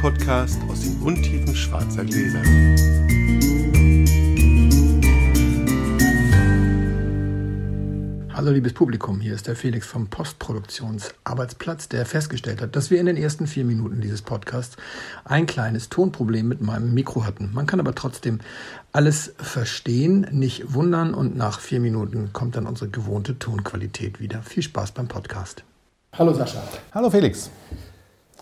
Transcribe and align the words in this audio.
Podcast 0.00 0.58
aus 0.66 0.80
den 0.80 0.98
Untiefen 1.02 1.54
schwarzer 1.54 2.02
Gläser. 2.06 2.40
Hallo 8.32 8.50
liebes 8.50 8.72
Publikum, 8.72 9.20
hier 9.20 9.34
ist 9.34 9.46
der 9.46 9.56
Felix 9.56 9.86
vom 9.86 10.06
Postproduktionsarbeitsplatz, 10.06 11.90
der 11.90 12.06
festgestellt 12.06 12.62
hat, 12.62 12.76
dass 12.76 12.90
wir 12.90 12.98
in 12.98 13.04
den 13.04 13.18
ersten 13.18 13.46
vier 13.46 13.66
Minuten 13.66 14.00
dieses 14.00 14.22
Podcasts 14.22 14.78
ein 15.26 15.44
kleines 15.44 15.90
Tonproblem 15.90 16.48
mit 16.48 16.62
meinem 16.62 16.94
Mikro 16.94 17.26
hatten. 17.26 17.50
Man 17.52 17.66
kann 17.66 17.78
aber 17.78 17.94
trotzdem 17.94 18.38
alles 18.92 19.34
verstehen, 19.36 20.26
nicht 20.30 20.72
wundern 20.72 21.12
und 21.12 21.36
nach 21.36 21.60
vier 21.60 21.80
Minuten 21.80 22.32
kommt 22.32 22.56
dann 22.56 22.66
unsere 22.66 22.88
gewohnte 22.88 23.38
Tonqualität 23.38 24.18
wieder. 24.18 24.40
Viel 24.40 24.62
Spaß 24.62 24.92
beim 24.92 25.08
Podcast. 25.08 25.62
Hallo 26.14 26.32
Sascha. 26.32 26.62
Hallo 26.94 27.10
Felix. 27.10 27.50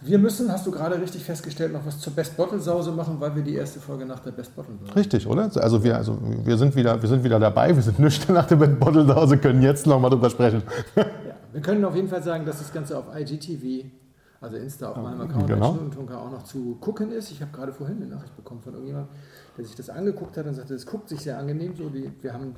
Wir 0.00 0.18
müssen, 0.18 0.50
hast 0.52 0.66
du 0.66 0.70
gerade 0.70 1.00
richtig 1.00 1.24
festgestellt, 1.24 1.72
noch 1.72 1.84
was 1.84 1.98
zur 1.98 2.12
Best 2.12 2.36
Bottle 2.36 2.60
Sause 2.60 2.92
machen, 2.92 3.16
weil 3.18 3.34
wir 3.34 3.42
die 3.42 3.54
erste 3.54 3.80
Folge 3.80 4.06
nach 4.06 4.20
der 4.20 4.30
Best 4.30 4.54
Bottle 4.54 4.74
waren. 4.80 4.92
Richtig, 4.94 5.26
oder? 5.26 5.50
Also 5.56 5.82
wir, 5.82 5.96
also 5.96 6.18
wir, 6.44 6.56
sind, 6.56 6.76
wieder, 6.76 7.00
wir 7.00 7.08
sind 7.08 7.24
wieder 7.24 7.40
dabei, 7.40 7.74
wir 7.74 7.82
sind 7.82 7.98
nüchtern 7.98 8.34
nach 8.34 8.46
der 8.46 8.56
Best 8.56 8.78
Bottle 8.78 9.06
Sause, 9.06 9.38
können 9.38 9.60
jetzt 9.62 9.86
noch 9.86 9.98
mal 9.98 10.10
drüber 10.10 10.30
sprechen. 10.30 10.62
Ja, 10.94 11.06
wir 11.52 11.60
können 11.60 11.84
auf 11.84 11.96
jeden 11.96 12.08
Fall 12.08 12.22
sagen, 12.22 12.44
dass 12.44 12.58
das 12.58 12.72
Ganze 12.72 12.96
auf 12.96 13.06
IGTV, 13.12 13.86
also 14.40 14.56
Insta, 14.56 14.90
auf 14.90 14.98
meinem 14.98 15.22
Account 15.22 15.48
genau. 15.48 15.76
Tunker 15.92 16.20
auch 16.20 16.30
noch 16.30 16.44
zu 16.44 16.76
gucken 16.80 17.10
ist. 17.10 17.32
Ich 17.32 17.40
habe 17.40 17.50
gerade 17.50 17.72
vorhin 17.72 17.96
eine 17.96 18.06
Nachricht 18.06 18.36
bekommen 18.36 18.60
von 18.60 18.74
irgendjemandem, 18.74 19.12
der 19.56 19.64
sich 19.64 19.74
das 19.74 19.90
angeguckt 19.90 20.36
hat 20.36 20.46
und 20.46 20.54
sagte, 20.54 20.74
es 20.74 20.86
guckt 20.86 21.08
sich 21.08 21.20
sehr 21.20 21.38
angenehm. 21.38 21.74
So 21.76 21.88
die, 21.88 22.12
wir 22.22 22.32
haben 22.32 22.54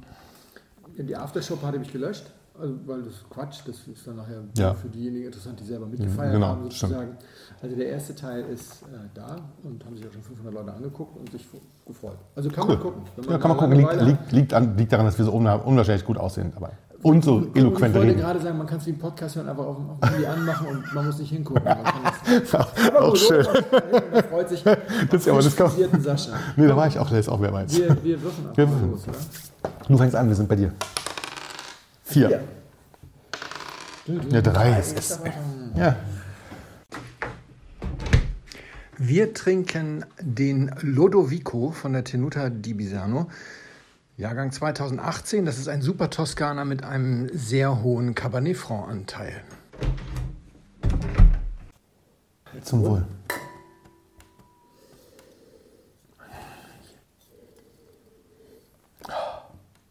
die 0.99 1.17
Aftershow-Party 1.17 1.77
habe 1.79 1.87
ich 1.87 1.93
gelöscht 1.93 2.25
also, 2.61 2.75
weil 2.87 3.03
das 3.03 3.15
Quatsch, 3.31 3.61
das 3.67 3.77
ist 3.87 4.07
dann 4.07 4.17
nachher 4.17 4.43
ja. 4.57 4.75
für 4.75 4.89
diejenigen 4.89 5.27
interessant, 5.27 5.59
die 5.61 5.65
selber 5.65 5.87
mitgefeiert 5.87 6.33
genau, 6.33 6.47
haben, 6.49 6.65
sozusagen. 6.65 7.17
Also 7.63 7.77
der 7.77 7.89
erste 7.89 8.15
Teil 8.15 8.45
ist 8.45 8.83
äh, 8.83 9.09
da 9.15 9.37
und 9.63 9.85
haben 9.85 9.97
sich 9.97 10.07
auch 10.07 10.13
schon 10.13 10.23
500 10.23 10.55
Leute 10.55 10.73
angeguckt 10.73 11.17
und 11.17 11.31
sich 11.31 11.47
gefreut. 11.87 12.17
Also 12.35 12.49
kann 12.51 12.65
cool. 12.65 12.75
man 12.75 12.81
gucken. 12.81 13.03
ja, 13.29 13.39
kann 13.39 13.51
man 13.51 13.59
gucken. 13.59 13.77
Liegt, 13.77 14.01
liegt, 14.01 14.33
liegt, 14.33 14.55
an, 14.55 14.77
liegt, 14.77 14.93
daran, 14.93 15.07
dass 15.07 15.19
wir 15.19 15.25
so 15.25 15.33
unwahrscheinlich 15.33 16.05
gut 16.05 16.19
aussehen 16.19 16.53
dabei. 16.55 16.71
Und 17.03 17.25
so 17.25 17.37
und, 17.37 17.57
eloquent 17.57 17.95
reden. 17.95 18.09
Ich 18.09 18.09
wollte 18.09 18.21
gerade 18.21 18.41
sagen, 18.41 18.59
man 18.59 18.67
kann 18.67 18.79
es 18.79 18.87
wie 18.87 18.91
ein 18.91 18.99
Podcast 18.99 19.37
hören, 19.37 19.49
einfach 19.49 19.65
auf, 19.65 19.77
dem 19.77 20.11
Handy 20.11 20.27
anmachen 20.27 20.67
und 20.67 20.95
man 20.95 21.07
muss 21.07 21.19
nicht 21.19 21.31
hingucken. 21.31 21.63
auch 22.99 23.17
schön. 23.17 23.47
Da 24.13 24.23
freut 24.23 24.49
sich 24.51 24.63
das 25.11 25.23
ist 25.23 25.29
aber 25.29 25.43
das 25.43 25.57
kann, 25.57 25.71
Sascha. 26.03 26.33
Nee, 26.57 26.67
da 26.67 26.77
war 26.77 26.87
ich 26.87 26.99
auch, 26.99 27.09
der 27.09 27.21
ist 27.21 27.29
auch 27.31 27.41
wer 27.41 27.53
weiß. 27.53 27.75
Wir, 27.75 27.97
wir 28.03 28.23
würfen 28.23 28.51
auch 28.51 28.57
wir 28.57 28.67
los, 28.67 29.09
oder? 29.09 29.19
Du 29.89 29.97
fängst 29.97 30.15
an, 30.15 30.29
wir 30.29 30.37
sind 30.37 30.49
bei 30.49 30.57
dir. 30.57 30.73
Vier. 32.11 32.43
Ja, 34.31 34.41
drei 34.41 34.81
ist 34.81 34.99
es. 34.99 35.21
Ja. 35.77 35.95
Wir 38.99 39.33
trinken 39.33 40.05
den 40.21 40.75
Lodovico 40.81 41.71
von 41.71 41.93
der 41.93 42.03
Tenuta 42.03 42.51
di 42.51 42.75
Bisano. 42.75 43.29
Jahrgang 44.17 44.51
2018. 44.51 45.45
Das 45.45 45.57
ist 45.57 45.69
ein 45.69 45.83
Super 45.83 46.11
Toskana 46.11 46.65
mit 46.65 46.83
einem 46.83 47.31
sehr 47.33 47.81
hohen 47.81 48.17
Cabernet 48.17 48.57
Franc-Anteil. 48.57 49.43
Zum 52.65 52.83
Wohl. 52.83 53.07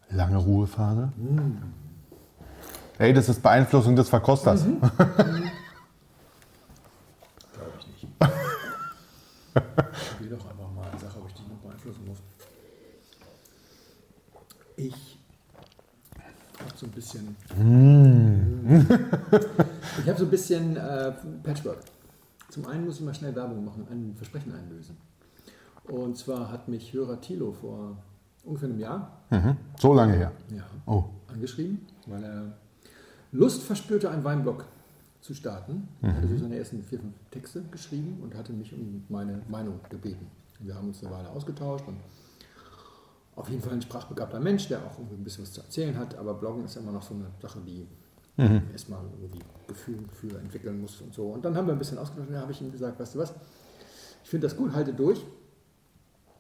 Lange 0.09 0.37
Ruhephase. 0.37 1.13
Mm. 1.15 1.88
Hey, 2.99 3.13
das 3.13 3.29
ist 3.29 3.41
Beeinflussung 3.41 3.95
des 3.95 4.09
Verkosters. 4.09 4.65
Mhm. 4.65 4.81
Glaube 4.81 4.91
ich 7.79 7.87
nicht. 7.87 8.07
Ich 9.55 10.19
will 10.19 10.29
doch 10.29 10.49
einfach 10.49 10.69
mal 10.75 10.89
eine 10.91 10.99
Sache, 10.99 11.17
ob 11.17 11.29
ich 11.29 11.33
dich 11.33 11.47
noch 11.47 11.55
beeinflussen 11.59 12.05
muss. 12.05 12.17
Ich 14.75 15.17
habe 16.59 16.71
so 16.75 16.87
ein 16.87 16.91
bisschen. 16.91 17.37
Mm. 17.57 18.81
ich 20.01 20.09
habe 20.09 20.19
so 20.19 20.25
ein 20.25 20.29
bisschen 20.29 20.75
äh, 20.75 21.13
Patchwork. 21.41 21.79
Zum 22.49 22.67
einen 22.67 22.83
muss 22.83 22.95
ich 22.99 23.05
mal 23.05 23.13
schnell 23.13 23.33
Werbung 23.33 23.63
machen, 23.63 23.87
ein 23.89 24.13
Versprechen 24.17 24.53
einlösen. 24.53 24.97
Und 25.85 26.17
zwar 26.17 26.51
hat 26.51 26.67
mich 26.67 26.91
Hörer 26.91 27.21
Thilo 27.21 27.53
vor 27.53 27.95
ungefähr 28.43 28.67
einem 28.67 28.79
Jahr. 28.79 29.21
Mhm. 29.29 29.55
So 29.77 29.93
lange 29.93 30.17
her. 30.17 30.33
Ja. 30.49 30.63
Oh. 30.85 31.05
Angeschrieben, 31.29 31.87
weil 32.05 32.23
er 32.25 32.57
Lust 33.31 33.63
verspürte, 33.63 34.09
einen 34.09 34.23
Weinblog 34.23 34.65
zu 35.21 35.33
starten. 35.33 35.87
Er 36.01 36.15
hatte 36.15 36.27
so 36.27 36.37
seine 36.37 36.57
ersten 36.57 36.81
vier, 36.83 36.99
fünf 36.99 37.13
Texte 37.31 37.61
geschrieben 37.71 38.19
und 38.23 38.35
hatte 38.35 38.53
mich 38.53 38.73
um 38.73 39.03
meine 39.09 39.41
Meinung 39.49 39.79
gebeten. 39.89 40.27
Wir 40.59 40.75
haben 40.75 40.87
uns 40.87 41.03
eine 41.03 41.13
Weile 41.13 41.29
ausgetauscht 41.29 41.85
und 41.87 41.97
auf 43.35 43.49
jeden 43.49 43.61
Fall 43.61 43.73
ein 43.73 43.81
sprachbegabter 43.81 44.39
Mensch, 44.39 44.67
der 44.67 44.79
auch 44.79 44.97
ein 44.97 45.23
bisschen 45.23 45.43
was 45.43 45.53
zu 45.53 45.61
erzählen 45.61 45.97
hat, 45.97 46.15
aber 46.15 46.33
Bloggen 46.33 46.65
ist 46.65 46.75
immer 46.75 46.91
noch 46.91 47.01
so 47.01 47.13
eine 47.13 47.27
Sache, 47.41 47.59
die 47.65 47.87
mhm. 48.37 48.63
erstmal 48.71 49.01
irgendwie 49.21 49.39
Gefühl 49.67 49.99
für 50.11 50.37
entwickeln 50.39 50.81
muss 50.81 50.99
und 51.01 51.13
so. 51.13 51.27
Und 51.27 51.45
dann 51.45 51.55
haben 51.55 51.67
wir 51.67 51.73
ein 51.73 51.79
bisschen 51.79 51.97
ausgetauscht 51.97 52.29
und 52.29 52.35
da 52.35 52.41
habe 52.41 52.51
ich 52.51 52.61
ihm 52.61 52.71
gesagt, 52.71 52.99
weißt 52.99 53.15
du 53.15 53.19
was, 53.19 53.33
ich 54.23 54.29
finde 54.29 54.47
das 54.47 54.57
gut, 54.57 54.73
halte 54.73 54.93
durch. 54.93 55.23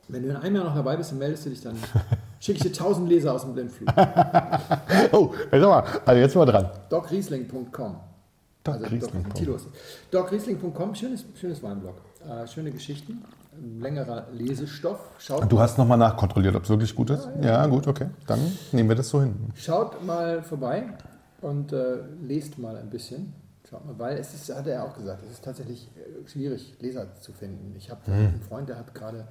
Wenn 0.09 0.23
du 0.23 0.29
in 0.29 0.35
einem 0.35 0.55
Jahr 0.55 0.65
noch 0.65 0.75
dabei 0.75 0.97
bist, 0.97 1.11
dann 1.11 1.19
meldest 1.19 1.45
du 1.45 1.49
dich 1.51 1.61
dann 1.61 1.77
schicke 2.39 2.57
ich 2.57 2.63
dir 2.63 2.69
1000 2.69 3.09
Leser 3.09 3.33
aus 3.33 3.41
dem 3.41 3.53
Blindflug. 3.53 3.89
oh, 5.11 5.33
sag 5.51 5.61
mal, 5.61 5.83
also 6.05 6.19
jetzt 6.19 6.35
mal 6.35 6.45
dran. 6.45 6.69
docriesling.com 6.89 7.95
Docriesling.com 8.63 9.53
also 9.53 9.69
Docriesling.com, 10.11 10.95
schönes, 10.95 11.25
schönes 11.35 11.63
Weinblog. 11.63 11.95
Äh, 12.27 12.47
schöne 12.47 12.71
Geschichten, 12.71 13.23
längerer 13.79 14.27
Lesestoff. 14.33 14.99
Schaut 15.17 15.49
du 15.49 15.59
hast 15.59 15.77
nochmal 15.77 15.97
nachkontrolliert, 15.97 16.55
ob 16.55 16.63
es 16.63 16.69
wirklich 16.69 16.93
gut 16.93 17.09
ist? 17.09 17.25
Ja, 17.41 17.41
ja. 17.41 17.47
ja, 17.61 17.65
gut, 17.67 17.87
okay. 17.87 18.09
Dann 18.27 18.39
nehmen 18.73 18.89
wir 18.89 18.95
das 18.95 19.09
so 19.09 19.21
hin. 19.21 19.35
Schaut 19.55 20.05
mal 20.05 20.43
vorbei 20.43 20.89
und 21.41 21.71
äh, 21.71 21.99
lest 22.21 22.59
mal 22.59 22.75
ein 22.75 22.89
bisschen. 22.89 23.33
Schaut 23.69 23.85
mal, 23.85 23.97
weil 23.97 24.17
es 24.17 24.33
ist, 24.33 24.53
hat 24.53 24.67
er 24.67 24.83
auch 24.83 24.95
gesagt, 24.95 25.23
es 25.23 25.31
ist 25.31 25.45
tatsächlich 25.45 25.89
äh, 25.95 26.27
schwierig, 26.27 26.75
Leser 26.79 27.15
zu 27.21 27.31
finden. 27.31 27.73
Ich 27.77 27.89
habe 27.89 28.05
hm. 28.05 28.13
einen 28.13 28.41
Freund, 28.41 28.67
der 28.67 28.77
hat 28.77 28.93
gerade 28.93 29.27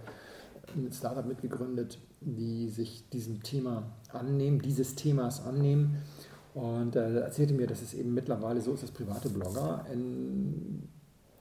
ein 0.75 0.91
Startup 0.93 1.27
mitgegründet, 1.27 1.99
die 2.21 2.69
sich 2.69 3.09
diesem 3.11 3.43
Thema 3.43 3.85
annehmen, 4.13 4.61
dieses 4.61 4.95
Themas 4.95 5.45
annehmen. 5.45 5.99
Und 6.55 6.97
er 6.97 7.23
erzählte 7.23 7.55
mir, 7.55 7.67
dass 7.67 7.83
es 7.83 7.95
eben 7.95 8.15
mittlerweile 8.15 8.61
so 8.61 8.73
ist, 8.73 8.83
dass 8.83 8.91
private 8.91 9.29
Blogger 9.29 9.85
in 9.93 10.89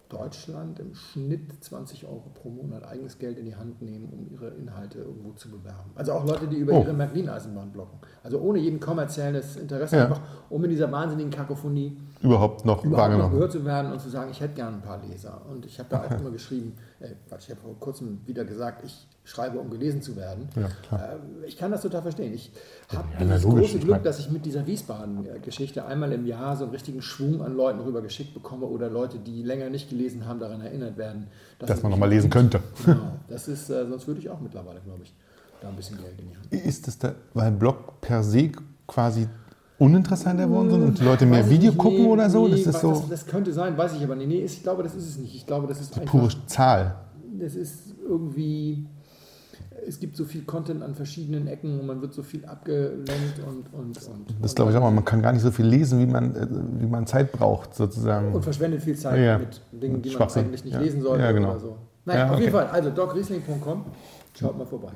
Deutschland 0.10 0.80
im 0.80 0.94
Schnitt 0.96 1.64
20 1.64 2.06
Euro 2.06 2.32
pro 2.34 2.50
Monat 2.50 2.86
eigenes 2.86 3.18
Geld 3.18 3.38
in 3.38 3.46
die 3.46 3.56
Hand 3.56 3.82
nehmen, 3.82 4.08
um 4.12 4.28
ihre 4.32 4.50
Inhalte 4.50 5.00
irgendwo 5.00 5.32
zu 5.34 5.50
bewerben. 5.50 5.92
Also 5.96 6.14
auch 6.14 6.26
Leute, 6.26 6.48
die 6.48 6.58
über 6.58 6.74
oh. 6.74 6.82
ihre 6.82 6.94
Märklin-Eisenbahn 6.94 7.72
bloggen. 7.72 8.00
Also 8.24 8.40
ohne 8.40 8.60
jeden 8.60 8.80
kommerzielles 8.80 9.58
Interesse, 9.58 9.98
ja. 9.98 10.04
einfach 10.06 10.22
um 10.50 10.64
in 10.64 10.70
dieser 10.70 10.92
wahnsinnigen 10.92 11.32
Kakophonie 11.32 11.98
überhaupt 12.22 12.66
noch, 12.66 12.84
überhaupt 12.84 13.18
noch 13.18 13.32
gehört 13.32 13.52
zu 13.52 13.66
werden 13.66 13.92
und 13.92 14.00
zu 14.00 14.10
sagen, 14.10 14.32
ich 14.32 14.40
hätte 14.40 14.54
gerne 14.54 14.78
ein 14.78 14.82
paar 14.82 15.02
Leser. 15.02 15.42
Und 15.50 15.66
ich 15.66 15.78
habe 15.80 15.90
da 15.90 16.04
auch 16.04 16.12
immer 16.20 16.32
geschrieben, 16.32 16.74
äh, 17.00 17.10
ich 17.40 17.50
habe 17.50 17.62
vor 17.62 17.80
kurzem 17.80 18.20
wieder 18.26 18.46
gesagt, 18.46 18.84
ich 18.86 19.08
schreibe, 19.24 19.60
um 19.60 19.70
gelesen 19.70 20.02
zu 20.02 20.16
werden. 20.16 20.48
Ja, 20.56 20.98
äh, 20.98 21.18
ich 21.46 21.58
kann 21.58 21.72
das 21.72 21.82
total 21.82 22.02
verstehen. 22.02 22.34
Ich 22.34 22.52
habe 22.90 23.08
ja, 23.20 23.26
das 23.26 23.44
große 23.44 23.80
Glück, 23.80 24.04
dass 24.04 24.20
ich 24.20 24.32
mit 24.32 24.46
dieser 24.46 24.66
Wiesbaden-Geschichte 24.66 25.86
einmal 25.86 26.12
im 26.14 26.26
Jahr 26.26 26.56
so 26.56 26.64
einen 26.64 26.72
richtigen 26.72 27.02
Schwung 27.02 27.42
an 27.42 27.56
Leuten 27.56 27.80
rübergeschickt 27.80 28.34
bekomme 28.34 28.66
oder 28.66 28.90
Leute, 28.90 29.20
die 29.20 29.44
länger 29.44 29.70
nicht 29.70 29.90
gelesen 29.90 30.26
haben, 30.26 30.40
daran 30.40 30.62
erinnert 30.62 30.98
werden. 30.98 31.28
Dass, 31.60 31.68
dass 31.68 31.84
man 31.84 31.92
nochmal 31.92 32.10
lesen 32.10 32.30
könnte. 32.30 32.62
Genau, 32.86 33.12
das 33.28 33.50
ist, 33.50 33.70
äh, 33.70 33.86
sonst 33.86 34.08
würde 34.08 34.22
ich 34.22 34.30
auch 34.30 34.40
mittlerweile, 34.40 34.80
glaube 34.80 35.04
ich, 35.04 35.14
da 35.62 35.68
ein 35.68 35.76
bisschen 35.76 35.98
Geld 35.98 36.20
in 36.20 36.30
die 36.30 36.38
Hand. 36.38 36.66
Ist 36.66 36.88
das 36.88 36.98
da, 36.98 37.16
weil 37.34 37.52
Blog 37.52 38.00
per 38.00 38.24
se 38.24 38.52
quasi 38.88 39.28
uninteressanter 39.80 40.48
geworden 40.48 40.70
sind 40.70 40.84
und 40.84 41.00
die 41.00 41.04
Leute 41.04 41.26
mehr 41.26 41.50
Video 41.50 41.72
nicht, 41.72 41.78
gucken 41.78 42.04
nee, 42.04 42.08
oder 42.08 42.30
so? 42.30 42.48
Nee, 42.48 42.64
das, 42.64 42.76
ist 42.76 42.82
so 42.82 42.92
das, 42.92 43.10
das, 43.10 43.26
könnte 43.28 43.54
sein, 43.54 43.78
weiß 43.78 43.94
ich 43.96 44.04
aber 44.04 44.16
nicht. 44.16 44.28
Nee, 44.28 44.44
ich 44.44 44.64
glaube, 44.64 44.84
das 44.84 44.96
ist 44.96 45.08
es 45.08 45.18
nicht. 45.18 45.36
Ich 45.36 45.46
glaube, 45.46 45.68
das 45.68 45.80
ist 45.80 45.96
die 45.96 46.00
pure 46.02 46.30
Zahl. 46.48 46.96
Das 47.40 47.56
ist 47.56 47.94
irgendwie 48.08 48.88
es 49.88 50.00
gibt 50.00 50.16
so 50.16 50.26
viel 50.26 50.44
Content 50.44 50.84
an 50.84 50.96
verschiedenen 50.96 51.48
Ecken 51.48 51.80
und 51.80 51.88
man 51.88 52.02
wird 52.02 52.14
so 52.14 52.24
viel 52.24 52.46
abgelenkt 52.46 53.40
und. 53.46 53.74
und, 53.74 54.08
und 54.08 54.36
das 54.42 54.56
glaube 54.56 54.72
ich 54.72 54.78
auch 54.78 54.82
mal. 54.82 54.92
Man 54.92 55.06
kann 55.06 55.22
gar 55.22 55.32
nicht 55.32 55.42
so 55.42 55.52
viel 55.52 55.66
lesen, 55.66 56.00
wie 56.00 56.06
man, 56.06 56.36
äh, 56.36 56.48
wie 56.80 56.88
man 56.88 57.08
Zeit 57.08 57.32
braucht, 57.32 57.76
sozusagen. 57.76 58.34
Und 58.34 58.44
verschwendet 58.44 58.84
viel 58.84 58.96
Zeit 58.96 59.20
ja. 59.20 59.38
mit 59.38 59.62
Dingen, 59.72 60.02
die 60.02 60.16
man 60.16 60.30
eigentlich 60.30 60.66
nicht 60.66 60.74
ja. 60.74 60.80
lesen 60.80 61.02
sollte 61.02 61.24
ja, 61.24 61.32
genau. 61.32 61.52
oder 61.52 61.60
so. 61.60 61.78
Nein, 62.06 62.22
auf 62.24 62.32
okay. 62.32 62.42
jeden 62.42 62.54
Fall. 62.54 62.68
Also 62.68 62.90
docriesling.com, 62.90 63.86
schaut 64.38 64.58
mal 64.58 64.66
vorbei. 64.66 64.92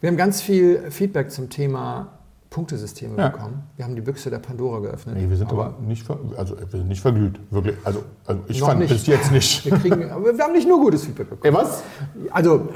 Wir 0.00 0.10
haben 0.10 0.16
ganz 0.16 0.40
viel 0.40 0.90
Feedback 0.90 1.30
zum 1.30 1.50
Thema 1.50 2.17
Punktesysteme 2.50 3.14
bekommen. 3.14 3.64
Wir 3.76 3.84
haben 3.84 3.94
die 3.94 4.00
Büchse 4.00 4.30
der 4.30 4.38
Pandora 4.38 4.80
geöffnet. 4.80 5.16
Nee, 5.16 5.28
wir 5.28 5.36
sind 5.36 5.50
aber, 5.50 5.66
aber 5.66 5.80
nicht, 5.82 6.04
ver, 6.04 6.18
also, 6.36 6.56
wir 6.58 6.78
sind 6.78 6.88
nicht 6.88 7.00
verglüht. 7.00 7.38
Wirklich. 7.50 7.76
Also, 7.84 8.04
also 8.26 8.42
ich 8.48 8.60
fand 8.60 8.80
nicht. 8.80 8.90
bis 8.90 9.06
jetzt 9.06 9.30
nicht. 9.30 9.66
Wir, 9.66 9.78
kriegen, 9.78 10.00
wir 10.38 10.44
haben 10.44 10.52
nicht 10.52 10.66
nur 10.66 10.80
gutes 10.80 11.04
Feedback 11.04 11.28
bekommen. 11.28 11.54
Ey, 11.54 11.60
was? 11.62 11.82
Also 12.30 12.68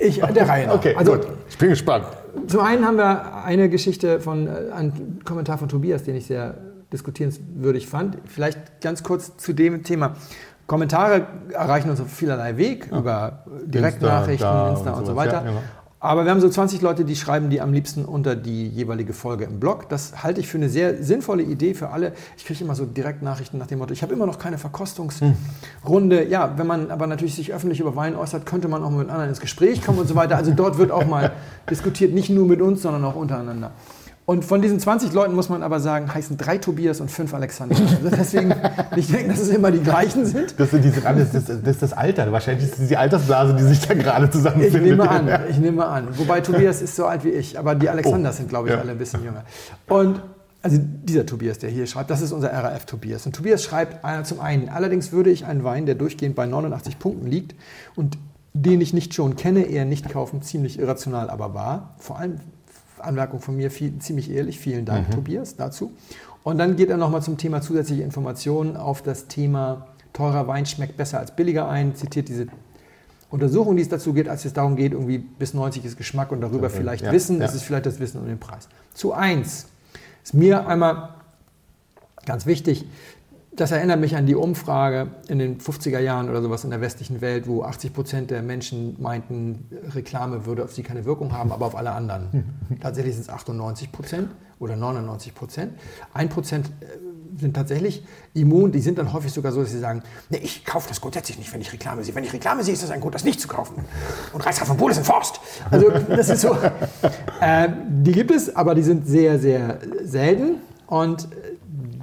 ich, 0.00 0.20
der 0.20 0.48
Reihe 0.48 0.66
nach. 0.66 0.74
Okay, 0.74 0.94
also, 0.96 1.12
gut. 1.12 1.28
Ich 1.48 1.58
bin 1.58 1.70
gespannt. 1.70 2.06
Zum 2.46 2.60
einen 2.60 2.84
haben 2.84 2.96
wir 2.96 3.44
eine 3.44 3.68
Geschichte 3.68 4.20
von, 4.20 4.46
äh, 4.46 4.72
einen 4.72 5.20
Kommentar 5.24 5.58
von 5.58 5.68
Tobias, 5.68 6.02
den 6.02 6.16
ich 6.16 6.26
sehr 6.26 6.56
diskutierenswürdig 6.92 7.86
fand. 7.86 8.18
Vielleicht 8.24 8.80
ganz 8.80 9.02
kurz 9.02 9.36
zu 9.36 9.52
dem 9.52 9.84
Thema. 9.84 10.16
Kommentare 10.66 11.26
erreichen 11.52 11.90
uns 11.90 12.00
auf 12.00 12.08
vielerlei 12.08 12.56
Weg, 12.56 12.86
über 12.92 13.44
Direktnachrichten, 13.64 14.46
Insta, 14.46 14.70
Insta, 14.70 14.92
und 14.92 14.98
und 14.98 15.06
so 15.06 15.16
weiter. 15.16 15.32
ja, 15.32 15.40
genau. 15.40 15.62
Aber 16.02 16.24
wir 16.24 16.30
haben 16.30 16.40
so 16.40 16.48
20 16.48 16.80
Leute, 16.80 17.04
die 17.04 17.14
schreiben 17.14 17.50
die 17.50 17.60
am 17.60 17.74
liebsten 17.74 18.06
unter 18.06 18.34
die 18.34 18.68
jeweilige 18.68 19.12
Folge 19.12 19.44
im 19.44 19.60
Blog. 19.60 19.90
Das 19.90 20.22
halte 20.22 20.40
ich 20.40 20.48
für 20.48 20.56
eine 20.56 20.70
sehr 20.70 21.02
sinnvolle 21.02 21.42
Idee 21.42 21.74
für 21.74 21.90
alle. 21.90 22.14
Ich 22.38 22.46
kriege 22.46 22.64
immer 22.64 22.74
so 22.74 22.86
Direktnachrichten 22.86 23.58
nach 23.58 23.66
dem 23.66 23.80
Motto, 23.80 23.92
ich 23.92 24.02
habe 24.02 24.14
immer 24.14 24.24
noch 24.24 24.38
keine 24.38 24.56
Verkostungsrunde. 24.56 26.26
Ja, 26.30 26.54
wenn 26.56 26.66
man 26.66 26.90
aber 26.90 27.06
natürlich 27.06 27.34
sich 27.34 27.52
öffentlich 27.52 27.80
über 27.80 27.96
Wein 27.96 28.16
äußert, 28.16 28.46
könnte 28.46 28.66
man 28.66 28.82
auch 28.82 28.88
mal 28.88 29.00
mit 29.00 29.10
anderen 29.10 29.28
ins 29.28 29.40
Gespräch 29.40 29.84
kommen 29.84 29.98
und 29.98 30.08
so 30.08 30.14
weiter. 30.14 30.38
Also 30.38 30.52
dort 30.52 30.78
wird 30.78 30.90
auch 30.90 31.04
mal 31.04 31.32
diskutiert, 31.70 32.14
nicht 32.14 32.30
nur 32.30 32.46
mit 32.46 32.62
uns, 32.62 32.80
sondern 32.80 33.04
auch 33.04 33.16
untereinander. 33.16 33.72
Und 34.30 34.44
von 34.44 34.62
diesen 34.62 34.78
20 34.78 35.12
Leuten 35.12 35.34
muss 35.34 35.48
man 35.48 35.64
aber 35.64 35.80
sagen, 35.80 36.14
heißen 36.14 36.36
drei 36.36 36.56
Tobias 36.56 37.00
und 37.00 37.10
fünf 37.10 37.34
Alexander. 37.34 37.74
Also 37.74 38.10
deswegen, 38.16 38.54
ich 38.96 39.08
denke, 39.10 39.30
dass 39.30 39.40
es 39.40 39.48
immer 39.48 39.72
die 39.72 39.80
gleichen 39.80 40.24
sind. 40.24 40.54
Das, 40.56 40.70
sind 40.70 40.84
diese, 40.84 41.00
das, 41.00 41.32
das, 41.32 41.46
das 41.46 41.58
ist 41.64 41.82
das 41.82 41.92
Alter. 41.92 42.30
Wahrscheinlich 42.30 42.70
ist 42.70 42.78
es 42.78 42.86
die 42.86 42.96
Altersblase, 42.96 43.54
die 43.54 43.64
sich 43.64 43.80
da 43.80 43.94
gerade 43.94 44.26
Ich 44.26 44.30
zusammenfindet. 44.30 44.82
nehme 44.82 45.10
an, 45.10 45.28
ich 45.50 45.58
nehme 45.58 45.84
an. 45.84 46.16
Wobei 46.16 46.42
Tobias 46.42 46.80
ist 46.80 46.94
so 46.94 47.06
alt 47.06 47.24
wie 47.24 47.30
ich, 47.30 47.58
aber 47.58 47.74
die 47.74 47.88
Alexanders 47.88 48.36
Oh, 48.36 48.38
sind, 48.38 48.48
glaube 48.48 48.68
ich, 48.68 48.74
ja. 48.74 48.80
alle 48.80 48.92
ein 48.92 48.98
bisschen 48.98 49.24
jünger. 49.24 49.42
Und 49.88 50.22
also 50.62 50.78
dieser 50.80 51.26
Tobias, 51.26 51.58
der 51.58 51.70
hier 51.70 51.88
schreibt, 51.88 52.10
das 52.10 52.20
ist 52.20 52.30
unser 52.30 52.52
RAF 52.52 52.86
Tobias. 52.86 53.26
Und 53.26 53.34
Tobias 53.34 53.64
schreibt 53.64 53.96
zum 54.28 54.38
einen, 54.38 54.68
allerdings 54.68 55.10
würde 55.10 55.30
ich 55.30 55.44
einen 55.44 55.64
Wein, 55.64 55.86
der 55.86 55.96
durchgehend 55.96 56.36
bei 56.36 56.46
89 56.46 57.00
Punkten 57.00 57.26
liegt 57.26 57.56
und 57.96 58.16
den 58.52 58.80
ich 58.80 58.94
nicht 58.94 59.12
schon 59.12 59.34
kenne, 59.34 59.62
eher 59.62 59.86
nicht 59.86 60.08
kaufen, 60.08 60.40
ziemlich 60.40 60.78
irrational 60.78 61.30
aber 61.30 61.52
wahr. 61.52 61.94
Vor 61.98 62.20
allem 62.20 62.38
Anmerkung 63.04 63.40
von 63.40 63.56
mir, 63.56 63.70
viel, 63.70 63.98
ziemlich 63.98 64.30
ehrlich, 64.30 64.58
vielen 64.58 64.84
Dank, 64.84 65.10
Tobias, 65.10 65.56
dazu. 65.56 65.92
Und 66.42 66.58
dann 66.58 66.76
geht 66.76 66.90
er 66.90 66.96
nochmal 66.96 67.22
zum 67.22 67.36
Thema 67.36 67.60
zusätzliche 67.60 68.02
Informationen 68.02 68.76
auf 68.76 69.02
das 69.02 69.26
Thema 69.26 69.86
teurer 70.12 70.46
Wein 70.48 70.66
schmeckt 70.66 70.96
besser 70.96 71.18
als 71.18 71.34
billiger 71.34 71.68
ein, 71.68 71.94
zitiert 71.94 72.28
diese 72.28 72.46
Untersuchung, 73.30 73.76
die 73.76 73.82
es 73.82 73.88
dazu 73.88 74.12
geht, 74.12 74.28
als 74.28 74.44
es 74.44 74.52
darum 74.52 74.74
geht, 74.74 74.92
irgendwie 74.92 75.18
bis 75.18 75.54
90 75.54 75.84
ist 75.84 75.96
Geschmack 75.96 76.32
und 76.32 76.40
darüber 76.40 76.66
Okay, 76.66 76.76
vielleicht 76.78 77.04
ja, 77.04 77.12
Wissen, 77.12 77.38
ja. 77.38 77.46
ist 77.46 77.54
es 77.54 77.62
vielleicht 77.62 77.86
das 77.86 78.00
Wissen 78.00 78.20
um 78.20 78.26
den 78.26 78.38
Preis. 78.38 78.68
Zu 78.92 79.12
eins 79.12 79.66
ist 80.24 80.34
mir 80.34 80.66
einmal 80.66 81.10
ganz 82.26 82.46
wichtig, 82.46 82.86
das 83.52 83.72
erinnert 83.72 84.00
mich 84.00 84.16
an 84.16 84.26
die 84.26 84.36
Umfrage 84.36 85.08
in 85.28 85.38
den 85.38 85.58
50er 85.58 85.98
Jahren 85.98 86.30
oder 86.30 86.40
sowas 86.40 86.62
in 86.64 86.70
der 86.70 86.80
westlichen 86.80 87.20
Welt, 87.20 87.48
wo 87.48 87.64
80 87.64 87.92
Prozent 87.92 88.30
der 88.30 88.42
Menschen 88.42 88.96
meinten, 89.00 89.68
Reklame 89.94 90.46
würde 90.46 90.62
auf 90.62 90.72
sie 90.72 90.82
keine 90.82 91.04
Wirkung 91.04 91.32
haben, 91.32 91.50
aber 91.50 91.66
auf 91.66 91.76
alle 91.76 91.90
anderen. 91.90 92.44
Tatsächlich 92.80 93.14
sind 93.14 93.22
es 93.22 93.28
98 93.28 93.90
Prozent 93.90 94.30
oder 94.60 94.76
99 94.76 95.34
Prozent. 95.34 95.72
Ein 96.14 96.28
Prozent 96.28 96.66
äh, 96.80 96.86
sind 97.40 97.54
tatsächlich 97.54 98.04
immun, 98.34 98.70
die 98.70 98.80
sind 98.80 98.98
dann 98.98 99.12
häufig 99.12 99.32
sogar 99.32 99.50
so, 99.50 99.62
dass 99.62 99.70
sie 99.70 99.78
sagen, 99.78 100.02
nee, 100.28 100.38
ich 100.42 100.64
kaufe 100.64 100.88
das 100.88 101.00
grundsätzlich 101.00 101.38
nicht, 101.38 101.52
wenn 101.52 101.60
ich 101.60 101.72
Reklame 101.72 102.04
sehe. 102.04 102.14
Wenn 102.14 102.24
ich 102.24 102.32
Reklame 102.32 102.62
sehe, 102.62 102.74
ist 102.74 102.82
das 102.82 102.90
ein 102.90 103.00
Grund, 103.00 103.14
das 103.14 103.24
nicht 103.24 103.40
zu 103.40 103.48
kaufen. 103.48 103.84
Und 104.32 104.46
Reishaft 104.46 104.68
von 104.68 104.76
Polen 104.76 104.92
ist 104.92 104.98
ein 104.98 105.04
Forst. 105.04 105.40
Also 105.70 105.90
das 105.90 106.28
ist 106.28 106.42
so. 106.42 106.56
Äh, 107.40 107.70
die 107.88 108.12
gibt 108.12 108.30
es, 108.30 108.54
aber 108.54 108.74
die 108.74 108.82
sind 108.82 109.08
sehr, 109.08 109.38
sehr 109.38 109.78
selten. 110.04 110.56
Und 110.86 111.26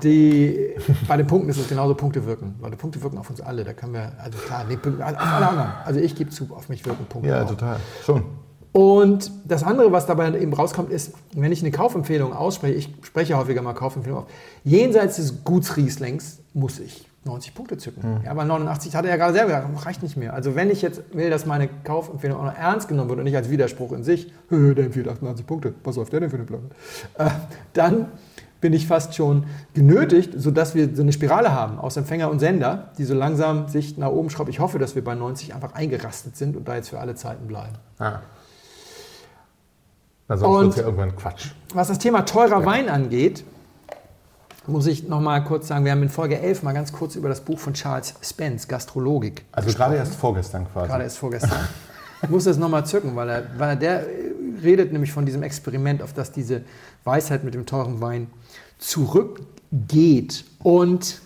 die, 0.04 0.76
bei 1.08 1.18
den 1.18 1.28
Punkten 1.28 1.50
ist 1.50 1.58
es 1.58 1.68
genauso, 1.68 1.96
Punkte 1.96 2.26
wirken. 2.26 2.56
Weil 2.60 2.72
die 2.72 2.78
Punkte 2.78 3.02
wirken 3.02 3.18
auf 3.18 3.30
uns 3.30 3.42
alle. 3.42 3.64
Da 3.64 3.74
können 3.74 3.94
wir, 3.94 4.12
also 4.22 4.38
klar, 4.38 4.66
nee, 4.68 4.76
auf 4.76 5.00
alle 5.18 5.48
anderen. 5.50 5.70
Also 5.86 6.00
ich 6.00 6.16
gebe 6.16 6.30
zu, 6.30 6.48
auf 6.56 6.70
mich 6.70 6.86
wirken 6.86 7.06
Punkte 7.06 7.30
Ja, 7.30 7.44
auch. 7.44 7.50
total. 7.50 7.78
Schon. 8.06 8.24
Und 8.74 9.32
das 9.46 9.64
andere, 9.64 9.92
was 9.92 10.06
dabei 10.06 10.38
eben 10.40 10.54
rauskommt, 10.54 10.92
ist, 10.92 11.14
wenn 11.36 11.52
ich 11.52 11.62
eine 11.62 11.72
Kaufempfehlung 11.72 12.34
ausspreche, 12.34 12.76
ich 12.76 12.94
spreche 13.02 13.36
häufiger 13.38 13.62
mal 13.64 13.74
Kaufempfehlungen 13.74 14.26
auf, 14.26 14.32
jenseits 14.64 15.16
des 15.16 15.44
Gutsrieslings 15.44 16.40
muss 16.54 16.80
ich 16.80 17.08
90 17.26 17.56
Punkte 17.56 17.78
zücken. 17.78 18.22
Ja, 18.24 18.32
aber 18.32 18.46
89 18.46 18.96
hat 18.96 19.04
er 19.06 19.12
ja 19.12 19.18
gerade 19.18 19.34
selber 19.34 19.48
gesagt, 19.62 19.86
reicht 19.86 20.04
nicht 20.04 20.16
mehr. 20.16 20.34
Also 20.34 20.56
wenn 20.56 20.70
ich 20.70 20.82
jetzt 20.82 21.02
will, 21.14 21.30
dass 21.30 21.46
meine 21.46 21.68
Kaufempfehlung 21.84 22.40
auch 22.40 22.46
noch 22.46 22.56
ernst 22.56 22.88
genommen 22.88 23.10
wird 23.10 23.20
und 23.20 23.26
nicht 23.26 23.36
als 23.36 23.50
Widerspruch 23.50 23.92
in 23.94 24.04
sich, 24.04 24.32
"Hö, 24.50 24.76
der 24.76 24.86
empfiehlt 24.86 25.08
88 25.08 25.46
Punkte, 25.46 25.74
was 25.84 25.98
auf 25.98 26.10
der 26.10 26.20
denn 26.22 26.30
für 26.30 26.38
eine 26.38 26.46
Platte? 26.46 26.66
Äh, 27.18 27.30
dann 27.74 28.08
bin 28.62 28.74
ich 28.74 28.88
fast 28.88 29.16
schon 29.16 29.46
genötigt, 29.74 30.32
sodass 30.36 30.74
wir 30.76 30.96
so 30.96 31.02
eine 31.02 31.14
Spirale 31.14 31.52
haben 31.54 31.80
aus 31.80 31.98
Empfänger 31.98 32.30
und 32.30 32.40
Sender, 32.40 32.92
die 32.98 33.04
so 33.06 33.14
langsam 33.14 33.68
sich 33.68 33.98
nach 33.98 34.10
oben 34.10 34.30
schraubt. 34.30 34.50
Ich 34.50 34.60
hoffe, 34.60 34.80
dass 34.80 34.96
wir 34.96 35.04
bei 35.04 35.16
90 35.16 35.54
einfach 35.54 35.74
eingerastet 35.74 36.36
sind 36.36 36.56
und 36.58 36.68
da 36.68 36.76
jetzt 36.76 36.90
für 36.90 37.00
alle 37.00 37.16
Zeiten 37.16 37.48
bleiben. 37.48 37.76
Ah. 38.00 38.20
Na, 40.28 40.38
sonst 40.38 40.76
wird 40.76 40.78
ja 40.78 40.84
irgendwann 40.84 41.16
Quatsch. 41.16 41.52
Was 41.74 41.88
das 41.88 42.00
Thema 42.00 42.26
teurer 42.26 42.66
Wein 42.66 42.90
angeht, 42.90 43.44
muss 44.66 44.86
ich 44.88 45.08
noch 45.08 45.22
mal 45.22 45.42
kurz 45.46 45.70
sagen, 45.70 45.86
wir 45.86 45.94
haben 45.94 46.04
in 46.04 46.10
Folge 46.10 46.40
11 46.40 46.64
mal 46.64 46.74
ganz 46.74 46.92
kurz 46.92 47.16
über 47.16 47.30
das 47.30 47.40
Buch 47.42 47.58
von 47.60 47.74
Charles 47.74 48.14
Spence, 48.22 48.68
Gastrologik, 48.68 49.46
Also 49.54 49.72
gerade 49.74 49.96
erst 49.96 50.16
vorgestern 50.16 50.68
quasi. 50.72 50.88
gerade 50.88 51.04
erst 51.04 51.18
vorgestern. 51.18 51.52
Ich 52.22 52.30
muss 52.30 52.46
das 52.46 52.58
nochmal 52.58 52.86
zücken, 52.86 53.16
weil 53.16 53.30
er, 53.30 53.44
weil 53.58 53.70
er 53.70 53.76
der 53.76 54.06
redet 54.64 54.92
nämlich 54.92 55.12
von 55.12 55.26
diesem 55.26 55.44
Experiment, 55.44 56.02
auf 56.02 56.14
das 56.14 56.32
diese 56.32 56.62
Weisheit 57.04 57.44
mit 57.44 57.54
dem 57.54 57.66
teuren 57.66 58.02
Wein 58.02 58.28
zurückgeht. 58.80 60.46
Und 60.64 61.22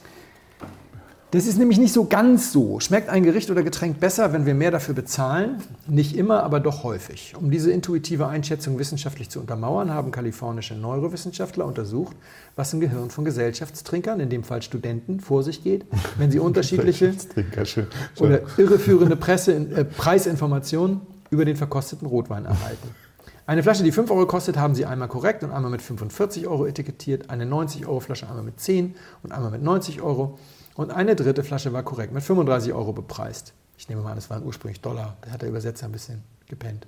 das 1.32 1.48
ist 1.48 1.58
nämlich 1.58 1.80
nicht 1.80 1.94
so 1.94 2.06
ganz 2.06 2.52
so. 2.52 2.80
Schmeckt 2.82 3.08
ein 3.08 3.24
Gericht 3.24 3.50
oder 3.50 3.64
Getränk 3.64 4.02
besser, 4.02 4.34
wenn 4.34 4.46
wir 4.46 4.54
mehr 4.54 4.70
dafür 4.72 4.94
bezahlen? 4.94 5.64
Nicht 5.88 6.18
immer, 6.18 6.44
aber 6.44 6.60
doch 6.60 6.84
häufig. 6.84 7.34
Um 7.40 7.50
diese 7.50 7.72
intuitive 7.72 8.28
Einschätzung 8.28 8.78
wissenschaftlich 8.78 9.30
zu 9.30 9.40
untermauern, 9.40 9.92
haben 9.92 10.12
kalifornische 10.12 10.76
Neurowissenschaftler 10.76 11.66
untersucht, 11.66 12.18
was 12.58 12.74
im 12.74 12.82
Gehirn 12.82 13.10
von 13.10 13.24
Gesellschaftstrinkern, 13.24 14.20
in 14.20 14.30
dem 14.30 14.44
Fall 14.44 14.62
Studenten, 14.62 15.22
vor 15.22 15.44
sich 15.44 15.64
geht, 15.64 15.86
wenn 16.18 16.32
sie 16.32 16.40
unterschiedliche 16.52 17.14
oder 18.20 18.42
irreführende 18.58 19.16
Presse, 19.16 19.54
äh, 19.54 19.86
Preisinformationen 19.86 21.02
über 21.30 21.46
den 21.46 21.56
verkosteten 21.56 22.08
Rotwein 22.08 22.44
erhalten. 22.44 22.90
Eine 23.48 23.64
Flasche, 23.64 23.84
die 23.84 23.92
5 23.92 24.12
Euro 24.12 24.28
kostet, 24.28 24.58
haben 24.58 24.76
sie 24.76 24.86
einmal 24.86 25.08
korrekt 25.08 25.44
und 25.44 25.52
einmal 25.52 25.72
mit 25.72 25.82
45 25.82 26.48
Euro 26.48 26.66
etikettiert. 26.66 27.30
Eine 27.30 27.46
90-Euro-Flasche 27.46 28.28
einmal 28.28 28.44
mit 28.44 28.60
10 28.60 28.96
und 29.24 29.32
einmal 29.32 29.52
mit 29.52 29.64
90 29.64 30.02
Euro. 30.02 30.38
Und 30.76 30.92
eine 30.92 31.16
dritte 31.16 31.44
Flasche 31.44 31.74
war 31.74 31.84
korrekt 31.84 32.14
mit 32.14 32.24
35 32.24 32.74
Euro 32.74 32.94
bepreist. 32.94 33.54
Ich 33.78 33.90
nehme 33.90 34.02
mal 34.02 34.12
an, 34.12 34.16
das 34.16 34.30
waren 34.30 34.44
ursprünglich 34.44 34.82
Dollar. 34.82 35.18
Da 35.22 35.32
hat 35.32 35.42
der 35.42 35.50
Übersetzer 35.50 35.86
ein 35.86 35.92
bisschen 35.92 36.24
gepennt. 36.52 36.86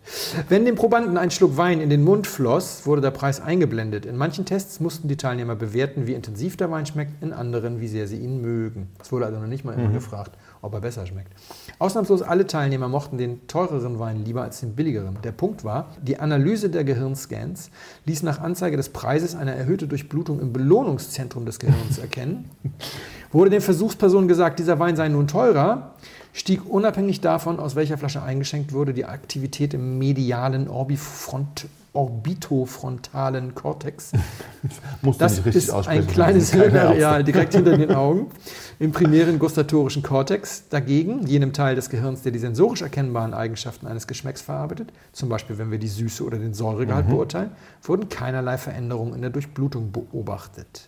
Wenn 0.49 0.65
dem 0.65 0.75
Probanden 0.75 1.17
ein 1.17 1.31
Schluck 1.31 1.57
Wein 1.57 1.81
in 1.81 1.89
den 1.89 2.03
Mund 2.03 2.27
floss, 2.27 2.85
wurde 2.85 3.01
der 3.01 3.11
Preis 3.11 3.39
eingeblendet. 3.39 4.05
In 4.05 4.17
manchen 4.17 4.45
Tests 4.45 4.79
mussten 4.79 5.07
die 5.07 5.17
Teilnehmer 5.17 5.55
bewerten, 5.55 6.05
wie 6.05 6.13
intensiv 6.13 6.57
der 6.57 6.69
Wein 6.69 6.85
schmeckt, 6.85 7.23
in 7.23 7.33
anderen, 7.33 7.81
wie 7.81 7.87
sehr 7.87 8.07
sie 8.07 8.17
ihn 8.17 8.41
mögen. 8.41 8.89
Es 9.01 9.11
wurde 9.11 9.25
also 9.25 9.39
noch 9.39 9.47
nicht 9.47 9.65
mal 9.65 9.73
immer 9.73 9.89
gefragt, 9.91 10.37
ob 10.61 10.73
er 10.73 10.81
besser 10.81 11.05
schmeckt. 11.07 11.31
Ausnahmslos 11.79 12.21
alle 12.21 12.47
Teilnehmer 12.47 12.87
mochten 12.87 13.17
den 13.17 13.47
teureren 13.47 13.99
Wein 13.99 14.23
lieber 14.23 14.43
als 14.43 14.59
den 14.59 14.75
billigeren. 14.75 15.17
Der 15.23 15.31
Punkt 15.31 15.63
war, 15.63 15.87
die 16.01 16.19
Analyse 16.19 16.69
der 16.69 16.83
Gehirnscans 16.83 17.71
ließ 18.05 18.23
nach 18.23 18.39
Anzeige 18.39 18.77
des 18.77 18.89
Preises 18.89 19.35
eine 19.35 19.55
erhöhte 19.55 19.87
Durchblutung 19.87 20.39
im 20.39 20.53
Belohnungszentrum 20.53 21.45
des 21.45 21.59
Gehirns 21.59 21.97
erkennen. 21.97 22.49
Wurde 23.31 23.49
den 23.49 23.61
Versuchspersonen 23.61 24.27
gesagt, 24.27 24.59
dieser 24.59 24.79
Wein 24.79 24.95
sei 24.95 25.09
nun 25.09 25.27
teurer, 25.27 25.95
stieg 26.33 26.65
unabhängig 26.65 27.21
davon, 27.21 27.59
aus 27.59 27.75
welcher 27.75 27.97
Flasche 27.97 28.21
eingeschenkt 28.21 28.73
wurde, 28.73 28.93
die 28.93 29.05
Aktivität 29.05 29.73
im 29.73 29.97
medialen 29.97 30.67
Orbifront, 30.67 31.67
orbitofrontalen 31.93 33.55
Kortex. 33.55 34.11
Das 35.19 35.45
richtig 35.45 35.67
ist 35.67 35.87
ein 35.87 36.07
kleines 36.07 36.53
Hirnareal 36.53 37.25
direkt 37.25 37.53
hinter 37.53 37.77
den 37.77 37.93
Augen. 37.93 38.27
Im 38.79 38.93
primären 38.93 39.37
gustatorischen 39.37 40.01
Kortex 40.01 40.69
dagegen, 40.69 41.27
jenem 41.27 41.51
Teil 41.51 41.75
des 41.75 41.89
Gehirns, 41.89 42.21
der 42.21 42.31
die 42.31 42.39
sensorisch 42.39 42.81
erkennbaren 42.81 43.33
Eigenschaften 43.33 43.85
eines 43.85 44.07
Geschmacks 44.07 44.41
verarbeitet, 44.41 44.93
zum 45.11 45.27
Beispiel 45.27 45.57
wenn 45.57 45.71
wir 45.71 45.79
die 45.79 45.89
Süße 45.89 46.23
oder 46.23 46.37
den 46.37 46.53
Säuregehalt 46.53 47.09
beurteilen, 47.09 47.51
wurden 47.81 48.07
keinerlei 48.07 48.57
Veränderungen 48.57 49.13
in 49.13 49.21
der 49.21 49.29
Durchblutung 49.29 49.91
beobachtet. 49.91 50.87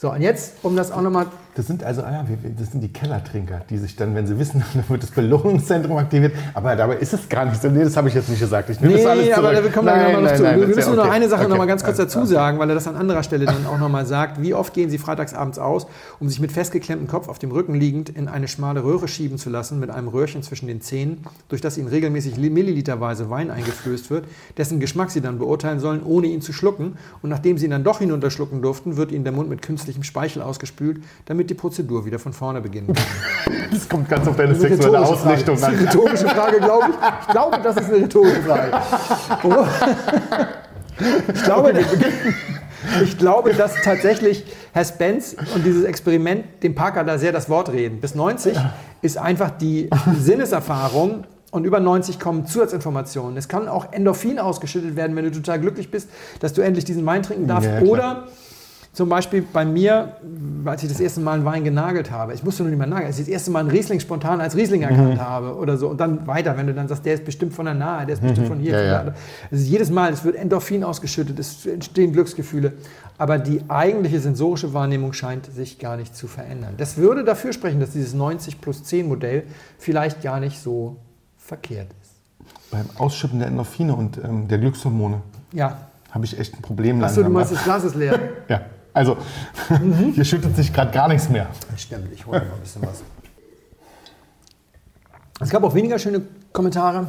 So, 0.00 0.10
und 0.10 0.22
jetzt, 0.22 0.54
um 0.62 0.76
das 0.76 0.92
auch 0.92 1.02
nochmal 1.02 1.26
Das 1.54 1.66
sind 1.66 1.84
also, 1.84 2.00
ah 2.00 2.10
ja, 2.10 2.26
das 2.58 2.70
sind 2.70 2.80
die 2.80 2.90
Kellertrinker, 2.90 3.60
die 3.68 3.76
sich 3.76 3.96
dann, 3.96 4.14
wenn 4.14 4.26
sie 4.26 4.38
wissen, 4.38 4.64
dann 4.74 4.82
wird 4.88 5.02
das 5.02 5.10
Belohnungszentrum 5.10 5.94
aktiviert. 5.98 6.32
Aber 6.54 6.74
dabei 6.74 6.96
ist 6.96 7.12
es 7.12 7.28
gar 7.28 7.44
nicht 7.44 7.60
so. 7.60 7.68
Nee, 7.68 7.84
das 7.84 7.98
habe 7.98 8.08
ich 8.08 8.14
jetzt 8.14 8.30
nicht 8.30 8.40
gesagt. 8.40 8.70
Ich 8.70 8.80
nehme 8.80 8.94
das 8.94 9.04
alles 9.04 9.26
Nee, 9.26 9.34
zurück. 9.34 9.46
aber 9.50 9.62
wir 9.62 9.70
kommen 9.70 9.86
da 9.88 9.96
Nein, 9.96 10.12
nochmal 10.14 10.22
noch 10.22 10.36
zu. 10.38 10.42
nein, 10.42 10.58
wir 10.60 10.66
müssen 10.68 10.78
ja 10.80 10.86
nur 10.86 10.96
noch 10.96 11.04
okay. 11.04 11.12
eine 11.12 11.28
Sache 11.28 11.40
Okay. 11.42 11.50
noch 11.50 11.58
mal 11.58 11.66
ganz 11.66 11.84
kurz 11.84 11.98
dazu 11.98 12.24
sagen, 12.24 12.58
weil 12.58 12.70
er 12.70 12.74
das 12.76 12.88
an 12.88 12.96
anderer 12.96 13.22
Stelle 13.22 13.44
dann 13.44 13.66
auch 13.66 13.78
nochmal 13.78 14.06
sagt. 14.06 14.40
Wie 14.40 14.54
oft 14.54 14.72
gehen 14.72 14.88
Sie 14.88 14.96
freitagsabends 14.96 15.58
aus, 15.58 15.86
um 16.18 16.30
sich 16.30 16.40
mit 16.40 16.50
festgeklemmtem 16.50 17.06
Kopf 17.06 17.28
auf 17.28 17.38
dem 17.38 17.50
Rücken 17.50 17.74
liegend 17.74 18.08
in 18.08 18.28
eine 18.28 18.48
schmale 18.48 18.82
Röhre 18.82 19.06
schieben 19.06 19.36
zu 19.36 19.50
lassen, 19.50 19.80
mit 19.80 19.90
einem 19.90 20.08
Röhrchen 20.08 20.42
zwischen 20.42 20.66
den 20.66 20.80
Zähnen, 20.80 21.26
durch 21.50 21.60
das 21.60 21.76
Ihnen 21.76 21.88
regelmäßig 21.88 22.38
milliliterweise 22.38 23.28
Wein 23.28 23.50
eingeflößt 23.50 24.08
wird, 24.10 24.24
dessen 24.56 24.80
Geschmack 24.80 25.10
Sie 25.10 25.20
dann 25.20 25.38
beurteilen 25.38 25.78
sollen, 25.78 26.02
ohne 26.02 26.28
ihn 26.28 26.40
zu 26.40 26.54
schlucken. 26.54 26.96
Und 27.20 27.28
nachdem 27.28 27.58
Sie 27.58 27.66
ihn 27.66 27.70
dann 27.70 27.84
doch 27.84 27.98
hinunterschlucken 27.98 28.62
durften, 28.62 28.96
wird 28.96 29.12
Ihnen 29.12 29.24
der 29.24 29.34
Mund 29.34 29.50
mit 29.50 29.60
künstlichem 29.90 30.02
Speichel 30.04 30.42
ausgespült, 30.42 31.02
damit 31.26 31.50
die 31.50 31.54
Prozedur 31.54 32.04
wieder 32.04 32.18
von 32.18 32.32
vorne 32.32 32.60
beginnen 32.60 32.92
kann. 32.94 33.04
Das 33.72 33.88
kommt 33.88 34.08
ganz 34.08 34.26
auf 34.26 34.36
deine 34.36 34.54
sexuelle 34.54 34.98
Frage. 34.98 35.06
Ausrichtung 35.06 35.54
Das 35.54 35.62
ist 35.62 35.64
eine 35.68 35.78
an. 35.78 35.84
rhetorische 35.86 36.28
Frage, 36.28 36.56
glaube 36.58 36.86
ich. 36.90 36.96
Ich 37.20 37.28
glaube, 37.28 37.58
das 37.62 37.76
ist 37.76 37.84
eine 37.88 37.96
rhetorische 38.04 38.42
Frage. 38.42 38.72
Ich 41.32 41.42
glaube, 41.44 41.72
Ich 43.04 43.18
glaube, 43.18 43.54
dass 43.54 43.74
tatsächlich 43.82 44.44
Herr 44.72 44.84
Spence 44.84 45.36
und 45.54 45.64
dieses 45.64 45.84
Experiment 45.84 46.44
dem 46.62 46.74
Parker 46.74 47.04
da 47.04 47.16
sehr 47.18 47.32
das 47.32 47.48
Wort 47.48 47.70
reden. 47.70 48.00
Bis 48.00 48.14
90 48.16 48.56
ist 49.02 49.18
einfach 49.18 49.50
die 49.50 49.88
Sinneserfahrung 50.18 51.24
und 51.52 51.64
über 51.64 51.78
90 51.80 52.18
kommen 52.18 52.46
Zusatzinformationen. 52.46 53.36
Es 53.36 53.48
kann 53.48 53.68
auch 53.68 53.92
Endorphin 53.92 54.38
ausgeschüttet 54.40 54.96
werden, 54.96 55.14
wenn 55.16 55.24
du 55.24 55.30
total 55.32 55.60
glücklich 55.60 55.90
bist, 55.90 56.08
dass 56.40 56.52
du 56.52 56.62
endlich 56.62 56.84
diesen 56.84 57.06
Wein 57.06 57.22
trinken 57.22 57.46
darfst. 57.46 57.70
Ja. 57.70 57.82
Oder 57.82 58.26
zum 59.00 59.08
Beispiel 59.08 59.40
bei 59.50 59.64
mir, 59.64 60.12
als 60.66 60.82
ich 60.82 60.90
das 60.90 61.00
erste 61.00 61.22
Mal 61.22 61.32
einen 61.32 61.46
Wein 61.46 61.64
genagelt 61.64 62.10
habe, 62.10 62.34
ich 62.34 62.44
musste 62.44 62.64
nur 62.64 62.68
nicht 62.68 62.78
mehr 62.78 62.86
nageln, 62.86 63.06
als 63.06 63.18
ich 63.18 63.24
das 63.24 63.32
erste 63.32 63.50
Mal 63.50 63.60
einen 63.60 63.70
Riesling 63.70 63.98
spontan 63.98 64.42
als 64.42 64.54
Riesling 64.54 64.82
erkannt 64.82 65.14
Mhm. 65.14 65.20
habe 65.22 65.56
oder 65.56 65.78
so 65.78 65.88
und 65.88 65.98
dann 65.98 66.26
weiter, 66.26 66.54
wenn 66.58 66.66
du 66.66 66.74
dann 66.74 66.86
sagst, 66.86 67.06
der 67.06 67.14
ist 67.14 67.24
bestimmt 67.24 67.54
von 67.54 67.64
der 67.64 67.72
Nahe, 67.72 68.04
der 68.04 68.16
ist 68.16 68.20
bestimmt 68.20 68.46
von 68.48 68.58
hier, 68.58 68.74
Mhm. 68.74 68.78
Ja, 68.78 69.04
ja. 69.06 69.14
Also 69.50 69.64
jedes 69.64 69.88
Mal, 69.90 70.12
es 70.12 70.22
wird 70.22 70.36
Endorphin 70.36 70.84
ausgeschüttet, 70.84 71.38
es 71.38 71.64
entstehen 71.64 72.12
Glücksgefühle, 72.12 72.74
aber 73.16 73.38
die 73.38 73.62
eigentliche 73.68 74.20
sensorische 74.20 74.74
Wahrnehmung 74.74 75.14
scheint 75.14 75.46
sich 75.46 75.78
gar 75.78 75.96
nicht 75.96 76.14
zu 76.14 76.26
verändern. 76.26 76.74
Das 76.76 76.98
würde 76.98 77.24
dafür 77.24 77.54
sprechen, 77.54 77.80
dass 77.80 77.92
dieses 77.92 78.12
90 78.12 78.60
plus 78.60 78.84
10 78.84 79.08
Modell 79.08 79.44
vielleicht 79.78 80.20
gar 80.22 80.40
nicht 80.40 80.60
so 80.60 80.96
verkehrt 81.38 81.88
ist. 82.02 82.12
Beim 82.70 82.84
Ausschütten 82.98 83.38
der 83.38 83.48
Endorphine 83.48 83.94
und 83.96 84.18
ähm, 84.22 84.46
der 84.46 84.58
Glückshormone 84.58 85.22
Ja. 85.54 85.78
habe 86.10 86.26
ich 86.26 86.38
echt 86.38 86.54
ein 86.54 86.60
Problem. 86.60 87.02
Achso, 87.02 87.22
du 87.22 87.30
meinst, 87.30 87.50
das 87.52 87.64
Glas 87.64 87.82
ist 87.82 87.94
leer. 87.94 88.18
Ja, 88.50 88.60
also 88.92 89.16
hier 90.14 90.24
schüttet 90.24 90.56
sich 90.56 90.72
gerade 90.72 90.90
gar 90.90 91.08
nichts 91.08 91.28
mehr. 91.28 91.48
Stimmt, 91.76 92.12
ich 92.12 92.26
hole 92.26 92.40
mal 92.40 92.54
ein 92.54 92.60
bisschen 92.60 92.82
was. 92.82 93.02
Es 95.40 95.48
gab 95.48 95.62
auch 95.62 95.74
weniger 95.74 95.98
schöne 95.98 96.22
Kommentare. 96.52 97.06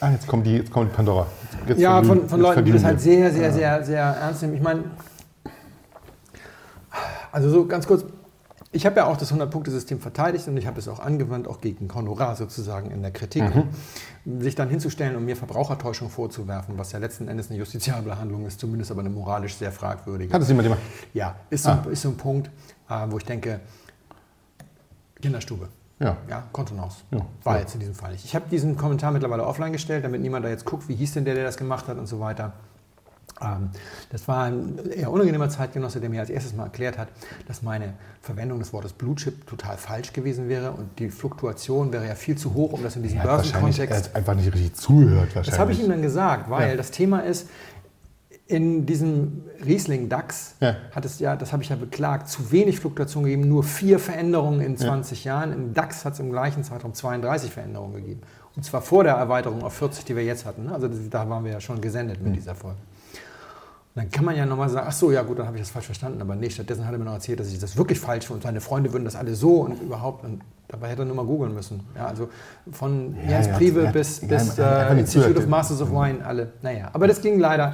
Ah, 0.00 0.10
jetzt 0.10 0.26
kommt 0.26 0.46
die, 0.46 0.56
jetzt 0.56 0.70
kommt 0.70 0.92
Pandora. 0.92 1.26
Jetzt 1.66 1.80
Ja, 1.80 2.02
von, 2.02 2.28
von 2.28 2.40
jetzt 2.40 2.48
Leuten, 2.48 2.64
die 2.64 2.72
das 2.72 2.84
halt 2.84 3.00
sehr, 3.00 3.32
sehr, 3.32 3.52
sehr, 3.52 3.84
sehr 3.84 4.02
ernst 4.02 4.42
nehmen. 4.42 4.54
Ich 4.54 4.62
meine, 4.62 4.84
also 7.32 7.50
so 7.50 7.66
ganz 7.66 7.86
kurz, 7.86 8.04
ich 8.74 8.84
habe 8.86 8.96
ja 8.96 9.06
auch 9.06 9.16
das 9.16 9.32
100-Punkte-System 9.32 10.00
verteidigt 10.00 10.48
und 10.48 10.56
ich 10.56 10.66
habe 10.66 10.78
es 10.78 10.88
auch 10.88 10.98
angewandt, 11.00 11.46
auch 11.48 11.60
gegen 11.60 11.92
Honorar 11.94 12.36
sozusagen 12.36 12.90
in 12.90 13.02
der 13.02 13.12
Kritik. 13.12 13.44
Sich 14.40 14.54
dann 14.54 14.68
hinzustellen 14.68 15.16
und 15.16 15.24
mir 15.24 15.36
Verbrauchertäuschung 15.36 16.10
vorzuwerfen, 16.10 16.76
was 16.76 16.92
ja 16.92 16.98
letzten 16.98 17.28
Endes 17.28 17.50
eine 17.50 17.58
justiziable 17.58 18.18
Handlung 18.18 18.46
ist, 18.46 18.58
zumindest 18.60 18.90
aber 18.90 19.00
eine 19.00 19.10
moralisch 19.10 19.54
sehr 19.54 19.70
fragwürdige. 19.72 20.32
Hat 20.34 20.42
es 20.42 20.48
jemand 20.48 20.66
gemacht? 20.66 20.80
Ja, 21.12 21.36
ist 21.50 21.64
so, 21.64 21.70
Ah. 21.70 21.84
ist 21.90 22.02
so 22.02 22.08
ein 22.10 22.16
Punkt, 22.16 22.50
äh, 22.90 23.06
wo 23.08 23.16
ich 23.18 23.24
denke, 23.24 23.60
Kinderstube. 25.20 25.68
Ja. 26.00 26.16
Ja, 26.28 26.42
Kontenance. 26.52 26.98
Ja. 27.12 27.20
War 27.44 27.54
Ja. 27.54 27.60
jetzt 27.60 27.74
in 27.74 27.80
diesem 27.80 27.94
Fall 27.94 28.12
nicht. 28.12 28.24
Ich 28.24 28.34
habe 28.34 28.46
diesen 28.50 28.76
Kommentar 28.76 29.12
mittlerweile 29.12 29.46
offline 29.46 29.72
gestellt, 29.72 30.04
damit 30.04 30.20
niemand 30.20 30.44
da 30.44 30.48
jetzt 30.48 30.64
guckt, 30.64 30.88
wie 30.88 30.94
hieß 30.96 31.12
denn 31.14 31.24
der, 31.24 31.34
der 31.34 31.44
das 31.44 31.56
gemacht 31.56 31.86
hat 31.88 31.96
und 31.98 32.06
so 32.06 32.18
weiter. 32.20 32.52
Ähm, 33.40 33.70
das 34.10 34.28
war 34.28 34.44
ein 34.44 34.78
eher 34.90 35.10
unangenehmer 35.10 35.48
Zeitgenosse, 35.48 36.00
der 36.00 36.08
mir 36.08 36.20
als 36.20 36.30
erstes 36.30 36.54
mal 36.54 36.64
erklärt 36.64 36.98
hat, 36.98 37.08
dass 37.48 37.62
meine 37.62 37.94
Verwendung 38.22 38.58
des 38.60 38.72
Wortes 38.72 38.92
Blue 38.92 39.14
Chip 39.16 39.46
total 39.46 39.76
falsch 39.76 40.12
gewesen 40.12 40.48
wäre 40.48 40.70
und 40.72 40.98
die 40.98 41.10
Fluktuation 41.10 41.92
wäre 41.92 42.06
ja 42.06 42.14
viel 42.14 42.36
zu 42.36 42.54
hoch, 42.54 42.72
um 42.72 42.82
das 42.82 42.96
in 42.96 43.02
diesem 43.02 43.18
hat 43.18 43.26
wahrscheinlich 43.26 43.54
er 43.54 43.60
Börsenkontext 43.60 44.08
hat 44.10 44.16
einfach 44.16 44.34
nicht 44.34 44.52
richtig 44.52 44.74
zugehört. 44.74 45.26
Wahrscheinlich. 45.34 45.50
das 45.50 45.58
habe 45.58 45.72
ich 45.72 45.82
ihm 45.82 45.88
dann 45.88 46.02
gesagt, 46.02 46.48
weil 46.50 46.70
Ja. 46.70 46.76
das 46.76 46.90
Thema 46.90 47.20
ist, 47.20 47.48
in 48.46 48.84
diesem 48.84 49.42
Riesling 49.64 50.08
DAX 50.10 50.54
Ja. 50.60 50.76
hat 50.92 51.04
es 51.06 51.18
ja, 51.18 51.34
das 51.34 51.52
habe 51.52 51.62
ich 51.62 51.70
ja 51.70 51.76
beklagt, 51.76 52.28
zu 52.28 52.52
wenig 52.52 52.78
Fluktuation 52.78 53.24
gegeben, 53.24 53.48
nur 53.48 53.64
vier 53.64 53.98
Veränderungen 53.98 54.60
in 54.60 54.76
20 54.76 55.24
Jahren. 55.24 55.50
Im 55.52 55.74
DAX 55.74 56.04
hat 56.04 56.12
es 56.12 56.20
im 56.20 56.30
gleichen 56.30 56.62
Zeitraum 56.62 56.92
32 56.92 57.50
Veränderungen 57.50 57.94
gegeben. 57.94 58.20
Und 58.54 58.62
zwar 58.64 58.82
vor 58.82 59.02
der 59.02 59.14
Erweiterung 59.14 59.62
auf 59.64 59.72
40, 59.72 60.04
die 60.04 60.14
wir 60.14 60.24
jetzt 60.24 60.44
hatten. 60.44 60.68
Also 60.68 60.88
da 60.88 61.28
waren 61.28 61.44
wir 61.44 61.52
ja 61.52 61.60
schon 61.60 61.80
gesendet 61.80 62.22
mit 62.22 62.36
dieser 62.36 62.54
Folge. 62.54 62.76
Dann 63.96 64.10
kann 64.10 64.24
man 64.24 64.34
ja 64.36 64.44
nochmal 64.44 64.68
sagen, 64.68 64.86
ach 64.88 64.92
so, 64.92 65.12
ja 65.12 65.22
gut, 65.22 65.38
dann 65.38 65.46
habe 65.46 65.56
ich 65.56 65.62
das 65.62 65.70
falsch 65.70 65.86
verstanden. 65.86 66.20
Aber 66.20 66.34
nee, 66.34 66.50
stattdessen 66.50 66.84
hat 66.84 66.92
er 66.92 66.98
mir 66.98 67.04
noch 67.04 67.12
erzählt, 67.12 67.38
dass 67.38 67.52
ich 67.52 67.60
das 67.60 67.76
wirklich 67.76 68.00
falsch 68.00 68.28
und 68.30 68.42
seine 68.42 68.60
Freunde 68.60 68.92
würden 68.92 69.04
das 69.04 69.14
alle 69.14 69.34
so 69.36 69.60
und 69.60 69.80
überhaupt. 69.80 70.24
Und 70.24 70.42
dabei 70.66 70.88
hätte 70.88 71.02
er 71.02 71.04
nur 71.04 71.14
mal 71.14 71.24
googeln 71.24 71.54
müssen. 71.54 71.80
Ja, 71.94 72.06
also 72.06 72.28
von 72.72 73.14
Ja, 73.24 73.30
Jens 73.30 73.46
ja, 73.46 73.56
Prive 73.56 73.90
bis, 73.92 74.20
bis 74.26 74.58
äh, 74.58 74.98
Institute 74.98 75.38
of 75.38 75.46
Masters 75.46 75.80
of 75.80 75.92
Wine, 75.92 76.24
alle. 76.26 76.52
Naja, 76.62 76.90
aber 76.92 77.06
das 77.06 77.20
ging 77.20 77.38
leider, 77.38 77.72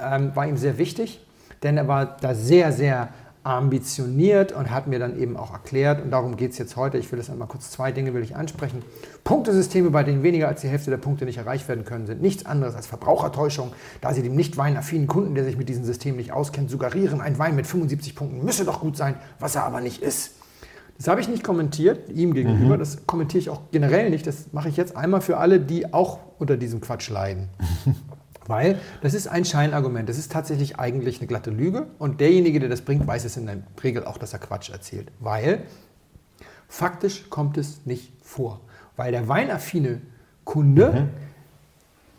ähm, 0.00 0.34
war 0.34 0.46
ihm 0.46 0.56
sehr 0.56 0.78
wichtig, 0.78 1.20
denn 1.62 1.76
er 1.76 1.86
war 1.86 2.16
da 2.18 2.34
sehr, 2.34 2.72
sehr 2.72 3.10
ambitioniert 3.48 4.52
und 4.52 4.70
hat 4.70 4.86
mir 4.86 4.98
dann 4.98 5.18
eben 5.18 5.36
auch 5.36 5.52
erklärt, 5.52 6.02
und 6.02 6.10
darum 6.10 6.36
geht 6.36 6.52
es 6.52 6.58
jetzt 6.58 6.76
heute, 6.76 6.98
ich 6.98 7.10
will 7.10 7.18
das 7.18 7.30
einmal 7.30 7.48
kurz, 7.48 7.70
zwei 7.70 7.92
Dinge 7.92 8.12
will 8.12 8.22
ich 8.22 8.36
ansprechen. 8.36 8.82
Punktesysteme, 9.24 9.90
bei 9.90 10.02
denen 10.02 10.22
weniger 10.22 10.48
als 10.48 10.60
die 10.60 10.68
Hälfte 10.68 10.90
der 10.90 10.98
Punkte 10.98 11.24
nicht 11.24 11.38
erreicht 11.38 11.66
werden 11.68 11.84
können, 11.84 12.06
sind 12.06 12.20
nichts 12.20 12.44
anderes 12.44 12.74
als 12.74 12.86
Verbrauchertäuschung, 12.86 13.72
da 14.00 14.12
sie 14.12 14.22
dem 14.22 14.36
nicht 14.36 14.56
weinaffinen 14.56 15.06
Kunden, 15.06 15.34
der 15.34 15.44
sich 15.44 15.56
mit 15.56 15.68
diesem 15.68 15.84
System 15.84 16.16
nicht 16.16 16.32
auskennt, 16.32 16.70
suggerieren, 16.70 17.20
ein 17.20 17.38
Wein 17.38 17.56
mit 17.56 17.66
75 17.66 18.14
Punkten 18.14 18.44
müsse 18.44 18.64
doch 18.64 18.80
gut 18.80 18.96
sein, 18.96 19.14
was 19.40 19.54
er 19.54 19.64
aber 19.64 19.80
nicht 19.80 20.02
ist. 20.02 20.32
Das 20.98 21.06
habe 21.06 21.20
ich 21.20 21.28
nicht 21.28 21.44
kommentiert, 21.44 22.10
ihm 22.10 22.34
gegenüber. 22.34 22.76
Das 22.76 23.06
kommentiere 23.06 23.40
ich 23.40 23.50
auch 23.50 23.62
generell 23.70 24.10
nicht. 24.10 24.26
Das 24.26 24.52
mache 24.52 24.68
ich 24.68 24.76
jetzt 24.76 24.96
einmal 24.96 25.20
für 25.20 25.36
alle, 25.36 25.60
die 25.60 25.94
auch 25.94 26.18
unter 26.38 26.56
diesem 26.56 26.80
Quatsch 26.80 27.08
leiden. 27.08 27.48
Weil 28.48 28.80
das 29.02 29.14
ist 29.14 29.28
ein 29.28 29.44
Scheinargument. 29.44 30.08
Das 30.08 30.18
ist 30.18 30.32
tatsächlich 30.32 30.78
eigentlich 30.78 31.18
eine 31.18 31.28
glatte 31.28 31.50
Lüge. 31.50 31.86
Und 31.98 32.20
derjenige, 32.20 32.58
der 32.58 32.68
das 32.68 32.80
bringt, 32.80 33.06
weiß 33.06 33.24
es 33.24 33.36
in 33.36 33.46
der 33.46 33.58
Regel 33.82 34.04
auch, 34.04 34.18
dass 34.18 34.32
er 34.32 34.40
Quatsch 34.40 34.70
erzählt. 34.70 35.12
Weil 35.20 35.60
faktisch 36.66 37.28
kommt 37.30 37.58
es 37.58 37.84
nicht 37.84 38.12
vor. 38.22 38.60
Weil 38.96 39.12
der 39.12 39.28
weinaffine 39.28 40.00
Kunde 40.44 41.08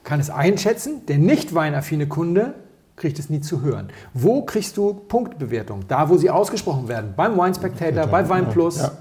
kann 0.03 0.19
es 0.19 0.29
einschätzen, 0.29 1.05
der 1.07 1.17
nicht 1.17 1.53
weinaffine 1.53 2.07
Kunde 2.07 2.53
kriegt 2.95 3.17
es 3.17 3.29
nie 3.29 3.41
zu 3.41 3.62
hören. 3.62 3.89
Wo 4.13 4.43
kriegst 4.43 4.77
du 4.77 4.93
Punktbewertung? 4.93 5.88
Da, 5.88 6.09
wo 6.09 6.17
sie 6.17 6.29
ausgesprochen 6.29 6.88
werden. 6.88 7.13
Beim 7.15 7.38
Wine 7.38 7.55
Spectator, 7.55 8.07
bei 8.07 8.29
Wine 8.29 8.48
Plus. 8.48 8.77
Ja. 8.77 8.91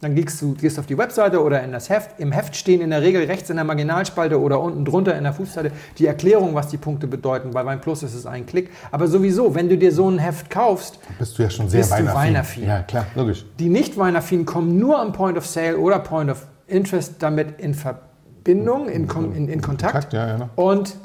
Dann 0.00 0.14
gehst 0.14 0.40
du 0.40 0.54
gehst 0.54 0.78
auf 0.78 0.86
die 0.86 0.96
Webseite 0.96 1.42
oder 1.42 1.60
in 1.64 1.72
das 1.72 1.90
Heft. 1.90 2.20
Im 2.20 2.30
Heft 2.30 2.54
stehen 2.54 2.80
in 2.80 2.90
der 2.90 3.02
Regel 3.02 3.24
rechts 3.24 3.50
in 3.50 3.56
der 3.56 3.64
Marginalspalte 3.64 4.40
oder 4.40 4.60
unten 4.60 4.84
drunter 4.84 5.16
in 5.18 5.24
der 5.24 5.32
Fußzeile 5.32 5.72
die 5.98 6.06
Erklärung, 6.06 6.54
was 6.54 6.68
die 6.68 6.76
Punkte 6.76 7.08
bedeuten. 7.08 7.50
Bei 7.50 7.66
Wine 7.66 7.78
Plus 7.78 8.04
ist 8.04 8.14
es 8.14 8.24
ein 8.24 8.46
Klick. 8.46 8.70
Aber 8.92 9.08
sowieso, 9.08 9.56
wenn 9.56 9.68
du 9.68 9.76
dir 9.76 9.90
so 9.92 10.08
ein 10.08 10.18
Heft 10.18 10.50
kaufst, 10.50 11.00
Bist 11.18 11.36
du 11.36 11.42
ja 11.42 11.50
schon 11.50 11.68
sehr 11.68 11.80
Bist 11.80 11.90
du 11.90 11.96
weinaffin. 11.96 12.14
weinaffin. 12.14 12.64
Ja, 12.66 12.82
klar, 12.82 13.06
logisch. 13.16 13.44
die 13.58 13.68
nicht 13.68 13.98
weinaffinen 13.98 14.46
kommen 14.46 14.78
nur 14.78 15.00
am 15.00 15.12
Point 15.12 15.36
of 15.36 15.44
Sale 15.46 15.76
oder 15.78 15.98
Point 15.98 16.30
of 16.30 16.46
Interest 16.68 17.14
damit 17.18 17.60
in 17.60 17.74
Verbindung, 17.74 18.88
in, 18.88 19.08
in, 19.34 19.48
in 19.48 19.60
Kontakt. 19.60 19.92
Kontakt, 19.92 20.12
ja, 20.12 20.38
ja. 20.38 20.48
Und 20.54 20.96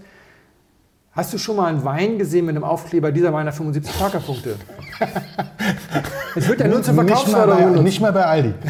hast 1.15 1.33
du 1.33 1.37
schon 1.37 1.55
mal 1.55 1.67
einen 1.67 1.83
Wein 1.85 2.17
gesehen 2.17 2.45
mit 2.45 2.55
einem 2.55 2.63
Aufkleber, 2.63 3.11
dieser 3.11 3.33
Wein 3.33 3.47
hat 3.47 3.55
75 3.55 3.97
Parkerpunkte? 3.97 4.55
Es 6.35 6.47
wird 6.47 6.61
ja 6.61 6.67
nur 6.67 6.81
zur 6.81 6.95
Nicht 6.95 7.05
Verkaufsförderung 7.09 7.63
genutzt. 7.65 7.83
nicht 7.83 8.01
mal 8.01 8.11
bei 8.11 8.25
Aldi. 8.25 8.53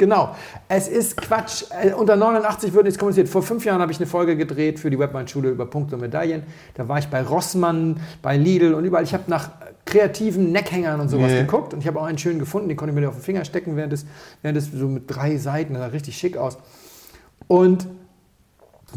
Genau. 0.00 0.34
Es 0.66 0.88
ist 0.88 1.18
Quatsch. 1.18 1.64
Äh, 1.78 1.92
Unter 1.92 2.16
89 2.16 2.72
wird 2.72 2.84
nichts 2.84 2.98
kommuniziert. 2.98 3.28
Vor 3.28 3.42
fünf 3.42 3.66
Jahren 3.66 3.82
habe 3.82 3.92
ich 3.92 3.98
eine 3.98 4.06
Folge 4.06 4.34
gedreht 4.34 4.80
für 4.80 4.88
die 4.88 4.98
Webweinschule 4.98 5.50
über 5.50 5.66
Punkte 5.66 5.96
und 5.96 6.00
Medaillen. 6.00 6.42
Da 6.72 6.88
war 6.88 6.98
ich 6.98 7.08
bei 7.08 7.20
Rossmann, 7.22 8.00
bei 8.22 8.38
Lidl 8.38 8.72
und 8.72 8.86
überall. 8.86 9.04
Ich 9.04 9.12
habe 9.12 9.24
nach 9.26 9.50
kreativen 9.84 10.52
Neckhängern 10.52 11.00
und 11.00 11.10
sowas 11.10 11.32
Nee. 11.32 11.40
geguckt 11.42 11.74
und 11.74 11.80
ich 11.80 11.86
habe 11.86 12.00
auch 12.00 12.04
einen 12.04 12.16
schönen 12.16 12.38
gefunden, 12.38 12.68
den 12.68 12.78
konnte 12.78 12.94
ich 12.94 12.98
mir 12.98 13.08
auf 13.10 13.16
den 13.16 13.22
Finger 13.22 13.44
stecken, 13.44 13.76
während 13.76 13.92
es, 13.92 14.06
während 14.40 14.56
es 14.56 14.72
so 14.72 14.86
mit 14.88 15.02
drei 15.06 15.36
Seiten, 15.36 15.74
das 15.74 15.82
sah 15.82 15.88
richtig 15.88 16.16
schick 16.16 16.38
aus. 16.38 16.56
Und 17.46 17.86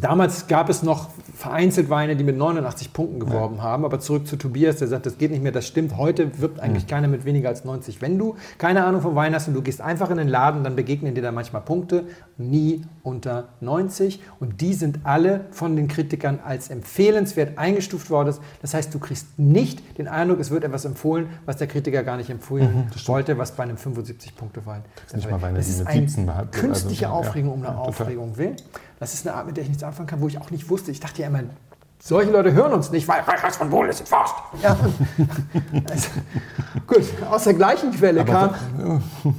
Damals 0.01 0.47
gab 0.47 0.69
es 0.69 0.81
noch 0.83 1.09
vereinzelt 1.35 1.89
Weine, 1.89 2.15
die 2.15 2.23
mit 2.23 2.35
89 2.37 2.93
Punkten 2.93 3.19
geworben 3.19 3.61
haben. 3.61 3.85
Aber 3.85 3.99
zurück 3.99 4.27
zu 4.27 4.37
Tobias, 4.37 4.77
der 4.77 4.87
sagt, 4.87 5.05
das 5.05 5.17
geht 5.17 5.31
nicht 5.31 5.43
mehr, 5.43 5.51
das 5.51 5.67
stimmt. 5.67 5.97
Heute 5.97 6.39
wirbt 6.41 6.59
eigentlich 6.59 6.87
keiner 6.87 7.07
mit 7.07 7.25
weniger 7.25 7.49
als 7.49 7.63
90. 7.63 8.01
Wenn 8.01 8.17
du 8.17 8.35
keine 8.57 8.85
Ahnung 8.85 9.01
von 9.01 9.15
Wein 9.15 9.35
hast 9.35 9.47
und 9.47 9.53
du 9.53 9.61
gehst 9.61 9.81
einfach 9.81 10.09
in 10.09 10.17
den 10.17 10.27
Laden, 10.27 10.63
dann 10.63 10.75
begegnen 10.75 11.13
dir 11.15 11.21
da 11.21 11.31
manchmal 11.31 11.61
Punkte, 11.61 12.05
nie 12.37 12.83
unter 13.03 13.49
90. 13.61 14.19
Und 14.39 14.61
die 14.61 14.73
sind 14.73 14.99
alle 15.03 15.45
von 15.51 15.75
den 15.75 15.87
Kritikern 15.87 16.39
als 16.43 16.69
empfehlenswert 16.69 17.57
eingestuft 17.57 18.09
worden. 18.09 18.33
Das 18.61 18.73
heißt, 18.73 18.93
du 18.93 18.99
kriegst 18.99 19.37
nicht 19.37 19.97
den 19.97 20.07
Eindruck, 20.07 20.39
es 20.39 20.49
wird 20.51 20.63
etwas 20.63 20.85
empfohlen, 20.85 21.27
was 21.45 21.57
der 21.57 21.67
Kritiker 21.67 22.03
gar 22.03 22.17
nicht 22.17 22.29
empfohlen 22.29 22.87
wollte, 23.05 23.37
was 23.37 23.51
bei 23.51 23.63
einem 23.63 23.77
75-Punkte-Wein. 23.77 24.81
nicht 25.13 25.29
mal 25.29 25.41
Weine, 25.41 25.57
Das 25.57 25.67
ist 25.69 25.85
eine 25.85 25.99
17 26.01 26.25
behalten. 26.25 26.51
künstliche 26.51 27.07
Also, 27.09 27.21
ja. 27.21 27.27
Aufregung 27.29 27.51
um 27.53 27.59
eine 27.63 27.73
Ja. 27.75 27.79
Aufregung 27.79 28.37
will. 28.37 28.55
Das 28.99 29.13
ist 29.13 29.27
eine 29.27 29.35
Art, 29.35 29.47
mit 29.47 29.57
der 29.57 29.63
ich 29.63 29.69
nichts 29.69 29.83
anfangen 29.83 30.07
kann, 30.07 30.21
wo 30.21 30.27
ich 30.27 30.37
auch 30.39 30.51
nicht 30.51 30.69
wusste. 30.69 30.91
Ich 30.91 30.99
dachte 30.99 31.21
ja 31.21 31.27
immer, 31.27 31.43
solche 32.05 32.31
Leute 32.31 32.51
hören 32.51 32.73
uns 32.73 32.91
nicht, 32.91 33.07
weil 33.07 33.21
Reinhard 33.21 33.55
von 33.55 33.71
Wohl 33.71 33.87
ist 33.87 34.01
in 34.01 34.05
Forst. 34.07 34.35
Ja. 34.61 34.75
also, 35.89 36.09
gut, 36.85 37.03
aus 37.31 37.45
der 37.45 37.53
gleichen 37.53 37.91
Quelle 37.91 38.25
kam. 38.25 38.53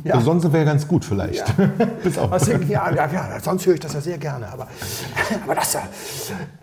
Ja. 0.02 0.18
Sonst 0.23 0.50
wäre 0.50 0.64
ganz 0.64 0.88
gut 0.88 1.04
vielleicht. 1.04 1.44
Auf. 2.18 2.32
Aus 2.32 2.44
der, 2.46 2.62
ja, 2.62 2.90
ja, 2.90 3.06
ja, 3.06 3.40
sonst 3.40 3.66
höre 3.66 3.75
ich 3.75 3.80
das 3.80 3.92
ja 3.92 4.00
sehr 4.00 4.16
gerne, 4.16 4.50
aber, 4.50 4.66
aber 5.44 5.54
das 5.56 5.75
ja. 5.75 5.82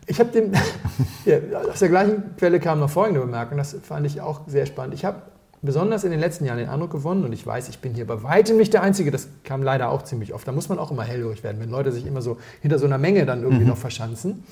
Ich 0.07 0.19
habe 0.19 0.31
dem. 0.31 0.51
Ja, 1.23 1.37
aus 1.71 1.77
der 1.77 1.89
gleichen 1.89 2.35
Quelle 2.35 2.59
kam 2.59 2.79
noch 2.79 2.89
folgende 2.89 3.19
Bemerkung, 3.19 3.59
das 3.59 3.75
fand 3.83 4.07
ich 4.07 4.21
auch 4.21 4.41
sehr 4.47 4.65
spannend. 4.65 4.95
Ich 4.95 5.05
habe 5.05 5.21
besonders 5.61 6.03
in 6.03 6.11
den 6.11 6.19
letzten 6.19 6.45
Jahren 6.45 6.57
den 6.57 6.69
Eindruck 6.69 6.91
gewonnen, 6.91 7.23
und 7.23 7.33
ich 7.33 7.45
weiß, 7.45 7.69
ich 7.69 7.79
bin 7.79 7.93
hier 7.93 8.07
bei 8.07 8.23
weitem 8.23 8.57
nicht 8.57 8.73
der 8.73 8.81
Einzige, 8.81 9.11
das 9.11 9.27
kam 9.43 9.61
leider 9.63 9.89
auch 9.89 10.03
ziemlich 10.03 10.33
oft, 10.33 10.47
da 10.47 10.51
muss 10.51 10.69
man 10.69 10.79
auch 10.79 10.91
immer 10.91 11.03
hellhörig 11.03 11.43
werden, 11.43 11.61
wenn 11.61 11.69
Leute 11.69 11.91
sich 11.91 12.05
immer 12.05 12.21
so 12.21 12.37
hinter 12.61 12.79
so 12.79 12.85
einer 12.85 12.97
Menge 12.97 13.25
dann 13.25 13.43
irgendwie 13.43 13.65
noch 13.65 13.77
verschanzen, 13.77 14.43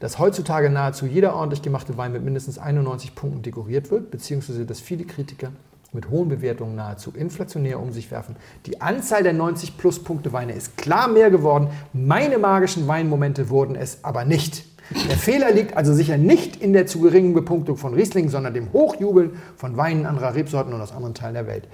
dass 0.00 0.18
heutzutage 0.18 0.70
nahezu 0.70 1.06
jeder 1.06 1.34
ordentlich 1.34 1.62
gemachte 1.62 1.96
Wein 1.96 2.12
mit 2.12 2.24
mindestens 2.24 2.58
91 2.58 3.14
Punkten 3.14 3.42
dekoriert 3.42 3.90
wird, 3.90 4.10
beziehungsweise 4.10 4.66
dass 4.66 4.80
viele 4.80 5.04
Kritiker 5.04 5.52
mit 5.92 6.10
hohen 6.10 6.28
Bewertungen 6.28 6.76
nahezu 6.76 7.10
inflationär 7.12 7.80
um 7.80 7.92
sich 7.92 8.10
werfen. 8.10 8.36
Die 8.66 8.80
Anzahl 8.80 9.22
der 9.22 9.32
90 9.32 9.78
plus 9.78 10.02
Punkte 10.02 10.32
Weine 10.32 10.52
ist 10.52 10.76
klar 10.76 11.08
mehr 11.08 11.30
geworden. 11.30 11.68
Meine 11.92 12.38
magischen 12.38 12.86
Weinmomente 12.86 13.48
wurden 13.48 13.76
es 13.76 14.04
aber 14.04 14.24
nicht. 14.24 14.64
Der 14.90 15.16
Fehler 15.16 15.50
liegt 15.50 15.76
also 15.76 15.92
sicher 15.92 16.16
nicht 16.16 16.56
in 16.56 16.72
der 16.72 16.86
zu 16.86 17.00
geringen 17.00 17.34
Bepunktung 17.34 17.76
von 17.76 17.94
Riesling, 17.94 18.28
sondern 18.28 18.54
dem 18.54 18.72
Hochjubeln 18.72 19.32
von 19.56 19.76
Weinen 19.76 20.06
anderer 20.06 20.34
Rebsorten 20.34 20.72
und 20.72 20.80
aus 20.80 20.92
anderen 20.92 21.14
Teilen 21.14 21.34
der 21.34 21.46
Welt. 21.46 21.68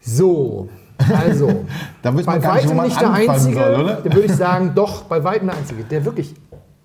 So, 0.00 0.68
also, 0.98 1.64
Da 2.02 2.10
bei 2.10 2.42
weitem 2.42 2.76
nicht 2.82 3.00
der 3.00 3.12
Einzige, 3.12 3.54
soll, 3.54 3.74
oder? 3.80 3.94
der 3.96 4.12
würde 4.12 4.26
ich 4.26 4.32
sagen, 4.32 4.72
doch, 4.74 5.04
bei 5.04 5.22
weitem 5.24 5.48
der 5.48 5.56
Einzige, 5.56 5.84
der 5.84 6.04
wirklich, 6.04 6.34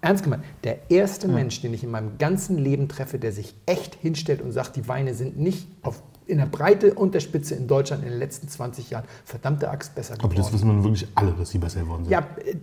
ernst 0.01 0.23
gemeint, 0.23 0.43
der 0.63 0.89
erste 0.89 1.27
Mensch, 1.27 1.61
den 1.61 1.73
ich 1.73 1.83
in 1.83 1.91
meinem 1.91 2.17
ganzen 2.17 2.57
Leben 2.57 2.87
treffe, 2.87 3.19
der 3.19 3.31
sich 3.31 3.55
echt 3.65 3.95
hinstellt 3.95 4.41
und 4.41 4.51
sagt, 4.51 4.75
die 4.75 4.87
Weine 4.87 5.13
sind 5.13 5.39
nicht 5.39 5.67
auf, 5.81 6.01
in 6.27 6.37
der 6.39 6.45
Breite 6.45 6.93
und 6.93 7.13
der 7.15 7.19
Spitze 7.19 7.55
in 7.55 7.67
Deutschland 7.67 8.03
in 8.03 8.09
den 8.09 8.19
letzten 8.19 8.47
20 8.49 8.89
Jahren 8.89 9.05
verdammte 9.25 9.69
Axt 9.69 9.95
besser 9.95 10.13
Aber 10.15 10.23
geworden. 10.29 10.41
das 10.43 10.53
wissen 10.53 10.67
wir 10.75 10.83
wirklich 10.83 11.07
alle, 11.15 11.31
dass 11.31 11.49
sie 11.49 11.57
besser 11.57 11.79
geworden 11.81 12.03
sind. 12.03 12.11
Ja, 12.11 12.19
äh, 12.43 12.51
äh, 12.51 12.55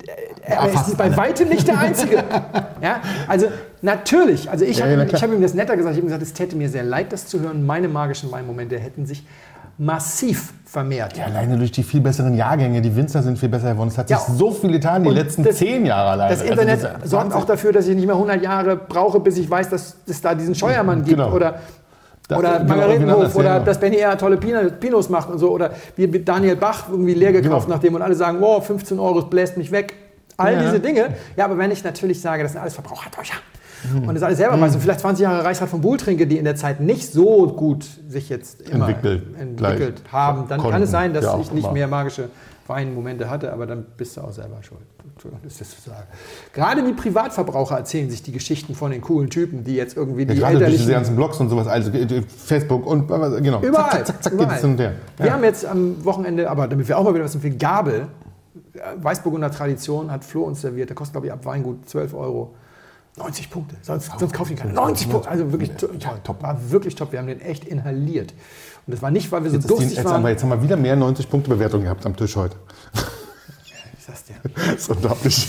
er 0.43 0.73
ist 0.73 0.97
bei 0.97 1.05
alle. 1.05 1.17
weitem 1.17 1.49
nicht 1.49 1.67
der 1.67 1.79
Einzige. 1.79 2.17
ja, 2.83 3.01
also 3.27 3.47
natürlich, 3.83 4.51
also 4.51 4.65
ich 4.65 4.79
Ja, 4.79 4.85
habe 4.87 5.07
ja, 5.11 5.21
hab 5.23 5.33
ihm 5.33 5.41
das 5.43 5.55
netter 5.55 5.77
gesagt, 5.77 5.95
ich 5.95 5.99
habe 5.99 6.07
ihm 6.07 6.09
gesagt, 6.09 6.23
es 6.23 6.33
täte 6.35 6.57
mir 6.57 6.69
sehr 6.69 6.83
leid, 6.85 7.13
das 7.13 7.27
zu 7.27 7.41
hören. 7.41 7.65
Meine 7.65 7.89
magischen 7.89 8.31
Weinmomente 8.31 8.79
hätten 8.79 9.07
sich 9.07 9.25
massiv 9.77 10.53
vermehrt. 10.67 11.17
Ja, 11.17 11.25
alleine 11.27 11.59
durch 11.59 11.73
die 11.73 11.83
viel 11.83 12.01
besseren 12.01 12.35
Jahrgänge, 12.37 12.81
die 12.81 12.95
Winzer 12.95 13.23
sind 13.23 13.39
viel 13.39 13.49
besser 13.49 13.73
geworden. 13.73 13.89
Es 13.89 13.99
hat 13.99 14.09
Ja, 14.09 14.19
sich 14.19 14.35
so 14.37 14.53
viel 14.53 14.71
getan, 14.71 15.03
die 15.03 15.09
und 15.09 15.17
letzten 15.17 15.43
das- 15.43 15.57
zehn 15.57 15.85
Jahre 15.85 16.11
alleine. 16.11 16.31
Das 16.31 16.41
Also 16.43 16.53
Internet 16.53 16.83
das 16.85 17.03
ist 17.05 17.11
sorgt 17.11 17.33
auch 17.33 17.45
dafür, 17.45 17.73
dass 17.73 17.89
ich 17.89 17.97
nicht 17.97 18.07
mehr 18.07 18.15
100 18.17 18.41
Jahre 18.43 18.77
brauche, 18.77 19.19
bis 19.21 19.37
ich 19.37 19.51
weiß, 19.51 19.71
dass 19.71 19.97
es 20.07 20.21
da 20.21 20.35
diesen 20.35 20.55
Scheuermann 20.55 20.99
gibt 21.05 21.19
Genau. 21.19 21.33
oder, 21.33 21.59
Da- 22.29 22.39
oder 22.39 22.59
genau, 22.61 22.69
Margaretenhof 22.69 22.99
genau 23.15 23.23
das, 23.23 23.37
oder 23.37 23.45
ja, 23.49 23.59
dass 23.61 23.79
Benny 23.79 23.97
eher 23.97 24.17
tolle 24.17 24.37
Pino- 24.39 24.71
Pinos 24.81 25.09
macht 25.11 25.29
und 25.29 25.39
so 25.39 25.51
oder 25.51 25.73
wie 25.97 26.07
mit 26.07 26.27
Daniel 26.27 26.57
Bach 26.57 26.87
irgendwie 26.91 27.13
leer 27.15 27.33
gekauft 27.33 27.67
Genau. 27.67 27.77
nach 27.77 27.83
dem 27.83 27.95
und 27.95 28.03
alle 28.03 28.15
sagen, 28.15 28.39
wow, 28.41 28.65
15 28.65 28.99
Euro, 28.99 29.19
es 29.19 29.27
bläst 29.27 29.57
mich 29.59 29.71
weg. 29.71 29.95
All 30.37 30.55
Ja. 30.55 30.63
diese 30.63 30.81
Dinge. 30.81 31.09
Ja, 31.37 31.45
aber 31.45 31.59
wenn 31.59 31.71
ich 31.71 31.85
natürlich 31.85 32.21
sage, 32.21 32.43
das 32.43 32.53
sind 32.53 32.61
alles 32.63 32.75
Verbrauchertäuscher 32.75 33.37
Mhm. 33.93 34.09
und 34.09 34.15
das 34.15 34.23
alles 34.23 34.39
selber 34.39 34.59
weiß 34.59 34.75
und 34.75 34.81
vielleicht 34.81 35.01
20 35.01 35.23
Jahre 35.25 35.45
Reichsrat 35.45 35.69
von 35.69 35.83
Buhl 35.83 35.99
trinke, 35.99 36.27
die 36.27 36.39
in 36.39 36.45
der 36.47 36.57
Zeit 36.57 36.81
nicht 36.81 37.13
so 37.13 37.47
gut 37.49 37.85
sich 38.09 38.31
jetzt 38.31 38.63
immer 38.71 38.89
Entwickelt, 38.89 39.23
entwickelt 39.39 40.03
haben, 40.11 40.47
dann 40.49 40.61
kann 40.61 40.71
konnten. 40.71 40.83
es 40.85 40.91
sein, 40.91 41.13
dass 41.13 41.25
Ja, 41.27 41.39
ich 41.39 41.53
nicht 41.53 41.71
mehr 41.73 41.87
magische 41.89 42.31
Weinmomente 42.67 43.29
hatte, 43.29 43.53
aber 43.53 43.67
dann 43.67 43.85
bist 43.97 44.17
du 44.17 44.23
auch 44.23 44.33
selber 44.33 44.63
schuld. 44.63 44.81
Entschuldigung, 45.15 45.47
ich 45.47 45.59
das 45.59 45.71
so 45.71 45.91
sage. 45.91 46.07
Gerade 46.53 46.83
die 46.83 46.93
Privatverbraucher 46.93 47.77
erzählen 47.77 48.11
sich 48.11 48.23
die 48.23 48.33
Geschichten 48.33 48.75
von 48.75 48.91
den 48.91 49.01
coolen 49.01 49.31
Typen, 49.31 49.65
die 49.65 49.77
jetzt 49.77 49.97
irgendwie 49.97 50.23
Ja, 50.23 50.33
die 50.35 50.41
gerade 50.41 50.59
durch 50.59 50.73
diese 50.73 50.93
ganzen 50.93 51.15
Blogs 51.17 51.39
und 51.41 51.51
sowas, 51.51 51.67
also 51.67 51.91
äh, 51.93 52.23
Facebook 52.23 52.87
und 52.87 53.07
genau. 53.09 53.61
Überall, 53.61 53.91
Zack, 53.91 54.07
zack, 54.07 54.23
zack, 54.25 54.33
überall. 54.33 54.55
geht 54.55 54.65
und 54.65 54.79
her. 54.81 54.93
Wir 55.19 55.27
Ja. 55.27 55.33
haben 55.35 55.45
jetzt 55.45 55.65
am 55.67 56.05
Wochenende, 56.05 56.51
aber 56.51 56.67
damit 56.67 56.89
wir 56.89 56.99
auch 56.99 57.05
mal 57.05 57.15
wieder 57.15 57.25
was 57.25 57.35
empfehlen, 57.35 57.59
Gabel, 57.59 58.09
äh, 58.75 58.79
Weißburgunder 58.97 59.51
Tradition, 59.51 60.11
hat 60.11 60.25
Flo 60.25 60.43
uns 60.45 60.61
serviert. 60.61 60.89
Der 60.89 60.97
kostet, 60.97 61.13
glaube 61.15 61.27
ich, 61.29 61.33
ab 61.33 61.45
Weingut 61.45 61.89
12 61.89 62.15
Euro. 62.15 62.55
90 63.17 63.49
Punkte, 63.49 63.77
sonst, 63.83 64.11
sonst 64.19 64.33
kaufe 64.33 64.53
ich 64.53 64.59
ihn 64.59 64.63
keinen. 64.63 64.75
90 64.75 65.09
Punkte, 65.09 65.31
also 65.31 65.53
wirklich 65.53 65.71
ja, 66.01 66.17
top, 66.25 66.43
war 66.43 66.59
wirklich 66.73 66.97
top. 66.97 67.13
Wir 67.13 67.21
haben 67.21 67.29
den 67.29 67.41
echt 67.41 67.65
inhaliert. 67.65 68.35
Und 68.87 68.93
das 68.93 69.03
war 69.03 69.11
nicht, 69.11 69.31
weil 69.33 69.43
wir 69.45 69.51
so 69.51 69.57
Jetzt, 69.57 69.65
ist 69.65 69.71
die, 69.71 69.75
durstig 69.77 69.97
jetzt, 69.97 70.07
haben 70.07 70.21
wir, 70.21 70.25
waren. 70.25 70.31
jetzt 70.33 70.43
haben 70.43 70.51
wir 70.51 70.63
wieder 70.63 70.77
mehr 70.77 70.97
90 70.97 71.31
Punkte 71.31 71.51
Bewertung 71.51 71.83
gehabt 71.83 72.05
am 72.05 72.17
Tisch 72.17 72.37
heute. 72.37 72.57
Ich 73.99 74.05
sag's 74.07 74.25
dir. 74.25 74.35
Das 74.55 74.75
ist 74.75 74.91
unglaublich. 74.91 75.49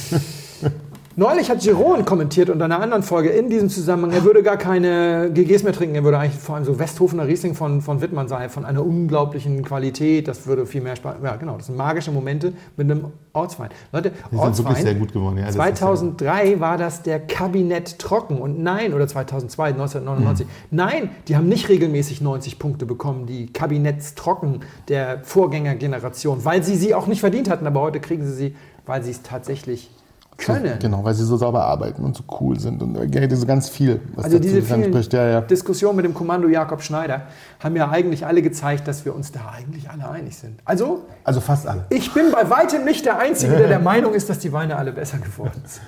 Neulich 1.18 1.50
hat 1.50 1.62
Giron 1.62 2.04
kommentiert 2.04 2.50
unter 2.50 2.66
einer 2.66 2.82
anderen 2.82 3.02
Folge 3.02 3.30
in 3.30 3.50
diesem 3.50 3.70
Zusammenhang, 3.70 4.12
er 4.12 4.26
würde 4.26 4.44
gar 4.44 4.58
keine 4.58 5.32
GGs 5.34 5.64
mehr 5.64 5.72
trinken, 5.72 5.96
er 5.96 6.04
würde 6.04 6.20
eigentlich 6.20 6.38
vor 6.38 6.56
allem 6.56 6.66
so 6.66 6.78
Westhofener 6.78 7.26
Riesling 7.26 7.56
von, 7.56 7.80
von 7.80 8.02
Wittmann 8.02 8.28
sein, 8.28 8.50
von 8.50 8.66
einer 8.66 8.86
unglaublichen 8.86 9.64
Qualität, 9.64 10.28
das 10.28 10.46
würde 10.46 10.66
viel 10.66 10.82
mehr 10.82 10.98
Spaß. 10.98 11.16
Ja, 11.24 11.38
genau, 11.38 11.56
das 11.56 11.68
sind 11.68 11.78
magische 11.78 12.12
Momente 12.12 12.52
mit 12.76 12.92
einem 12.92 13.14
Ortswein. 13.32 13.70
Leute, 13.94 14.12
Die 14.30 14.36
sind 14.38 14.58
wirklich 14.58 14.78
sehr 14.80 14.96
gut 14.96 15.14
geworden. 15.14 15.38
Ja, 15.38 15.46
das 15.46 15.56
ist 15.56 15.78
2003 15.78 16.60
war 16.60 16.78
das 16.78 17.02
der 17.02 17.22
Kabinett 17.22 17.98
Trocken 17.98 18.38
und 18.38 18.62
nein, 18.62 18.94
oder 18.94 19.08
2002, 19.08 19.68
1999, 19.70 20.48
nein, 20.72 21.12
die 21.30 21.38
haben 21.38 21.48
nicht 21.48 21.70
regelmäßig 21.70 22.20
90 22.20 22.60
Punkte 22.60 22.86
bekommen, 22.86 23.26
die 23.26 23.54
Kabinettstrocken 23.54 24.66
der 24.90 25.24
Vorgängergeneration, 25.24 26.44
weil 26.44 26.62
sie 26.62 26.76
sie 26.76 26.94
auch 26.94 27.08
nicht 27.08 27.22
verdient 27.22 27.50
hatten, 27.50 27.66
aber 27.66 27.80
heute 27.80 28.02
kriegen 28.02 28.26
sie 28.26 28.34
sie, 28.34 28.56
weil 28.86 29.02
sie 29.02 29.12
es 29.12 29.22
tatsächlich 29.22 29.90
können. 30.38 30.80
Genau, 30.80 31.04
weil 31.04 31.14
sie 31.14 31.24
so 31.24 31.38
sauber 31.38 31.64
arbeiten 31.66 32.04
und 32.04 32.16
so 32.16 32.24
cool 32.40 32.60
sind 32.60 32.82
und 32.82 32.96
äh, 32.96 33.28
diese 33.28 33.46
ganz 33.46 33.70
viel, 33.70 34.02
was 34.16 34.26
Also 34.26 34.40
diese 34.40 34.62
vielen. 34.62 34.94
Ja, 35.12 35.28
ja. 35.28 35.42
Diskussionen 35.42 35.96
mit 35.96 36.06
dem 36.06 36.14
Kommando 36.14 36.48
Jakob 36.48 36.82
Schneider 36.82 37.24
haben 37.60 37.76
ja 37.76 37.90
eigentlich 37.90 38.26
alle 38.26 38.42
gezeigt, 38.42 38.88
dass 38.88 39.06
wir 39.06 39.16
uns 39.16 39.32
da 39.32 39.54
eigentlich 39.58 39.90
alle 39.90 40.10
einig 40.10 40.36
sind. 40.38 40.60
Also, 40.66 41.04
Also 41.24 41.42
fast 41.42 41.68
alle. 41.68 41.86
ich 41.90 42.14
bin 42.14 42.32
bei 42.32 42.50
weitem 42.50 42.84
nicht 42.86 43.06
der 43.06 43.20
Einzige, 43.20 43.56
der 43.56 43.68
der 43.68 43.80
Meinung 43.92 44.14
ist, 44.14 44.30
dass 44.30 44.40
die 44.40 44.52
Weine 44.52 44.76
alle 44.76 44.92
besser 44.92 45.18
geworden 45.18 45.62
sind. 45.66 45.82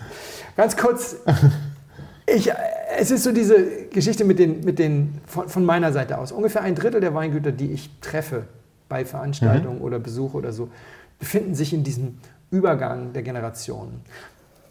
Ganz 0.56 0.78
kurz, 0.78 1.18
ich, 2.26 2.50
äh, 2.50 2.54
es 3.00 3.12
ist 3.12 3.24
so 3.24 3.32
diese 3.32 3.88
Geschichte 3.92 4.24
mit 4.24 4.40
den, 4.40 4.62
mit 4.64 4.80
den, 4.80 5.20
von, 5.26 5.50
von 5.50 5.66
meiner 5.66 5.92
Seite 5.92 6.18
aus. 6.18 6.32
Ungefähr 6.32 6.62
ein 6.62 6.76
Drittel 6.76 7.02
der 7.02 7.14
Weingüter, 7.14 7.52
die 7.52 7.72
ich 7.72 7.90
treffe 8.02 8.44
bei 8.90 9.04
Veranstaltungen 9.06 9.82
oder 9.82 10.00
Besuche 10.00 10.38
oder 10.38 10.54
so, 10.54 10.70
befinden 11.20 11.56
sich 11.56 11.74
in 11.74 11.84
diesem 11.84 12.20
Übergang 12.52 13.14
der 13.14 13.24
Generationen. 13.24 14.02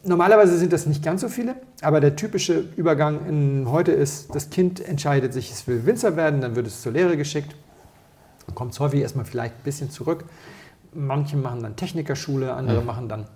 Normalerweise 0.07 0.57
sind 0.57 0.73
das 0.73 0.87
nicht 0.87 1.03
ganz 1.03 1.21
so 1.21 1.29
viele, 1.29 1.57
aber 1.83 2.01
der 2.01 2.15
typische 2.15 2.65
Übergang 2.77 3.67
heute 3.69 3.91
ist, 3.91 4.33
das 4.35 4.51
Kind 4.51 4.81
entscheidet 4.81 5.33
sich, 5.33 5.51
es 5.51 5.67
will 5.67 5.85
Winzer 5.85 6.17
werden, 6.17 6.41
dann 6.41 6.55
wird 6.55 6.69
es 6.69 6.81
zur 6.81 6.93
Lehre 6.93 7.17
geschickt, 7.17 7.57
dann 8.47 8.55
kommt 8.55 8.73
es 8.73 8.79
häufig 8.79 9.01
erstmal 9.01 9.25
vielleicht 9.25 9.55
ein 9.55 9.63
bisschen 9.65 9.91
zurück. 9.91 10.25
Manche 10.95 11.37
machen 11.37 11.61
dann 11.63 11.75
Technikerschule, 11.75 12.55
andere 12.55 12.83
machen 12.83 13.09
dann 13.09 13.27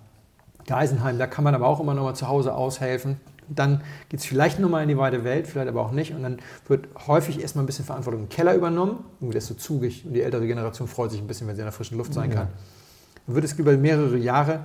Geisenheim, 0.65 1.19
da 1.19 1.27
kann 1.27 1.43
man 1.43 1.55
aber 1.55 1.67
auch 1.67 1.81
immer 1.81 1.93
noch 1.93 2.03
mal 2.03 2.13
zu 2.13 2.29
Hause 2.29 2.53
aushelfen. 2.55 3.17
Dann 3.49 3.81
geht 4.07 4.21
es 4.21 4.25
vielleicht 4.25 4.59
noch 4.59 4.69
mal 4.69 4.81
in 4.81 4.87
die 4.87 4.97
weite 4.97 5.25
Welt, 5.25 5.47
vielleicht 5.47 5.67
aber 5.67 5.81
auch 5.81 5.91
nicht. 5.91 6.13
Und 6.15 6.23
dann 6.23 6.37
wird 6.69 6.87
häufig 7.05 7.41
erstmal 7.41 7.63
ein 7.63 7.65
bisschen 7.65 7.83
Verantwortung 7.83 8.21
im 8.21 8.29
Keller 8.29 8.55
übernommen. 8.55 9.03
Irgendwie 9.19 9.37
ist 9.39 9.47
so 9.47 9.55
zugig 9.55 10.05
und 10.05 10.13
die 10.13 10.21
ältere 10.21 10.47
Generation 10.47 10.87
freut 10.87 11.11
sich 11.11 11.19
ein 11.19 11.27
bisschen, 11.27 11.47
wenn 11.47 11.55
sie 11.55 11.61
in 11.61 11.65
der 11.65 11.73
frischen 11.73 11.97
Luft 11.97 12.13
sein 12.13 12.29
kann. 12.29 12.47
Dann 13.27 13.35
wird 13.35 13.43
es 13.43 13.53
über 13.53 13.75
mehrere 13.75 14.15
Jahre, 14.15 14.61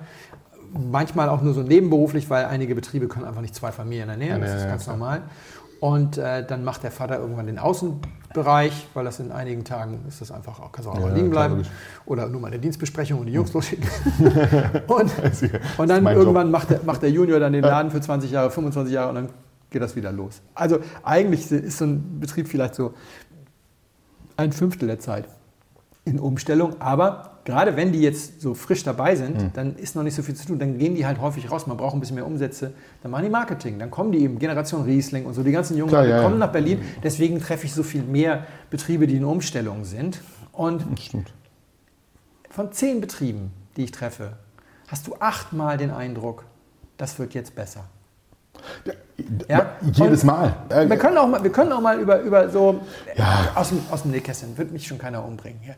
manchmal 0.73 1.29
auch 1.29 1.43
nur 1.43 1.55
so 1.55 1.63
nebenberuflich, 1.63 2.29
weil 2.31 2.47
einige 2.47 2.75
Betriebe 2.75 3.09
können 3.09 3.25
einfach 3.25 3.41
nicht 3.41 3.55
zwei 3.55 3.73
Familien 3.73 4.09
ernähren, 4.09 4.41
das 4.41 4.55
ist 4.55 4.69
ganz 4.69 4.85
klar. 4.85 4.97
normal. 4.97 5.23
Und 5.81 6.17
äh, 6.17 6.45
dann 6.47 6.65
macht 6.65 6.83
der 6.83 6.91
Vater 6.91 7.19
irgendwann 7.19 7.47
den 7.47 7.59
Außenbereich, 7.59 8.89
weil 8.95 9.05
das 9.05 9.21
in 9.21 9.31
einigen 9.31 9.65
Tagen 9.65 10.05
ist 10.09 10.21
das 10.21 10.31
einfach 10.33 10.59
auch, 10.59 10.73
kannst 10.73 10.89
auch 10.89 10.99
Ja, 10.99 11.09
liegen 11.09 11.31
klar, 11.31 11.49
bleiben. 11.49 11.57
logisch. 11.57 11.71
Oder 12.07 12.29
nur 12.29 12.41
mal 12.41 12.49
eine 12.49 12.59
Dienstbesprechung 12.59 13.21
und 13.21 13.27
die 13.27 13.33
Jungs 13.33 13.53
losschicken. 13.53 13.87
und, 14.87 15.13
und 15.77 15.89
dann 15.89 16.07
irgendwann 16.07 16.51
macht 16.51 16.71
der, 16.71 16.81
macht 16.85 17.03
der 17.03 17.11
Junior 17.11 17.39
dann 17.41 17.53
den 17.53 17.63
Laden 17.63 17.91
für 17.91 18.01
20 18.01 18.31
Jahre, 18.31 18.51
25 18.51 18.95
Jahre 18.95 19.11
und 19.11 19.15
dann 19.17 19.29
geht 19.69 19.83
das 19.83 19.97
wieder 19.97 20.13
los. 20.13 20.41
Also 20.55 20.79
eigentlich 21.03 21.51
ist 21.51 21.79
so 21.79 21.85
ein 21.85 22.21
Betrieb 22.21 22.49
vielleicht 22.49 22.75
so 22.75 22.95
ein 24.39 24.53
Fünftel 24.53 24.89
der 24.89 24.99
Zeit 24.99 25.27
in 26.05 26.19
Umstellung, 26.19 26.81
aber 26.81 27.36
gerade 27.47 27.77
wenn 27.77 27.93
die 27.93 28.03
jetzt 28.03 28.43
so 28.43 28.53
frisch 28.53 28.83
dabei 28.85 29.17
sind, 29.17 29.41
Hm. 29.41 29.51
dann 29.55 29.77
ist 29.77 29.97
noch 29.97 30.03
nicht 30.03 30.15
so 30.15 30.23
viel 30.23 30.35
zu 30.35 30.47
tun. 30.47 30.59
Dann 30.59 30.77
gehen 30.77 30.95
die 30.95 31.07
halt 31.07 31.21
häufig 31.21 31.51
raus, 31.51 31.67
man 31.67 31.79
braucht 31.79 31.95
ein 31.95 32.01
bisschen 32.01 32.17
mehr 32.17 32.27
Umsätze, 32.27 32.75
dann 33.03 33.11
machen 33.11 33.25
die 33.25 33.31
Marketing, 33.31 33.79
dann 33.79 33.91
kommen 33.91 34.13
die 34.13 34.19
eben, 34.19 34.39
Generation 34.39 34.83
Riesling 34.83 35.25
und 35.25 35.33
so, 35.33 35.43
die 35.43 35.53
ganzen 35.53 35.79
jungen 35.79 35.89
Klar, 35.91 36.03
Leute 36.03 36.17
ja, 36.17 36.23
kommen 36.23 36.39
ja. 36.39 36.47
nach 36.47 36.53
Berlin. 36.53 36.83
Deswegen 37.03 37.41
treffe 37.41 37.65
ich 37.65 37.73
so 37.73 37.83
viel 37.83 38.03
mehr 38.03 38.45
Betriebe, 38.69 39.07
die 39.07 39.17
in 39.17 39.25
Umstellung 39.25 39.85
sind. 39.85 40.21
Und 40.53 40.85
von 42.51 42.73
zehn 42.73 43.01
Betrieben, 43.01 43.53
die 43.77 43.85
ich 43.85 43.93
treffe, 43.93 44.33
hast 44.89 45.07
du 45.07 45.15
achtmal 45.21 45.77
den 45.79 45.91
Eindruck, 45.91 46.45
das 46.97 47.19
wird 47.19 47.35
jetzt 47.35 47.55
besser. 47.55 47.85
Ja? 49.49 49.73
Jedes 49.93 50.23
Und 50.23 50.27
Mal. 50.29 50.55
Wir 50.89 50.97
können 50.97 51.19
auch 51.19 51.29
mal, 51.29 51.43
wir 51.43 51.53
können 51.53 51.73
auch 51.73 51.81
mal 51.81 51.99
über, 52.01 52.21
über 52.21 52.49
so 52.49 52.81
Ja. 53.17 53.51
aus, 53.55 53.69
dem, 53.69 53.81
aus 53.91 54.03
dem 54.03 54.11
Nähkästchen, 54.13 54.57
wird 54.57 54.73
mich 54.73 54.87
schon 54.87 54.99
keiner 54.99 55.25
umbringen. 55.25 55.61
Hier. 55.63 55.77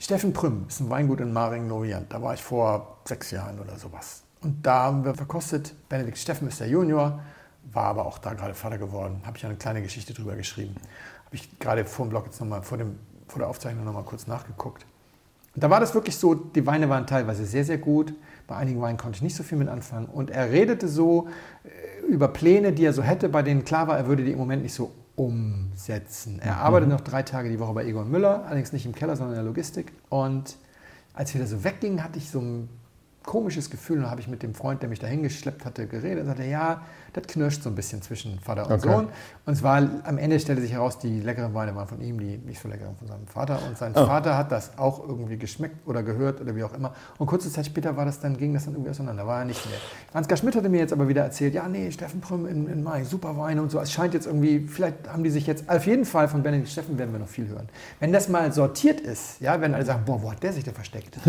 Steffen 0.00 0.32
Prüm 0.32 0.64
ist 0.68 0.80
ein 0.80 0.90
Weingut 0.90 1.20
in 1.20 1.32
Maring-Novient. 1.32 2.12
Da 2.12 2.22
war 2.22 2.32
ich 2.32 2.42
vor 2.42 2.98
sechs 3.04 3.32
Jahren 3.32 3.58
oder 3.58 3.76
sowas. 3.76 4.22
Und 4.40 4.64
da 4.64 4.84
haben 4.84 5.04
wir 5.04 5.14
verkostet. 5.14 5.74
Benedikt 5.88 6.18
Steffen 6.18 6.46
ist 6.46 6.60
der 6.60 6.68
Junior, 6.68 7.20
war 7.72 7.86
aber 7.86 8.06
auch 8.06 8.18
da 8.18 8.34
gerade 8.34 8.54
Vater 8.54 8.78
geworden. 8.78 9.20
Habe 9.26 9.36
ich 9.36 9.44
eine 9.44 9.56
kleine 9.56 9.82
Geschichte 9.82 10.14
drüber 10.14 10.36
geschrieben. 10.36 10.76
Habe 11.26 11.34
ich 11.34 11.58
gerade 11.58 11.84
vor 11.84 12.06
dem 12.06 12.10
Blog 12.10 12.26
jetzt 12.26 12.40
nochmal, 12.40 12.62
vor, 12.62 12.78
vor 13.26 13.40
der 13.40 13.48
Aufzeichnung 13.48 13.84
nochmal 13.84 14.04
kurz 14.04 14.28
nachgeguckt. 14.28 14.86
Und 15.56 15.64
da 15.64 15.70
war 15.70 15.80
das 15.80 15.92
wirklich 15.94 16.16
so, 16.16 16.34
die 16.34 16.64
Weine 16.64 16.88
waren 16.88 17.08
teilweise 17.08 17.44
sehr, 17.44 17.64
sehr 17.64 17.78
gut. 17.78 18.14
Bei 18.46 18.54
einigen 18.54 18.80
Weinen 18.80 18.98
konnte 18.98 19.16
ich 19.16 19.22
nicht 19.22 19.34
so 19.34 19.42
viel 19.42 19.58
mit 19.58 19.68
anfangen. 19.68 20.06
Und 20.06 20.30
er 20.30 20.52
redete 20.52 20.86
so 20.86 21.26
äh, 21.64 22.06
über 22.06 22.28
Pläne, 22.28 22.72
die 22.72 22.84
er 22.84 22.92
so 22.92 23.02
hätte, 23.02 23.28
bei 23.28 23.42
denen 23.42 23.64
klar 23.64 23.88
war, 23.88 23.98
er 23.98 24.06
würde 24.06 24.24
die 24.24 24.30
im 24.30 24.38
Moment 24.38 24.62
nicht 24.62 24.74
so 24.74 24.92
umsetzen. 25.18 26.38
Er 26.38 26.58
arbeitet 26.58 26.88
noch 26.88 27.00
drei 27.00 27.22
Tage 27.22 27.48
die 27.48 27.58
Woche 27.58 27.72
bei 27.74 27.84
Egon 27.84 28.10
Müller, 28.10 28.44
allerdings 28.46 28.72
nicht 28.72 28.86
im 28.86 28.94
Keller, 28.94 29.16
sondern 29.16 29.34
in 29.34 29.42
der 29.42 29.44
Logistik. 29.44 29.92
Und 30.08 30.56
als 31.12 31.34
wir 31.34 31.40
da 31.40 31.46
so 31.46 31.64
weggingen, 31.64 32.04
hatte 32.04 32.18
ich 32.18 32.30
so 32.30 32.40
ein 32.40 32.68
komisches 33.28 33.68
Gefühl. 33.70 33.98
Und 33.98 34.10
habe 34.10 34.20
ich 34.22 34.26
mit 34.28 34.42
dem 34.42 34.54
Freund, 34.54 34.80
der 34.82 34.88
mich 34.88 34.98
dahin 34.98 35.22
geschleppt 35.22 35.64
hatte, 35.66 35.86
geredet. 35.86 36.20
Er 36.20 36.24
sagte, 36.24 36.44
ja, 36.44 36.80
das 37.12 37.26
knirscht 37.26 37.62
so 37.62 37.68
ein 37.68 37.74
bisschen 37.74 38.00
zwischen 38.02 38.38
Vater 38.40 38.66
und 38.66 38.72
Okay. 38.72 38.88
Sohn. 38.90 39.08
Und 39.44 39.52
es 39.52 39.62
war, 39.62 39.86
am 40.04 40.18
Ende 40.18 40.40
stellte 40.40 40.62
sich 40.62 40.72
heraus, 40.72 40.98
die 40.98 41.20
leckeren 41.20 41.52
Weine 41.54 41.74
waren 41.76 41.86
von 41.88 42.00
ihm, 42.00 42.18
die 42.18 42.38
nicht 42.38 42.60
so 42.60 42.68
leckeren 42.68 42.96
von 42.96 43.06
seinem 43.06 43.26
Vater. 43.26 43.60
Und 43.68 43.76
sein 43.76 43.92
Oh. 43.94 44.06
Vater 44.06 44.36
hat 44.36 44.50
das 44.50 44.78
auch 44.78 45.06
irgendwie 45.06 45.36
geschmeckt 45.36 45.86
oder 45.86 46.02
gehört 46.02 46.40
oder 46.40 46.56
wie 46.56 46.64
auch 46.64 46.72
immer. 46.72 46.94
Und 47.18 47.26
kurze 47.26 47.50
Zeit 47.52 47.66
später 47.66 47.96
war 47.96 48.06
das 48.06 48.18
dann, 48.20 48.36
ging 48.36 48.54
das 48.54 48.64
dann 48.64 48.74
irgendwie 48.74 48.90
auseinander, 48.90 49.26
war 49.26 49.40
er 49.40 49.44
nicht 49.44 49.64
mehr. 49.66 49.78
Ansgar 50.14 50.38
Schmidt 50.38 50.56
hatte 50.56 50.68
mir 50.70 50.78
jetzt 50.80 50.92
aber 50.94 51.08
wieder 51.08 51.22
erzählt, 51.22 51.52
ja, 51.54 51.68
nee, 51.68 51.90
Steffen 51.90 52.20
Prüm 52.22 52.46
in, 52.46 52.66
in 52.66 52.82
Mai, 52.82 53.04
super 53.04 53.36
Weine 53.36 53.60
und 53.60 53.70
so. 53.70 53.78
Es 53.78 53.92
scheint 53.92 54.14
jetzt 54.14 54.26
irgendwie, 54.26 54.60
vielleicht 54.68 55.06
haben 55.12 55.22
die 55.22 55.30
sich 55.30 55.46
jetzt, 55.46 55.68
auf 55.68 55.86
jeden 55.86 56.06
Fall 56.06 56.28
von 56.28 56.42
Benedikt 56.42 56.70
Steffen 56.70 56.98
werden 56.98 57.12
wir 57.12 57.18
noch 57.20 57.28
viel 57.28 57.48
hören. 57.48 57.68
Wenn 58.00 58.12
das 58.12 58.28
mal 58.30 58.52
sortiert 58.52 59.00
ist, 59.00 59.40
ja, 59.40 59.60
wenn 59.60 59.74
alle 59.74 59.84
sagen, 59.84 60.02
boah, 60.06 60.22
wo 60.22 60.30
hat 60.30 60.42
der 60.42 60.54
sich 60.54 60.64
da 60.64 60.72
versteckt? 60.72 61.18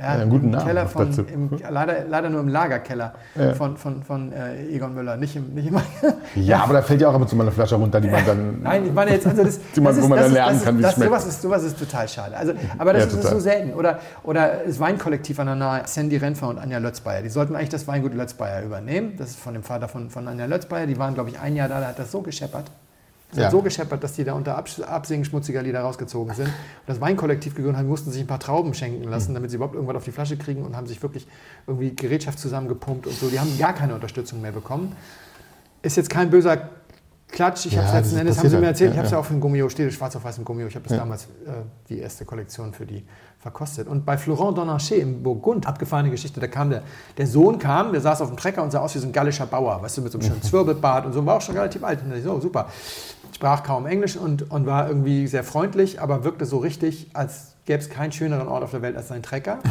Ja, 0.00 0.23
einen 0.24 0.30
guten 0.32 0.50
Namen 0.50 0.66
Keller 0.66 0.86
von, 0.86 1.06
dazu. 1.08 1.22
im, 1.22 1.50
leider, 1.70 2.04
leider 2.08 2.28
nur 2.30 2.40
im 2.40 2.48
Lagerkeller 2.48 3.14
Ja. 3.34 3.54
von, 3.54 3.76
von, 3.76 4.02
von 4.02 4.32
äh, 4.32 4.66
Egon 4.74 4.94
Müller, 4.94 5.16
nicht 5.16 5.36
im, 5.36 5.54
nicht 5.54 5.68
im 5.68 5.76
Ja, 6.34 6.64
aber 6.64 6.74
da 6.74 6.82
fällt 6.82 7.00
ja 7.00 7.08
auch 7.08 7.14
und 7.14 7.28
zu 7.28 7.36
mal 7.36 7.44
eine 7.44 7.52
Flasche 7.52 7.76
runter, 7.76 8.00
die 8.00 8.08
man 8.08 8.24
dann. 8.26 8.62
Nein, 8.62 8.86
ich 8.86 8.92
meine 8.92 9.12
jetzt, 9.12 9.26
also 9.26 9.42
das, 9.44 9.58
man- 9.76 9.84
das 9.86 10.02
wo 10.02 10.08
man 10.08 10.18
das 10.18 10.26
dann 10.26 10.34
lernen 10.34 10.54
das 10.56 10.64
kann, 10.64 10.78
wie 10.78 10.82
es 10.82 10.92
schmeckt. 10.94 11.10
sowas 11.10 11.26
ist, 11.26 11.42
sowas 11.42 11.62
ist 11.64 11.78
total 11.78 12.08
schade. 12.08 12.36
Also, 12.36 12.52
aber 12.78 12.92
das 12.92 13.04
Ja, 13.04 13.08
ist, 13.18 13.24
ist 13.24 13.30
so 13.30 13.38
selten. 13.40 13.72
Oder, 13.74 13.98
oder 14.22 14.50
das 14.66 14.80
Weinkollektiv 14.80 15.38
an 15.40 15.46
der 15.46 15.56
Nahe, 15.56 15.82
Sandy 15.86 16.16
Renfer 16.16 16.48
und 16.48 16.58
Anja 16.58 16.78
Lötzbeier. 16.78 17.22
Die 17.22 17.28
sollten 17.28 17.54
eigentlich 17.56 17.68
das 17.70 17.86
Weingut 17.86 18.14
Lötzbeier 18.14 18.62
übernehmen. 18.62 19.14
Das 19.18 19.30
ist 19.30 19.38
von 19.38 19.54
dem 19.54 19.62
Vater 19.62 19.88
von, 19.88 20.10
von 20.10 20.26
Anja 20.28 20.46
Lötzbeier. 20.46 20.86
Die 20.86 20.98
waren, 20.98 21.14
glaube 21.14 21.30
ich, 21.30 21.38
ein 21.38 21.56
Jahr 21.56 21.68
da, 21.68 21.80
da 21.80 21.88
hat 21.88 21.98
das 21.98 22.10
so 22.10 22.20
gescheppert. 22.22 22.64
Es 23.34 23.38
Ja. 23.40 23.44
hat 23.46 23.52
so 23.52 23.62
gescheppert, 23.62 24.02
dass 24.02 24.12
die 24.14 24.24
da 24.24 24.32
unter 24.34 24.56
Abs- 24.56 24.80
Absingen 24.80 25.24
schmutziger 25.24 25.62
Lieder 25.62 25.80
rausgezogen 25.80 26.34
sind. 26.34 26.46
Und 26.46 26.54
das 26.86 27.00
Weinkollektiv 27.00 27.54
gegründet 27.54 27.80
haben, 27.80 27.88
mussten 27.88 28.10
sich 28.10 28.20
ein 28.22 28.26
paar 28.26 28.40
Trauben 28.40 28.74
schenken 28.74 29.04
lassen, 29.08 29.28
Hm. 29.28 29.34
damit 29.34 29.50
sie 29.50 29.56
überhaupt 29.56 29.74
irgendwas 29.74 29.96
auf 29.96 30.04
die 30.04 30.12
Flasche 30.12 30.36
kriegen 30.36 30.62
und 30.62 30.76
haben 30.76 30.86
sich 30.86 31.02
wirklich 31.02 31.26
irgendwie 31.66 31.94
Gerätschaft 31.94 32.38
zusammengepumpt 32.38 33.06
und 33.06 33.14
so. 33.18 33.28
Die 33.28 33.38
haben 33.38 33.58
gar 33.58 33.72
keine 33.74 33.94
Unterstützung 33.94 34.40
mehr 34.40 34.52
bekommen. 34.52 34.94
Ist 35.82 35.96
jetzt 35.96 36.08
kein 36.10 36.30
böser 36.30 36.70
Klatsch. 37.28 37.66
Ich 37.66 37.72
Ja, 37.72 37.82
habe 37.82 37.88
es 37.88 37.94
letzten 38.04 38.18
Endes, 38.18 38.38
haben 38.38 38.48
sie 38.48 38.56
mir 38.56 38.66
halt. 38.66 38.74
erzählt, 38.74 38.88
Ja, 38.90 38.92
ich 38.94 38.98
habe 38.98 39.06
es 39.06 39.12
ja. 39.12 39.18
auch 39.18 39.24
für 39.24 39.34
ein 39.34 39.40
Gummio, 39.40 39.68
steht 39.68 39.92
schwarz 39.92 40.14
auf 40.14 40.22
weißem 40.24 40.44
Gummio. 40.44 40.68
Ich 40.68 40.76
habe 40.76 40.84
das 40.84 40.92
Ja. 40.92 40.98
damals 41.02 41.24
äh, 41.24 41.50
die 41.88 41.98
erste 41.98 42.24
Kollektion 42.24 42.72
für 42.72 42.86
die 42.86 43.04
verkostet. 43.40 43.88
Und 43.88 44.06
bei 44.06 44.16
Florent 44.16 44.56
Donarchet 44.56 45.00
im 45.02 45.22
Burgund, 45.24 45.66
abgefahrene 45.66 46.10
Geschichte, 46.10 46.38
da 46.38 46.46
kam 46.46 46.70
der, 46.70 46.82
der 47.18 47.26
Sohn 47.26 47.58
kam, 47.58 47.90
der 47.90 48.00
saß 48.00 48.20
auf 48.20 48.28
dem 48.28 48.36
Trecker 48.36 48.62
und 48.62 48.70
sah 48.70 48.78
aus 48.80 48.94
wie 48.94 49.00
so 49.00 49.06
ein 49.08 49.12
gallischer 49.12 49.46
Bauer, 49.46 49.82
weißt 49.82 49.96
du, 49.98 50.02
mit 50.02 50.12
so 50.12 50.18
einem 50.18 50.28
schönen 50.28 50.42
Zwirbelbart 50.50 51.06
und 51.06 51.12
so, 51.12 51.26
war 51.26 51.36
auch 51.36 51.40
schon 51.40 51.56
relativ 51.56 51.82
alt. 51.82 52.00
Und 52.04 52.22
so, 52.22 52.38
super. 52.40 52.68
Sprach 53.34 53.62
kaum 53.64 53.86
Englisch 53.86 54.16
und, 54.16 54.50
und 54.50 54.66
war 54.66 54.88
irgendwie 54.88 55.26
sehr 55.26 55.42
freundlich, 55.44 56.00
aber 56.00 56.24
wirkte 56.24 56.44
so 56.46 56.58
richtig, 56.58 57.10
als 57.14 57.54
gäbe 57.64 57.80
es 57.80 57.90
keinen 57.90 58.12
schöneren 58.12 58.46
Ort 58.48 58.62
auf 58.62 58.70
der 58.70 58.82
Welt 58.82 58.96
als 58.96 59.08
sein 59.08 59.22
Trecker. 59.22 59.58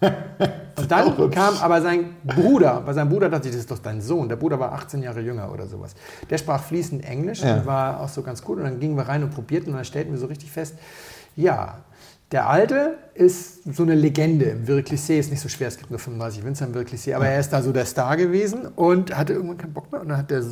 Und 0.00 0.90
dann 0.90 1.30
kam 1.30 1.58
aber 1.58 1.82
sein 1.82 2.16
Bruder, 2.24 2.80
bei 2.86 2.94
seinem 2.94 3.10
Bruder 3.10 3.28
dachte 3.28 3.48
ich, 3.48 3.52
das 3.52 3.60
ist 3.60 3.70
doch 3.70 3.80
dein 3.80 4.00
Sohn. 4.00 4.30
Der 4.30 4.36
Bruder 4.36 4.58
war 4.58 4.72
18 4.72 5.02
Jahre 5.02 5.20
jünger 5.20 5.52
oder 5.52 5.66
sowas. 5.66 5.94
Der 6.30 6.38
sprach 6.38 6.62
fließend 6.62 7.04
Englisch 7.04 7.42
Ja. 7.42 7.56
und 7.56 7.66
war 7.66 8.00
auch 8.00 8.08
so 8.08 8.22
ganz 8.22 8.42
gut. 8.42 8.56
Und 8.56 8.64
dann 8.64 8.80
gingen 8.80 8.96
wir 8.96 9.06
rein 9.06 9.22
und 9.22 9.30
probierten 9.34 9.72
und 9.72 9.76
dann 9.76 9.84
stellten 9.84 10.10
wir 10.12 10.18
so 10.18 10.26
richtig 10.26 10.50
fest, 10.50 10.76
ja, 11.36 11.80
der 12.32 12.48
Alte 12.48 12.96
ist 13.20 13.60
so 13.70 13.82
eine 13.82 13.94
Legende 13.94 14.46
im 14.46 14.64
Virclissé, 14.64 15.18
ist 15.18 15.30
nicht 15.30 15.40
so 15.40 15.48
schwer, 15.50 15.68
es 15.68 15.76
gibt 15.76 15.90
nur 15.90 15.98
35 15.98 16.42
Winzer 16.42 16.66
im 16.66 16.74
Virclissé, 16.74 17.14
aber 17.14 17.26
er 17.26 17.38
ist 17.38 17.52
da 17.52 17.60
so 17.60 17.70
der 17.70 17.84
Star 17.84 18.16
gewesen 18.16 18.66
und 18.76 19.14
hatte 19.14 19.34
irgendwann 19.34 19.58
keinen 19.58 19.74
Bock 19.74 19.92
mehr 19.92 20.00
und 20.00 20.08
dann 20.08 20.16
hat 20.16 20.30
der 20.30 20.42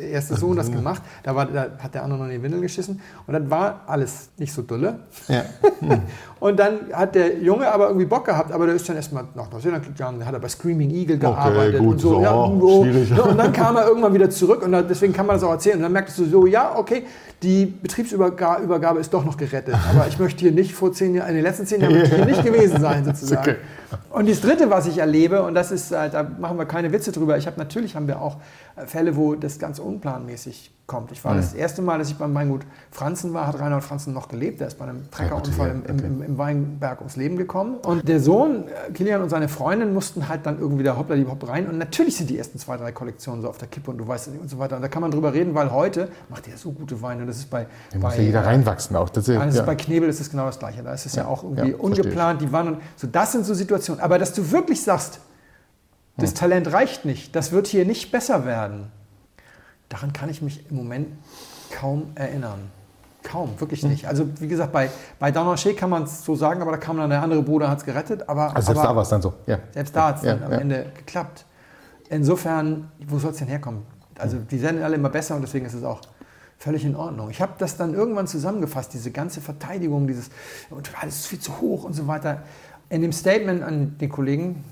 erste 0.00 0.34
Sohn 0.34 0.56
das 0.56 0.72
gemacht, 0.72 1.02
da, 1.22 1.36
war, 1.36 1.44
da 1.44 1.66
hat 1.78 1.94
der 1.94 2.02
andere 2.02 2.20
noch 2.20 2.26
in 2.26 2.32
die 2.32 2.42
Windel 2.42 2.62
geschissen 2.62 3.02
und 3.26 3.34
dann 3.34 3.50
war 3.50 3.82
alles 3.86 4.30
nicht 4.38 4.54
so 4.54 4.62
dolle. 4.62 5.00
Ja. 5.28 5.44
Und 6.44 6.58
dann 6.58 6.92
hat 6.92 7.14
der 7.14 7.38
Junge 7.38 7.72
aber 7.72 7.86
irgendwie 7.86 8.04
Bock 8.04 8.26
gehabt, 8.26 8.52
aber 8.52 8.66
der 8.66 8.74
ist 8.74 8.86
dann 8.86 8.96
erstmal 8.96 9.24
nach 9.34 9.50
Neuseeland 9.50 9.82
gegangen, 9.82 10.18
der 10.18 10.28
hat 10.28 10.34
er 10.34 10.40
bei 10.40 10.48
Screaming 10.48 10.90
Eagle 10.90 11.16
gearbeitet 11.16 11.78
gut, 11.78 11.92
und 11.92 11.98
so. 12.00 12.16
so, 12.16 12.20
ja. 12.20 13.16
Ja, 13.16 13.22
und 13.22 13.38
dann 13.38 13.50
kam 13.50 13.76
er 13.76 13.86
irgendwann 13.86 14.12
wieder 14.12 14.28
zurück 14.28 14.62
und 14.62 14.72
dann, 14.72 14.86
deswegen 14.86 15.14
kann 15.14 15.24
man 15.24 15.36
das 15.36 15.42
auch 15.42 15.52
erzählen. 15.52 15.76
Und 15.76 15.84
dann 15.84 15.92
merktest 15.92 16.18
du 16.18 16.26
so, 16.26 16.46
ja, 16.46 16.76
okay, 16.76 17.04
die 17.42 17.66
Betriebsübergabe 17.66 18.62
Übergabe 18.62 19.00
ist 19.00 19.12
doch 19.12 19.24
noch 19.24 19.36
gerettet. 19.36 19.74
Aber 19.90 20.06
ich 20.06 20.18
möchte 20.18 20.40
hier 20.40 20.52
nicht 20.52 20.74
vor 20.74 20.92
zehn 20.92 21.14
Jahren, 21.14 21.30
in 21.30 21.36
den 21.36 21.44
letzten 21.44 21.66
zehn 21.66 21.80
Jahren 21.80 21.94
hier 22.16 22.26
nicht 22.26 22.44
gewesen 22.44 22.80
sein, 22.80 23.04
sozusagen. 23.04 23.40
okay. 23.40 23.56
Und 24.10 24.28
das 24.28 24.40
Dritte, 24.40 24.70
was 24.70 24.86
ich 24.86 24.98
erlebe, 24.98 25.42
und 25.42 25.54
das 25.54 25.70
ist, 25.70 25.90
äh, 25.92 26.10
da 26.10 26.22
machen 26.22 26.58
wir 26.58 26.66
keine 26.66 26.92
Witze 26.92 27.12
drüber, 27.12 27.36
ich 27.38 27.46
habe 27.46 27.58
natürlich 27.58 27.96
haben 27.96 28.06
wir 28.08 28.20
auch 28.20 28.36
äh, 28.76 28.86
Fälle, 28.86 29.16
wo 29.16 29.34
das 29.34 29.58
ganz 29.58 29.78
unplanmäßig 29.78 30.70
kommt. 30.86 31.12
Ich 31.12 31.24
war 31.24 31.32
Mhm. 31.32 31.38
das 31.38 31.54
erste 31.54 31.80
Mal, 31.80 31.98
dass 31.98 32.10
ich 32.10 32.16
beim 32.16 32.34
Weingut 32.34 32.60
Franzen 32.90 33.32
war, 33.32 33.46
hat 33.46 33.58
Reinhold 33.58 33.82
Franzen 33.82 34.12
noch 34.12 34.28
gelebt. 34.28 34.60
Der 34.60 34.66
ist 34.66 34.78
bei 34.78 34.84
einem 34.84 35.10
Treckerunfall 35.10 35.70
im, 35.70 35.84
im, 35.86 36.04
im, 36.04 36.22
im 36.22 36.36
Weinberg 36.38 36.98
ums 36.98 37.16
Leben 37.16 37.38
gekommen. 37.38 37.76
Und 37.78 38.06
der 38.06 38.20
Sohn, 38.20 38.64
äh, 38.68 38.92
Kilian 38.92 39.22
und 39.22 39.30
seine 39.30 39.48
Freundin 39.48 39.94
mussten 39.94 40.28
halt 40.28 40.44
dann 40.44 40.58
irgendwie 40.58 40.84
da 40.84 40.98
hoppla 40.98 41.16
die 41.16 41.26
hopp 41.26 41.48
rein. 41.48 41.66
Und 41.68 41.78
natürlich 41.78 42.18
sind 42.18 42.28
die 42.28 42.36
ersten 42.36 42.58
zwei, 42.58 42.76
drei 42.76 42.92
Kollektionen 42.92 43.40
so 43.40 43.48
auf 43.48 43.56
der 43.56 43.68
Kippe 43.68 43.90
und 43.92 43.98
du 43.98 44.06
weißt 44.06 44.28
und 44.38 44.50
so 44.50 44.58
weiter. 44.58 44.76
Und 44.76 44.82
da 44.82 44.88
kann 44.88 45.00
man 45.00 45.10
drüber 45.10 45.32
reden, 45.32 45.54
weil 45.54 45.72
heute 45.72 46.08
macht 46.28 46.48
er 46.48 46.58
so 46.58 46.70
gute 46.70 47.00
Weine. 47.00 47.22
Und 47.22 47.28
das 47.28 47.38
ist 47.38 47.48
bei, 47.48 47.66
Da 47.92 47.98
muss 47.98 48.16
ja 48.16 48.22
jeder 48.22 48.44
reinwachsen 48.44 48.94
auch. 48.96 49.08
Das 49.08 49.26
ist, 49.26 49.34
ja. 49.56 49.62
bei 49.62 49.76
Knebel 49.76 50.10
ist 50.10 50.20
es 50.20 50.30
genau 50.30 50.46
das 50.46 50.58
Gleiche. 50.58 50.82
Da 50.82 50.92
ist 50.92 51.06
es 51.06 51.14
ja, 51.14 51.26
auch 51.26 51.44
irgendwie 51.44 51.70
ja, 51.70 51.76
ungeplant. 51.78 52.42
Die 52.42 52.52
waren 52.52 52.68
und, 52.68 52.76
so, 52.96 53.06
das 53.06 53.32
sind 53.32 53.46
so 53.46 53.54
Situationen. 53.54 53.83
Aber 54.00 54.18
dass 54.18 54.32
du 54.32 54.50
wirklich 54.50 54.82
sagst, 54.82 55.20
das 56.16 56.34
Talent 56.34 56.72
reicht 56.72 57.04
nicht, 57.04 57.34
das 57.34 57.50
wird 57.52 57.66
hier 57.66 57.84
nicht 57.84 58.12
besser 58.12 58.44
werden, 58.44 58.90
daran 59.88 60.12
kann 60.12 60.28
ich 60.28 60.42
mich 60.42 60.68
im 60.70 60.76
Moment 60.76 61.08
kaum 61.72 62.12
erinnern. 62.14 62.70
Kaum, 63.24 63.58
wirklich 63.58 63.82
Hm. 63.82 63.90
nicht. 63.90 64.06
Also 64.06 64.28
wie 64.38 64.48
gesagt, 64.48 64.70
bei, 64.72 64.90
bei 65.18 65.30
Danaché 65.30 65.74
kann 65.74 65.88
man 65.90 66.02
es 66.04 66.24
so 66.24 66.34
sagen, 66.36 66.60
aber 66.60 66.72
da 66.72 66.76
kam 66.76 66.98
dann 66.98 67.08
der 67.10 67.22
andere 67.22 67.42
Bruder, 67.42 67.70
hat 67.70 67.78
es 67.78 67.84
gerettet. 67.84 68.28
Aber, 68.28 68.54
also 68.54 68.66
selbst 68.66 68.80
aber 68.80 68.88
da 68.90 68.96
war 68.96 69.02
es 69.02 69.08
dann 69.08 69.22
so. 69.22 69.32
Ja. 69.46 69.58
selbst 69.72 69.96
da 69.96 70.08
hat 70.08 70.16
es 70.18 70.22
Ja, 70.24 70.34
dann 70.34 70.44
am 70.44 70.52
ja. 70.52 70.58
Ende 70.58 70.86
geklappt. 70.96 71.46
Insofern, 72.10 72.90
wo 73.08 73.18
soll 73.18 73.30
es 73.30 73.38
denn 73.38 73.48
herkommen? 73.48 73.82
Also 74.18 74.36
die 74.38 74.60
werden 74.62 74.82
alle 74.82 74.96
immer 74.96 75.08
besser 75.08 75.34
und 75.36 75.42
deswegen 75.42 75.64
ist 75.66 75.72
es 75.74 75.82
auch 75.84 76.00
völlig 76.58 76.84
in 76.84 76.94
Ordnung. 76.94 77.30
Ich 77.30 77.40
habe 77.40 77.54
das 77.58 77.76
dann 77.76 77.94
irgendwann 77.94 78.26
zusammengefasst, 78.26 78.92
diese 78.92 79.10
ganze 79.10 79.40
Verteidigung, 79.40 80.06
dieses 80.06 80.28
und 80.70 80.90
alles 81.00 81.20
ist 81.20 81.26
viel 81.26 81.40
zu 81.40 81.60
hoch 81.60 81.84
und 81.84 81.94
so 81.94 82.06
weiter. 82.06 82.42
In 82.90 83.02
dem 83.02 83.12
Statement 83.12 83.62
an 83.62 83.96
den 83.98 84.08
Kollegen, 84.10 84.64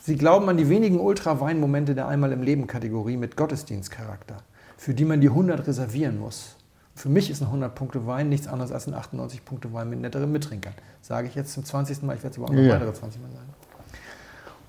sie 0.00 0.16
glauben 0.16 0.48
an 0.48 0.56
die 0.56 0.68
wenigen 0.68 1.00
Ultra-Wein-Momente 1.00 1.94
der 1.94 2.08
einmal 2.08 2.32
im 2.32 2.42
Leben 2.42 2.66
Kategorie 2.66 3.16
mit 3.16 3.36
Gottesdienstcharakter, 3.36 4.38
für 4.76 4.94
die 4.94 5.04
man 5.04 5.20
die 5.20 5.28
100 5.28 5.66
reservieren 5.66 6.18
muss. 6.18 6.56
Für 6.94 7.08
mich 7.08 7.30
ist 7.30 7.42
ein 7.42 7.48
100-Punkte-Wein 7.48 8.28
nichts 8.28 8.48
anderes 8.48 8.72
als 8.72 8.88
ein 8.88 8.94
98-Punkte-Wein 8.94 9.88
mit 9.88 10.00
netteren 10.00 10.32
Mittrinkern. 10.32 10.72
Sage 11.00 11.28
ich 11.28 11.34
jetzt 11.36 11.52
zum 11.52 11.64
20. 11.64 12.02
Mal, 12.02 12.16
ich 12.16 12.22
werde 12.24 12.32
es 12.34 12.38
aber 12.38 12.48
auch 12.50 12.54
noch 12.54 12.60
Ja. 12.62 12.74
weitere 12.74 12.92
20 12.92 13.22
Mal 13.22 13.30
sagen. 13.30 13.48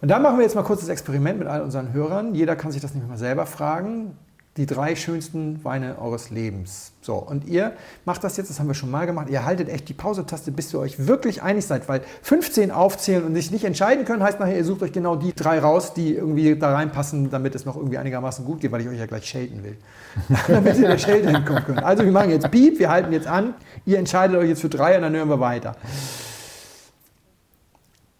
Und 0.01 0.09
da 0.09 0.19
machen 0.19 0.37
wir 0.37 0.43
jetzt 0.43 0.55
mal 0.55 0.63
kurz 0.63 0.81
das 0.81 0.89
Experiment 0.89 1.39
mit 1.39 1.47
all 1.47 1.61
unseren 1.61 1.91
Hörern. 1.91 2.35
Jeder 2.35 2.55
kann 2.55 2.71
sich 2.71 2.81
das 2.81 2.93
nicht 2.93 3.07
mal 3.07 3.17
selber 3.17 3.45
fragen. 3.45 4.15
Die 4.57 4.65
drei 4.65 4.95
schönsten 4.95 5.63
Weine 5.63 5.99
eures 5.99 6.31
Lebens. 6.31 6.91
So, 7.01 7.15
und 7.15 7.47
ihr 7.47 7.73
macht 8.03 8.23
das 8.23 8.35
jetzt, 8.35 8.49
das 8.49 8.59
haben 8.59 8.67
wir 8.67 8.73
schon 8.73 8.91
mal 8.91 9.05
gemacht. 9.05 9.29
Ihr 9.29 9.45
haltet 9.45 9.69
echt 9.69 9.87
die 9.87 9.93
Pause-Taste, 9.93 10.51
bis 10.51 10.73
ihr 10.73 10.79
euch 10.79 11.07
wirklich 11.07 11.41
einig 11.43 11.65
seid, 11.65 11.87
weil 11.87 12.01
15 12.23 12.71
aufzählen 12.71 13.23
und 13.23 13.35
sich 13.35 13.51
nicht 13.51 13.63
entscheiden 13.63 14.05
können, 14.05 14.21
heißt 14.21 14.39
nachher, 14.39 14.57
ihr 14.57 14.65
sucht 14.65 14.81
euch 14.81 14.91
genau 14.91 15.15
die 15.15 15.33
drei 15.33 15.59
raus, 15.59 15.93
die 15.93 16.15
irgendwie 16.15 16.55
da 16.55 16.73
reinpassen, 16.73 17.29
damit 17.29 17.55
es 17.55 17.65
noch 17.65 17.77
irgendwie 17.77 17.99
einigermaßen 17.99 18.43
gut 18.43 18.59
geht, 18.59 18.71
weil 18.71 18.81
ich 18.81 18.89
euch 18.89 18.99
ja 18.99 19.05
gleich 19.05 19.25
schelten 19.25 19.63
will. 19.63 19.77
damit 20.47 20.77
ihr 20.77 20.87
der 20.87 20.97
Schelte 20.97 21.29
hinkommen 21.29 21.63
könnt. 21.63 21.83
Also, 21.83 22.03
wir 22.03 22.11
machen 22.11 22.31
jetzt 22.31 22.49
Piep, 22.51 22.79
wir 22.79 22.89
halten 22.89 23.13
jetzt 23.13 23.27
an. 23.27 23.53
Ihr 23.85 23.99
entscheidet 23.99 24.35
euch 24.35 24.49
jetzt 24.49 24.61
für 24.61 24.69
drei 24.69 24.95
und 24.95 25.03
dann 25.03 25.15
hören 25.15 25.29
wir 25.29 25.39
weiter. 25.39 25.75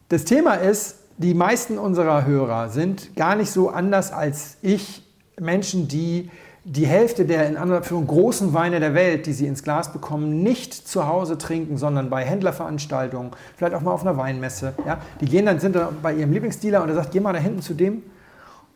Das 0.10 0.26
Thema 0.26 0.54
ist, 0.54 0.96
die 1.18 1.34
meisten 1.34 1.78
unserer 1.78 2.26
Hörer 2.26 2.70
sind 2.70 3.16
gar 3.16 3.36
nicht 3.36 3.52
so 3.52 3.70
anders 3.70 4.12
als 4.12 4.58
ich, 4.62 5.04
Menschen, 5.42 5.88
die 5.88 6.30
die 6.66 6.86
Hälfte 6.86 7.26
der 7.26 7.48
in 7.48 7.58
Anführung 7.58 8.06
großen 8.06 8.54
Weine 8.54 8.80
der 8.80 8.94
Welt, 8.94 9.26
die 9.26 9.34
sie 9.34 9.48
ins 9.48 9.64
Glas 9.64 9.92
bekommen, 9.94 10.44
nicht 10.44 10.74
zu 10.74 11.08
Hause 11.08 11.38
trinken, 11.38 11.78
sondern 11.78 12.10
bei 12.10 12.24
Händlerveranstaltungen, 12.24 13.32
vielleicht 13.56 13.74
auch 13.74 13.82
mal 13.82 13.92
auf 13.92 14.02
einer 14.02 14.18
Weinmesse. 14.18 14.74
Ja? 14.86 15.00
Die 15.22 15.26
gehen 15.26 15.46
dann, 15.46 15.60
sind 15.60 15.76
dann 15.76 15.98
bei 16.04 16.14
ihrem 16.14 16.32
Lieblingsdealer 16.32 16.84
und 16.84 16.90
er 16.90 16.96
sagt, 16.96 17.12
geh 17.12 17.22
mal 17.22 17.34
da 17.34 17.40
hinten 17.40 17.62
zu 17.62 17.74
dem 17.74 18.04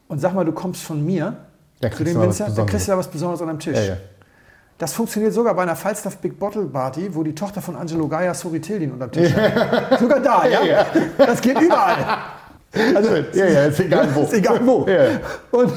und 0.07 0.19
sag 0.19 0.33
mal, 0.33 0.45
du 0.45 0.53
kommst 0.53 0.81
von 0.81 1.05
mir, 1.05 1.35
Da 1.81 1.91
zu 1.91 2.03
dem 2.03 2.19
Winzer, 2.21 2.45
da 2.45 2.49
Besonderes. 2.49 2.71
kriegst 2.71 2.87
du 2.87 2.91
da 2.93 2.97
was 2.97 3.07
Besonderes 3.09 3.41
an 3.41 3.49
einem 3.49 3.59
Tisch. 3.59 3.77
Ja, 3.77 3.83
ja. 3.83 3.97
Das 4.77 4.93
funktioniert 4.93 5.33
sogar 5.33 5.53
bei 5.53 5.61
einer 5.63 5.75
Falstaff 5.75 6.17
Big 6.17 6.39
Bottle 6.39 6.63
Party, 6.65 7.13
wo 7.13 7.21
die 7.21 7.35
Tochter 7.35 7.61
von 7.61 7.75
Angelo 7.75 8.07
Gaia 8.07 8.33
Soritildin 8.33 8.91
unterm 8.93 9.11
Tisch 9.11 9.31
hat. 9.33 9.99
Sogar 9.99 10.19
da, 10.19 10.47
ja? 10.47 10.85
Das 11.17 11.39
geht 11.41 11.59
überall. 11.61 12.17
Also, 12.95 13.09
Ja, 13.33 13.45
ja, 13.45 13.65
ist 13.65 13.79
egal 13.81 14.07
wo. 14.15 14.21
ist 14.23 14.33
egal 14.33 14.59
wo. 14.65 14.87
Und, 15.51 15.71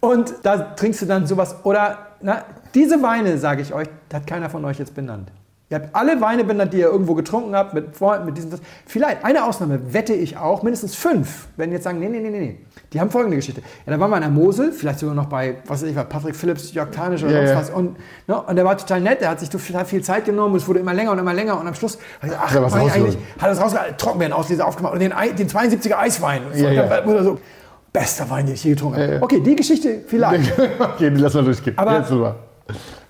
und 0.00 0.34
da 0.42 0.56
trinkst 0.56 1.02
du 1.02 1.06
dann 1.06 1.26
sowas. 1.26 1.56
Oder 1.64 1.98
na, 2.20 2.44
diese 2.74 3.02
Weine, 3.02 3.38
sage 3.38 3.62
ich 3.62 3.72
euch, 3.72 3.88
hat 4.12 4.26
keiner 4.26 4.50
von 4.50 4.64
euch 4.64 4.78
jetzt 4.78 4.94
benannt. 4.94 5.30
Ihr 5.70 5.76
habt 5.76 5.94
alle 5.94 6.20
Weine 6.20 6.42
benannt, 6.42 6.72
die 6.72 6.78
ihr 6.78 6.86
irgendwo 6.86 7.14
getrunken 7.14 7.54
habt, 7.54 7.74
mit 7.74 7.94
Freunden, 7.94 8.26
mit 8.26 8.36
diesem, 8.36 8.50
das. 8.50 8.60
Vielleicht, 8.86 9.24
eine 9.24 9.44
Ausnahme 9.44 9.94
wette 9.94 10.12
ich 10.12 10.36
auch, 10.36 10.64
mindestens 10.64 10.96
fünf, 10.96 11.46
werden 11.56 11.70
jetzt 11.70 11.84
sagen, 11.84 12.00
nee, 12.00 12.08
nee, 12.08 12.18
nee, 12.18 12.30
nee, 12.30 12.40
nee. 12.40 12.58
Die 12.92 13.00
haben 13.00 13.08
folgende 13.08 13.36
Geschichte. 13.36 13.62
Ja, 13.86 13.92
da 13.92 14.00
waren 14.00 14.10
wir 14.10 14.16
in 14.16 14.22
der 14.22 14.32
Mosel, 14.32 14.72
vielleicht 14.72 14.98
sogar 14.98 15.14
noch 15.14 15.26
bei, 15.26 15.58
was 15.66 15.82
weiß 15.82 15.90
ich, 15.90 15.94
Patrick 15.94 16.34
Phillips, 16.34 16.74
Jörg 16.74 16.90
Tanisch 16.90 17.22
oder 17.22 17.40
ja. 17.40 17.56
was. 17.56 17.70
Und, 17.70 17.96
ne, 18.26 18.42
und 18.42 18.56
der 18.56 18.64
war 18.64 18.76
total 18.76 19.00
nett, 19.00 19.20
der 19.20 19.30
hat 19.30 19.38
sich 19.38 19.48
total 19.48 19.84
viel 19.84 20.02
Zeit 20.02 20.24
genommen, 20.24 20.56
es 20.56 20.66
wurde 20.66 20.80
immer 20.80 20.92
länger 20.92 21.12
und 21.12 21.20
immer 21.20 21.34
länger 21.34 21.60
und 21.60 21.68
am 21.68 21.74
Schluss, 21.74 21.98
gesagt, 22.20 22.40
ach, 22.42 22.50
Hat 22.50 22.56
er 22.56 22.62
was 22.64 22.74
ich 22.74 22.80
rausgeholt? 22.80 23.12
eigentlich, 23.12 23.24
hat 23.38 23.48
er 23.48 23.52
es 23.52 23.60
rausgeholt, 23.60 23.98
Trockenbeerenauslese 23.98 24.66
aufgemacht 24.66 24.94
und 24.94 24.98
den, 24.98 25.12
den 25.38 25.48
72er 25.48 25.98
Eiswein. 25.98 26.42
Ja, 26.52 26.72
ja. 26.72 27.04
Oder 27.04 27.22
so. 27.22 27.38
Bester 27.92 28.30
Wein, 28.30 28.46
den 28.46 28.54
ich 28.54 28.64
je 28.64 28.70
getrunken 28.70 29.00
habe. 29.00 29.18
Okay, 29.20 29.40
die 29.40 29.56
Geschichte 29.56 30.02
vielleicht. 30.06 30.52
okay, 30.78 31.10
die 31.10 31.20
lassen 31.20 31.36
wir 31.36 31.42
durchgehen. 31.42 31.76
Aber-. 31.76 32.36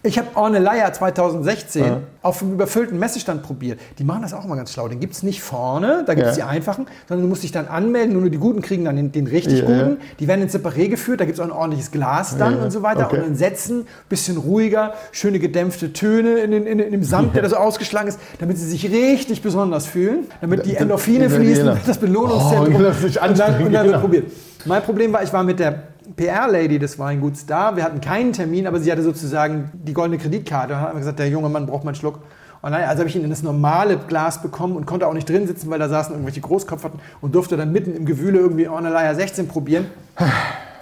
Ich 0.03 0.17
habe 0.19 0.29
Orneleier 0.35 0.91
2016 0.95 1.85
auf 2.23 2.41
einem 2.41 2.55
überfüllten 2.55 2.99
Messestand 2.99 3.43
probiert. 3.43 3.79
Die 3.99 4.05
machen 4.05 4.23
das 4.23 4.33
auch 4.33 4.47
mal 4.47 4.57
ganz 4.57 4.73
schlau. 4.73 4.89
Den 4.89 4.99
gibt 4.99 5.13
es 5.13 5.23
nicht 5.23 5.43
vorne, 5.43 6.05
da 6.07 6.15
gibt 6.15 6.27
es 6.27 6.39
Ja. 6.39 6.47
die 6.47 6.51
einfachen, 6.51 6.87
sondern 7.07 7.25
du 7.25 7.29
musst 7.29 7.43
dich 7.43 7.53
dann 7.53 7.69
anmelden. 7.69 8.19
Nur 8.19 8.31
die 8.31 8.39
Guten 8.39 8.63
kriegen 8.63 8.87
dann 8.87 8.97
den, 8.97 9.13
den 9.13 9.27
richtig 9.27 9.59
Ja, 9.59 9.67
Guten. 9.67 9.91
ja. 9.91 9.97
Die 10.19 10.27
werden 10.27 10.41
ins 10.41 10.55
Separé 10.55 10.89
geführt, 10.89 11.21
da 11.21 11.27
gibt 11.27 11.37
es 11.37 11.41
auch 11.41 11.45
ein 11.45 11.53
ordentliches 11.53 11.91
Glas 11.91 12.39
dann 12.39 12.57
Ja, 12.57 12.63
und 12.65 12.71
so 12.71 12.83
weiter. 12.83 13.05
okay. 13.07 13.17
Und 13.19 13.27
dann 13.27 13.35
setzen, 13.37 13.87
bisschen 14.09 14.39
ruhiger, 14.39 14.95
schöne 15.13 15.39
gedämpfte 15.39 15.93
Töne 15.93 16.39
in, 16.39 16.51
den, 16.53 16.67
in, 16.67 16.79
in 16.79 16.93
dem 16.93 17.05
Samt, 17.05 17.35
der 17.35 17.43
da 17.43 17.51
so 17.51 17.57
ausgeschlagen 17.57 18.09
ist, 18.09 18.19
damit 18.39 18.57
sie 18.57 18.67
sich 18.71 18.91
richtig 18.91 19.43
besonders 19.43 19.85
fühlen, 19.87 20.21
damit 20.41 20.65
die 20.65 20.77
Endorphine 20.77 21.29
fließen, 21.29 21.65
genau. 21.67 21.77
das 21.87 21.99
Belohnungszentrum. 21.99 22.75
Oh, 22.75 22.79
und 22.79 22.85
dann, 23.17 23.27
und 23.27 23.39
dann 23.39 23.59
wird 23.59 23.85
genau. 23.85 24.01
probiert. 24.01 24.33
Mein 24.65 24.83
Problem 24.83 25.13
war, 25.13 25.23
ich 25.23 25.33
war 25.33 25.43
mit 25.43 25.59
der 25.59 25.90
PR-Lady 26.17 26.79
des 26.79 26.99
Weinguts 26.99 27.47
da. 27.47 27.77
Wir 27.77 27.85
hatten 27.85 28.01
keinen 28.01 28.33
Termin, 28.33 28.67
aber 28.67 28.81
sie 28.81 28.91
hatte 28.91 29.03
sozusagen 29.03 29.71
die 29.75 29.93
goldene 29.93 30.19
Kreditkarte. 30.19 30.75
Und 30.75 30.81
hat 30.81 30.89
man 30.89 30.99
gesagt, 30.99 31.19
der 31.19 31.29
junge 31.29 31.49
Mann 31.49 31.67
braucht 31.67 31.85
mal 31.85 31.91
einen 31.91 31.97
Schluck. 31.97 32.21
Und 32.63 32.73
dann, 32.73 32.83
also 32.83 33.01
habe 33.01 33.09
ich 33.09 33.17
ihn 33.17 33.25
in 33.25 33.31
das 33.31 33.43
normale 33.43 33.97
Glas 33.97 34.43
bekommen 34.43 34.77
und 34.77 34.87
konnte 34.87 35.07
auch 35.07 35.15
nicht 35.15 35.29
drin 35.29 35.47
sitzen, 35.47 35.71
weil 35.71 35.79
da 35.79 35.89
saßen 35.89 36.13
irgendwelche 36.13 36.43
Großkopferten 36.43 37.01
und 37.21 37.35
durfte 37.35 37.57
dann 37.57 37.73
mitten 37.73 37.95
im 37.95 38.05
Gewühle 38.05 38.39
irgendwie 38.39 38.69
Orneleier 38.69 39.15
16 39.15 39.49
probieren. 39.49 39.87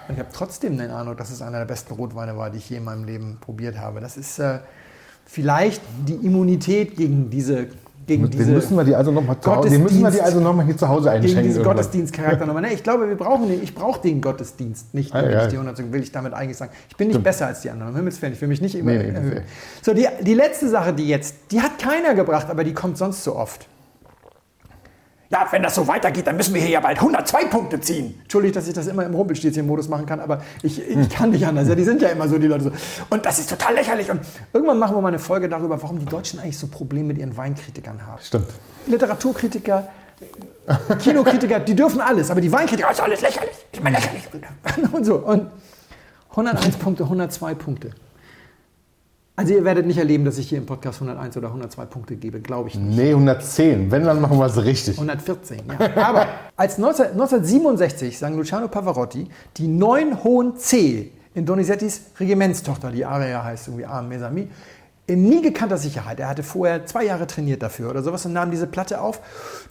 Und 0.09 0.15
ich 0.15 0.19
habe 0.19 0.31
trotzdem 0.33 0.77
den 0.77 0.91
Eindruck, 0.91 1.19
dass 1.19 1.31
es 1.31 1.43
einer 1.43 1.59
der 1.59 1.67
besten 1.67 1.95
Rotweine 1.95 2.37
war, 2.37 2.51
die 2.51 2.59
ich 2.59 2.69
je 2.71 2.79
in 2.79 2.85
meinem 2.85 3.05
Leben 3.05 3.39
probiert 3.41 3.79
habe. 3.79 4.01
Das 4.01 4.17
ist 4.17 4.39
äh, 4.39 4.59
vielleicht 5.27 5.83
die 6.07 6.15
Immunität 6.15 6.97
gegen 6.97 7.31
diese 7.31 7.69
gegen 8.09 8.29
diese 8.29 8.45
Den 8.47 8.55
müssen 8.55 8.77
wir 8.77 8.83
die 8.83 8.97
also 8.97 9.13
nochmal 9.13 9.37
zu 9.41 9.55
Hause, 9.55 9.71
den 9.71 9.83
müssen 9.85 10.03
wir 10.03 10.11
die 10.11 10.17
Gottesdienst- 10.17 10.25
also 10.25 10.41
noch 10.41 10.55
mal 10.57 10.65
hier 10.67 10.77
zu 10.77 10.89
Hause 10.89 11.05
gegen 11.11 11.15
einschenken. 11.23 11.43
diesen 11.45 11.59
irgendwann. 11.61 11.77
Gottesdienstcharakter 11.77 12.47
nochmal. 12.47 12.63
Nee, 12.63 12.75
ich 12.75 12.83
glaube, 12.83 13.09
wir 13.09 13.17
brauchen 13.17 13.49
den. 13.49 13.63
Ich 13.63 13.75
brauche 13.75 14.01
den 14.01 14.21
Gottesdienst 14.21 14.93
nicht, 14.95 15.15
Ah, 15.15 15.29
ja. 15.31 15.47
100 15.47 15.93
will 15.93 16.03
ich 16.03 16.11
damit 16.11 16.33
eigentlich 16.33 16.57
sagen. 16.57 16.73
Ich 16.89 16.97
bin 16.97 17.09
nicht 17.09 17.23
besser 17.23 17.47
als 17.47 17.61
die 17.61 17.71
anderen. 17.71 17.91
Um 17.93 17.97
Himmels 17.97 18.21
Willen, 18.21 18.33
ich 18.33 18.41
will 18.41 18.49
mich 18.49 18.61
nicht 18.61 18.75
immer 18.75 18.91
Nee, 18.93 19.13
nee. 19.13 19.41
So, 19.83 19.95
die, 19.95 20.07
die 20.23 20.35
letzte 20.35 20.69
Sache, 20.69 20.93
die 20.93 21.07
jetzt, 21.09 21.35
die 21.53 21.61
hat 21.61 21.79
keiner 21.79 22.15
gebracht, 22.15 22.49
aber 22.51 22.65
die 22.65 22.75
kommt 22.75 22.99
sonst 22.99 23.23
so 23.23 23.37
oft. 23.37 23.69
Ja, 25.31 25.47
wenn 25.51 25.63
das 25.63 25.75
so 25.75 25.87
weitergeht, 25.87 26.27
dann 26.27 26.37
müssen 26.37 26.55
wir 26.55 26.63
hier 26.63 26.71
ja 26.71 26.81
bald 26.81 26.99
102 26.99 27.45
Punkte 27.47 27.81
ziehen. 27.81 28.19
Entschuldigt, 28.23 28.57
dass 28.57 28.67
ich 28.67 28.73
das 28.73 28.87
immer 28.87 29.05
im 29.05 29.15
Rumpelstilzchen-Modus 29.15 29.89
machen 29.89 30.07
kann, 30.07 30.21
aber 30.21 30.43
ich, 30.63 30.81
ich 30.81 31.11
kann 31.11 31.31
nicht 31.31 31.47
anders. 31.47 31.69
Ja, 31.69 31.75
die 31.75 31.85
sind 31.85 32.01
ja 32.01 32.09
immer 32.09 32.29
so, 32.29 32.39
die 32.39 32.47
Leute 32.47 32.65
so. 32.65 32.73
Und 33.11 33.27
das 33.27 33.39
ist 33.39 33.51
total 33.51 33.75
lächerlich. 33.75 34.11
Und 34.11 34.23
irgendwann 34.55 34.79
machen 34.79 34.97
wir 34.97 35.03
mal 35.03 35.09
eine 35.09 35.19
Folge 35.19 35.51
darüber, 35.51 35.83
warum 35.83 35.99
die 35.99 36.07
Deutschen 36.07 36.41
eigentlich 36.41 36.57
so 36.57 36.67
Probleme 36.69 37.09
mit 37.09 37.19
ihren 37.19 37.37
Weinkritikern 37.37 38.07
haben. 38.07 38.23
Stimmt. 38.23 38.49
Literaturkritiker, 38.87 39.89
Kinokritiker, 41.03 41.61
die 41.61 41.75
dürfen 41.75 42.01
alles, 42.01 42.31
aber 42.31 42.41
die 42.41 42.51
Weinkritiker, 42.51 42.91
ist 42.91 43.01
alles 43.01 43.21
lächerlich, 43.21 43.51
ist 43.71 43.81
immer 43.81 43.91
lächerlich. 43.91 44.23
Und 44.93 45.05
so. 45.05 45.17
Und 45.17 45.51
101 46.31 46.77
Punkte, 46.77 47.05
102 47.05 47.55
Punkte. 47.55 47.91
Also 49.39 49.55
ihr 49.55 49.65
werdet 49.65 49.87
nicht 49.87 49.99
erleben, 49.99 50.25
dass 50.25 50.37
ich 50.37 50.49
hier 50.49 50.59
im 50.59 50.67
Podcast 50.67 51.01
101 51.01 51.37
oder 51.37 51.47
102 51.47 51.85
Punkte 51.85 52.17
gebe, 52.17 52.41
glaube 52.41 52.71
ich 52.71 52.75
nicht. 52.75 52.99
Nee, 52.99 53.11
110. 53.11 53.89
Wenn, 53.89 54.03
dann 54.03 54.21
machen 54.21 54.37
wir 54.37 54.47
es 54.47 54.65
richtig. 54.65 54.97
114, 54.97 55.61
ja. 55.79 55.97
Aber 56.09 56.27
als 56.57 56.77
19, 56.77 57.13
1967 57.13 58.19
sang 58.19 58.37
Luciano 58.37 58.67
Pavarotti 58.67 59.29
die 59.57 59.69
neun 59.69 60.25
hohen 60.25 60.57
C 60.57 61.13
in 61.35 61.47
Donizettis 61.47 62.01
Regimentstochter, 62.19 62.91
die 62.91 63.05
Aria 63.05 63.45
heißt 63.45 63.69
irgendwie 63.69 63.87
A 63.87 64.03
Mesami, 64.03 64.49
in 65.07 65.23
nie 65.23 65.41
gekannter 65.41 65.79
Sicherheit. 65.79 66.19
Er 66.19 66.29
hatte 66.29 66.43
vorher 66.43 66.85
zwei 66.87 67.05
Jahre 67.05 67.29
trainiert 67.29 67.63
dafür 67.63 67.91
oder 67.91 68.03
sowas 68.03 68.27
und 68.27 68.33
nahm 68.33 68.51
diese 68.51 68.67
Platte 68.67 69.01
auf. 69.01 69.21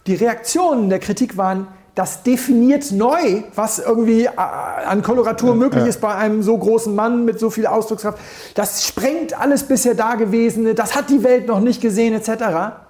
Die 0.06 0.14
Reaktionen 0.14 0.88
der 0.88 0.98
Kritik 0.98 1.36
waren, 1.36 1.66
das 1.98 2.22
definiert 2.22 2.92
neu, 2.92 3.42
was 3.56 3.80
irgendwie 3.80 4.26
äh, 4.26 4.30
an 4.36 5.02
Koloratur 5.02 5.56
möglich 5.56 5.84
ist 5.84 6.00
bei 6.00 6.14
einem 6.14 6.44
so 6.44 6.56
großen 6.56 6.94
Mann 6.94 7.24
mit 7.24 7.40
so 7.40 7.50
viel 7.50 7.66
Ausdruckskraft. 7.66 8.20
Das 8.54 8.86
sprengt 8.86 9.36
alles 9.36 9.64
bisher 9.64 9.96
Dagewesene, 9.96 10.74
das 10.76 10.94
hat 10.94 11.10
die 11.10 11.24
Welt 11.24 11.48
noch 11.48 11.58
nicht 11.58 11.80
gesehen, 11.80 12.14
etc. 12.14 12.86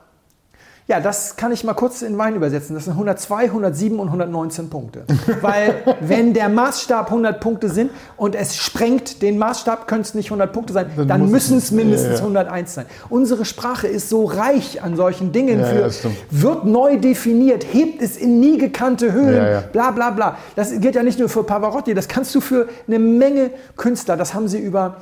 Ja, 0.91 1.01
das 1.01 1.37
kann 1.37 1.53
ich 1.53 1.65
mal 1.65 1.75
kurz 1.75 2.01
in 2.01 2.17
Wein 2.17 2.35
übersetzen. 2.35 2.75
Das 2.75 2.85
sind 2.87 2.95
102, 2.95 3.45
107 3.45 3.99
und 3.99 4.07
119 4.07 4.71
Punkte. 4.71 5.05
Weil 5.43 5.75
wenn 6.01 6.33
der 6.33 6.49
Maßstab 6.49 7.09
100 7.09 7.41
Punkte 7.41 7.69
sind 7.69 7.91
und 8.17 8.35
es 8.35 8.57
sprengt 8.57 9.21
den 9.21 9.37
Maßstab, 9.37 9.87
können 9.87 10.01
es 10.01 10.15
nicht 10.15 10.29
100 10.29 10.51
Punkte 10.51 10.73
sein, 10.73 10.87
Dann 10.97 11.07
dann, 11.07 11.31
müssen 11.31 11.59
es- 11.59 11.65
es 11.65 11.71
mindestens 11.73 12.13
ja, 12.13 12.17
ja. 12.21 12.23
101 12.23 12.73
sein. 12.75 12.87
Unsere 13.11 13.45
Sprache 13.45 13.87
ist 13.87 14.09
so 14.09 14.25
reich 14.25 14.83
an 14.83 14.97
solchen 14.97 15.31
Dingen. 15.31 15.61
Ja, 15.61 15.91
für, 15.91 16.11
wird 16.31 16.65
neu 16.65 16.97
definiert, 16.99 17.67
hebt 17.71 18.01
es 18.01 18.17
in 18.17 18.41
nie 18.41 18.57
gekannte 18.57 19.13
Höhen, 19.13 19.65
bla 19.73 19.91
bla 19.91 20.09
bla. 20.09 20.39
Das 20.57 20.71
gilt 20.81 20.95
ja 20.95 21.03
nicht 21.03 21.19
nur 21.19 21.29
für 21.29 21.43
Pavarotti, 21.45 21.93
das 21.93 22.09
kannst 22.09 22.35
du 22.35 22.41
für 22.41 22.67
eine 22.87 22.99
Menge 22.99 23.51
Künstler, 23.77 24.17
das 24.17 24.33
haben 24.33 24.49
sie 24.49 24.59
über 24.59 24.97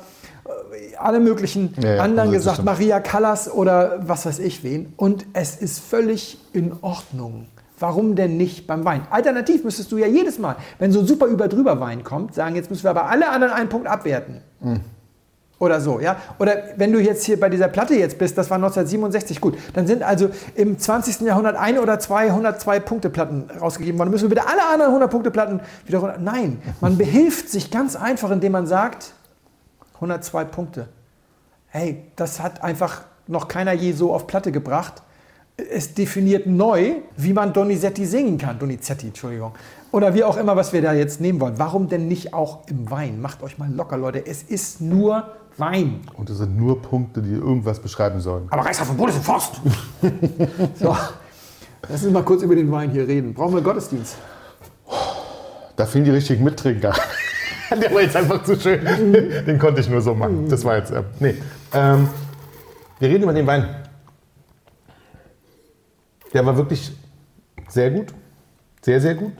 alle 0.97 1.19
möglichen 1.19 1.73
Ja, 1.81 1.95
ja, 1.95 2.03
anderen 2.03 2.29
also 2.29 2.37
gesagt. 2.51 2.63
Maria 2.63 2.99
Callas 2.99 3.51
oder 3.51 3.99
was 4.01 4.25
weiß 4.25 4.39
ich 4.39 4.63
wen. 4.63 4.93
Und 4.97 5.25
es 5.33 5.55
ist 5.55 5.79
völlig 5.79 6.37
in 6.53 6.73
Ordnung. 6.81 7.47
Warum 7.79 8.15
denn 8.15 8.37
nicht 8.37 8.65
beim 8.65 8.85
Wein? 8.85 9.03
Alternativ 9.11 9.63
müsstest 9.63 9.91
du 9.91 9.97
ja 9.97 10.07
jedes 10.07 10.39
Mal, 10.39 10.55
wenn 10.79 10.91
so 10.91 11.01
ein 11.01 11.07
super 11.07 11.27
über 11.27 11.47
drüber 11.47 11.79
Wein 11.79 12.03
kommt, 12.03 12.33
sagen, 12.33 12.55
jetzt 12.55 12.71
müssen 12.71 12.83
wir 12.83 12.89
aber 12.89 13.05
alle 13.05 13.29
anderen 13.29 13.53
einen 13.53 13.69
Punkt 13.69 13.87
abwerten. 13.87 14.41
Mhm. 14.61 14.81
Oder 15.59 15.81
so, 15.81 15.99
ja. 15.99 16.17
Oder 16.37 16.55
wenn 16.75 16.91
du 16.91 16.99
jetzt 16.99 17.25
hier 17.25 17.39
bei 17.39 17.49
dieser 17.49 17.67
Platte 17.67 17.95
jetzt 17.95 18.19
bist, 18.19 18.37
das 18.37 18.49
war 18.49 18.57
1967, 18.57 19.41
gut, 19.41 19.57
dann 19.73 19.87
sind 19.87 20.03
also 20.03 20.29
im 20.53 20.77
20. 20.77 21.21
Jahrhundert 21.21 21.55
ein 21.55 21.79
oder 21.79 21.99
zwei 21.99 22.27
102 22.27 22.79
Punkte 22.79 23.09
Platten 23.09 23.49
rausgegeben 23.59 23.97
worden. 23.97 24.11
Müssen 24.11 24.29
wir 24.29 24.35
bitte 24.35 24.47
alle 24.47 24.65
anderen 24.67 24.89
100 24.89 25.09
Punkte 25.09 25.31
Platten 25.31 25.59
wieder 25.85 25.99
runter. 25.99 26.17
Nein, 26.19 26.61
man 26.79 26.97
behilft 26.97 27.49
sich 27.49 27.71
ganz 27.71 27.95
einfach, 27.95 28.29
indem 28.29 28.51
man 28.51 28.67
sagt, 28.67 29.13
102 29.97 30.45
Punkte. 30.45 30.87
Hey, 31.67 32.05
das 32.15 32.39
hat 32.39 32.63
einfach 32.63 33.01
noch 33.27 33.47
keiner 33.47 33.73
je 33.73 33.91
so 33.91 34.13
auf 34.13 34.27
Platte 34.27 34.51
gebracht. 34.51 35.03
Es 35.57 35.93
definiert 35.93 36.45
neu, 36.45 36.95
wie 37.15 37.33
man 37.33 37.51
Donizetti 37.51 38.05
singen 38.05 38.37
kann. 38.37 38.59
Donizetti, 38.59 39.07
Entschuldigung. 39.07 39.53
Oder 39.91 40.13
wie 40.13 40.23
auch 40.23 40.37
immer, 40.37 40.55
was 40.55 40.71
wir 40.71 40.81
da 40.81 40.93
jetzt 40.93 41.19
nehmen 41.19 41.39
wollen. 41.41 41.57
Warum 41.57 41.87
denn 41.89 42.07
nicht 42.07 42.33
auch 42.33 42.67
im 42.67 42.89
Wein? 42.91 43.21
Macht 43.21 43.41
euch 43.41 43.57
mal 43.57 43.71
locker, 43.73 43.97
Leute. 43.97 44.25
Es 44.25 44.43
ist 44.43 44.81
nur 44.81 45.31
Wein. 45.57 46.01
Und 46.13 46.29
es 46.29 46.37
sind 46.37 46.55
nur 46.55 46.81
Punkte, 46.81 47.21
die 47.21 47.33
irgendwas 47.33 47.79
beschreiben 47.79 48.21
sollen. 48.21 48.47
Aber 48.51 48.63
Reichshafen 48.63 48.95
Boden 48.95 49.09
ist 49.09 49.17
ein 49.17 49.23
Forst. 49.23 49.59
so, 50.75 50.95
lass 51.89 52.03
uns 52.03 52.13
mal 52.13 52.23
kurz 52.23 52.43
über 52.43 52.55
den 52.55 52.71
Wein 52.71 52.91
hier 52.91 53.07
reden. 53.07 53.33
Brauchen 53.33 53.55
wir 53.55 53.61
Gottesdienst? 53.61 54.15
Da 55.75 55.85
fehlen 55.85 56.05
die 56.05 56.11
richtigen 56.11 56.43
Mittrinker. 56.43 56.93
Der 57.81 57.93
war 57.93 58.01
jetzt 58.01 58.15
einfach 58.15 58.43
zu 58.43 58.59
schön. 58.59 58.83
Den 59.13 59.59
konnte 59.59 59.81
ich 59.81 59.89
nur 59.89 60.01
so 60.01 60.13
machen. 60.13 60.47
Das 60.49 60.63
war 60.63 60.77
jetzt. 60.77 60.91
Äh, 60.91 61.03
nee. 61.19 61.35
Ähm, 61.73 62.09
wir 62.99 63.09
reden 63.09 63.23
über 63.23 63.33
den 63.33 63.47
Wein. 63.47 63.67
Der 66.33 66.45
war 66.45 66.55
wirklich 66.57 66.95
sehr 67.67 67.91
gut. 67.91 68.13
Sehr, 68.81 69.01
sehr 69.01 69.15
gut. 69.15 69.33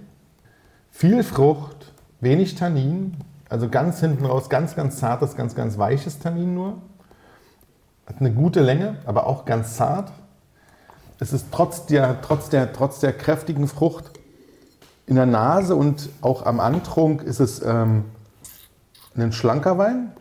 Viel 0.92 1.24
Frucht, 1.24 1.94
wenig 2.20 2.56
Tannin. 2.56 3.18
Also 3.50 3.70
ganz 3.70 4.00
hinten 4.02 4.26
raus, 4.26 4.50
ganz, 4.50 4.76
ganz 4.76 4.98
zartes, 4.98 5.36
ganz, 5.36 5.56
ganz 5.56 5.78
weiches 5.78 6.20
Tannin 6.20 6.54
nur. 6.54 6.82
Hat 8.06 8.18
eine 8.20 8.32
gute 8.32 8.62
Länge, 8.62 8.98
aber 9.06 9.28
auch 9.28 9.46
ganz 9.46 9.76
zart. 9.76 10.12
Es 11.20 11.34
ist 11.34 11.48
trotz 11.52 11.86
der, 11.86 12.22
trotz 12.22 12.50
der, 12.50 12.74
trotz 12.74 13.00
der 13.00 13.14
kräftigen 13.14 13.68
Frucht 13.68 14.12
in 15.06 15.16
der 15.16 15.26
Nase 15.26 15.76
und 15.76 16.10
auch 16.22 16.46
am 16.46 16.60
Antrunk 16.60 17.24
ist 17.24 17.40
es 17.40 17.62
ähm, 17.64 18.06
ein 19.24 19.32
schlanker 19.32 19.78
Wein. 19.78 20.12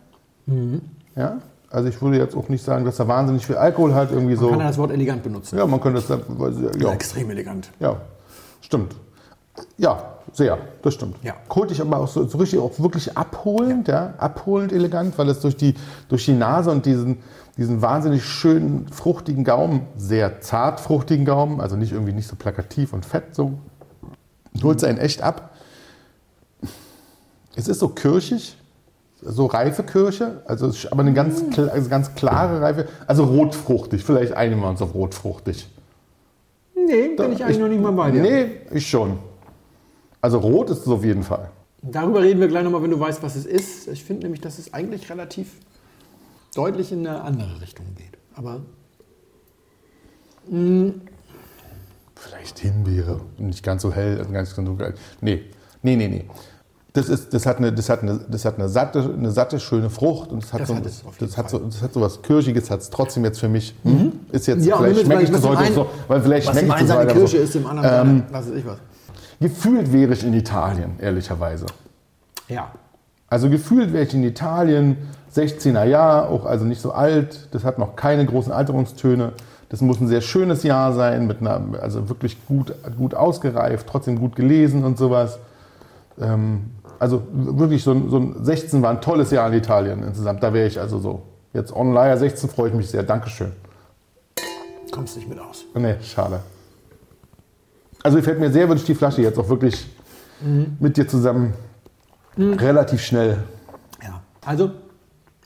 Ja? 1.15 1.37
Also 1.69 1.89
ich 1.89 2.01
würde 2.01 2.17
jetzt 2.17 2.35
auch 2.35 2.49
nicht 2.49 2.63
sagen, 2.63 2.85
dass 2.85 2.99
er 2.99 3.07
wahnsinnig 3.07 3.45
viel 3.45 3.57
Alkohol 3.57 3.93
hat. 3.93 4.11
Irgendwie 4.11 4.35
so. 4.35 4.49
Kann 4.49 4.61
er 4.61 4.67
das 4.67 4.77
Wort 4.77 4.91
elegant 4.91 5.23
benutzen? 5.23 5.57
Ja, 5.57 5.65
man 5.65 5.81
könnte 5.81 6.01
das. 6.01 6.19
Ja, 6.79 6.91
Extrem 6.91 7.29
elegant. 7.29 7.69
ja, 7.79 7.97
stimmt. 8.61 8.95
Ja, 9.77 10.17
sehr, 10.33 10.57
das 10.81 10.93
stimmt. 10.93 11.15
Ja. 11.23 11.33
Holt 11.53 11.71
dich 11.71 11.81
aber 11.81 11.99
auch 11.99 12.07
so, 12.07 12.25
so 12.27 12.37
richtig 12.37 12.59
auch 12.59 12.79
wirklich 12.79 13.17
abholend, 13.17 13.87
ja. 13.87 14.13
abholend 14.17 14.71
elegant, 14.71 15.17
weil 15.17 15.29
es 15.29 15.39
durch 15.39 15.57
die, 15.57 15.73
durch 16.09 16.25
die 16.25 16.33
Nase 16.33 16.69
und 16.69 16.85
diesen, 16.85 17.17
diesen 17.57 17.81
wahnsinnig 17.81 18.23
schönen, 18.23 18.87
fruchtigen 18.89 19.43
Gaumen, 19.43 19.81
sehr 19.95 20.41
zart 20.41 20.79
fruchtigen 20.79 21.25
Gaumen, 21.25 21.59
also 21.59 21.75
nicht 21.75 21.91
irgendwie 21.91 22.13
nicht 22.13 22.27
so 22.27 22.35
plakativ 22.35 22.93
und 22.93 23.05
fett, 23.05 23.35
so, 23.35 23.53
holt 24.61 24.77
es 24.77 24.83
einen 24.83 24.99
echt 24.99 25.21
ab. 25.23 25.55
Es 27.55 27.67
ist 27.67 27.79
so 27.79 27.89
kirchig, 27.89 28.57
so 29.21 29.45
reife 29.47 29.83
Kirsche, 29.83 30.41
also 30.45 30.71
aber 30.91 31.01
eine 31.01 31.13
ganz, 31.13 31.41
kl- 31.41 31.69
also 31.69 31.89
ganz 31.89 32.13
klare 32.15 32.61
Reife, 32.61 32.87
also 33.07 33.23
rotfruchtig. 33.25 34.03
Vielleicht 34.03 34.33
einigen 34.33 34.61
wir 34.61 34.69
uns 34.69 34.81
auf 34.81 34.93
rotfruchtig. 34.93 35.67
Nee, 36.75 37.15
bin 37.15 37.31
ich 37.33 37.43
eigentlich 37.43 37.59
noch 37.59 37.67
nicht 37.67 37.81
mal 37.81 37.91
bei 37.91 38.11
dir. 38.11 38.21
Nee, 38.21 38.51
ich 38.71 38.87
schon. 38.87 39.17
Also 40.21 40.37
rot 40.39 40.69
ist 40.69 40.81
es 40.81 40.87
auf 40.87 41.03
jeden 41.03 41.23
Fall. 41.23 41.49
Darüber 41.81 42.21
reden 42.21 42.39
wir 42.39 42.47
gleich 42.47 42.63
nochmal, 42.63 42.81
wenn 42.83 42.91
du 42.91 42.99
weißt, 42.99 43.21
was 43.23 43.35
es 43.35 43.45
ist. 43.45 43.87
Ich 43.87 44.03
finde 44.03 44.23
nämlich, 44.23 44.41
dass 44.41 44.57
es 44.59 44.73
eigentlich 44.73 45.09
relativ 45.09 45.47
deutlich 46.55 46.91
in 46.91 47.05
eine 47.05 47.21
andere 47.21 47.61
Richtung 47.61 47.85
geht. 47.95 48.17
Aber 48.35 48.61
Vielleicht 52.15 52.59
Himbeere. 52.59 53.21
Nicht 53.37 53.63
ganz 53.63 53.81
so 53.81 53.91
hell, 53.93 54.17
ganz, 54.31 54.55
ganz 54.55 54.67
so 54.67 54.75
geil. 54.75 54.93
Nee, 55.21 55.43
nee, 55.81 55.95
nee, 55.95 56.07
nee. 56.07 56.25
Das, 56.97 57.09
ist, 57.09 57.31
das, 57.33 57.45
hat 57.45 57.57
eine, 57.59 57.71
das, 57.71 57.89
hat 57.89 58.01
eine, 58.01 58.19
das 58.27 58.43
hat 58.43 58.57
eine, 58.57 58.67
satte, 58.69 59.13
eine 59.15 59.29
satte, 59.29 59.59
schöne 59.59 59.89
Frucht 59.91 60.31
und 60.31 60.41
das 60.43 60.51
hat, 60.51 60.61
Das 60.61 60.67
so, 60.69 60.75
hat 60.75 60.85
es 60.85 61.03
das 61.19 61.37
hat 61.37 61.49
so, 61.51 61.59
das 61.59 61.81
hat 61.83 61.93
so 61.93 62.01
was 62.01 62.21
Kirschiges, 62.23 62.71
hat 62.71 62.79
es 62.81 62.89
trotzdem 62.89 63.23
jetzt 63.23 63.39
für 63.39 63.47
mich. 63.49 63.75
hm, 63.83 64.13
Ist 64.31 64.47
jetzt, 64.47 64.61
Mhm. 64.63 64.67
Ja, 64.69 64.77
vielleicht 64.77 65.01
schmecke 65.05 65.23
ich 65.23 65.31
das 65.31 65.45
heute 65.45 65.57
einen- 65.59 65.75
so, 65.75 65.87
weil 66.07 66.21
vielleicht 66.21 66.49
schmecke 66.49 66.65
ich 66.65 66.87
das 66.87 66.97
heute 66.97 67.13
Kirsche 67.13 67.37
so. 67.37 67.43
ist, 67.43 67.55
im 67.55 67.67
anderen 67.67 68.07
Ähm, 68.09 68.23
was 68.31 68.47
weiß 68.49 68.55
ich 68.55 68.65
was. 68.65 68.77
Gefühlt 69.39 69.93
wäre 69.93 70.13
ich 70.13 70.23
in 70.23 70.33
Italien, 70.33 70.91
ehrlicherweise. 70.99 71.67
Ja. 72.47 72.71
Also 73.27 73.47
gefühlt 73.49 73.93
wäre 73.93 74.03
ich 74.05 74.13
in 74.15 74.23
Italien, 74.23 74.97
16er 75.35 75.83
Jahr, 75.83 76.29
auch 76.29 76.45
also 76.45 76.65
nicht 76.65 76.81
so 76.81 76.93
alt. 76.93 77.47
Das 77.51 77.63
hat 77.63 77.77
noch 77.77 77.95
keine 77.95 78.25
großen 78.25 78.51
Alterungstöne. 78.51 79.33
Das 79.69 79.81
muss 79.81 79.99
ein 80.01 80.07
sehr 80.07 80.21
schönes 80.21 80.63
Jahr 80.63 80.93
sein, 80.93 81.27
mit 81.27 81.41
einer, 81.41 81.61
also 81.79 82.09
wirklich 82.09 82.43
gut, 82.47 82.73
gut 82.97 83.13
ausgereift, 83.13 83.85
trotzdem 83.87 84.17
gut 84.17 84.35
gelesen 84.35 84.83
und 84.83 84.97
sowas. 84.97 85.37
Ähm, 86.19 86.71
also 86.99 87.23
wirklich 87.31 87.83
so 87.83 87.91
ein, 87.91 88.09
so 88.09 88.17
ein 88.17 88.43
16 88.43 88.81
war 88.81 88.91
ein 88.91 89.01
tolles 89.01 89.31
Jahr 89.31 89.47
in 89.47 89.53
Italien 89.53 90.03
insgesamt. 90.03 90.41
Da 90.43 90.53
wäre 90.53 90.67
ich 90.67 90.79
also 90.79 90.99
so. 90.99 91.21
Jetzt 91.53 91.73
Online 91.75 92.17
16 92.17 92.49
freue 92.49 92.69
ich 92.69 92.75
mich 92.75 92.89
sehr. 92.89 93.03
Dankeschön. 93.03 93.51
Kommst 94.91 95.15
nicht 95.15 95.27
mit 95.27 95.39
aus. 95.39 95.65
Nee, 95.75 95.95
schade. 96.01 96.39
Also 98.03 98.17
gefällt 98.17 98.39
mir 98.39 98.51
sehr, 98.51 98.67
würde 98.67 98.79
ich 98.79 98.85
die 98.85 98.95
Flasche 98.95 99.21
jetzt 99.21 99.37
auch 99.37 99.49
wirklich 99.49 99.87
mit 100.79 100.97
dir 100.97 101.07
zusammen 101.07 101.53
relativ 102.37 103.01
schnell 103.01 103.37
Ja. 104.03 104.21
Also, 104.45 104.71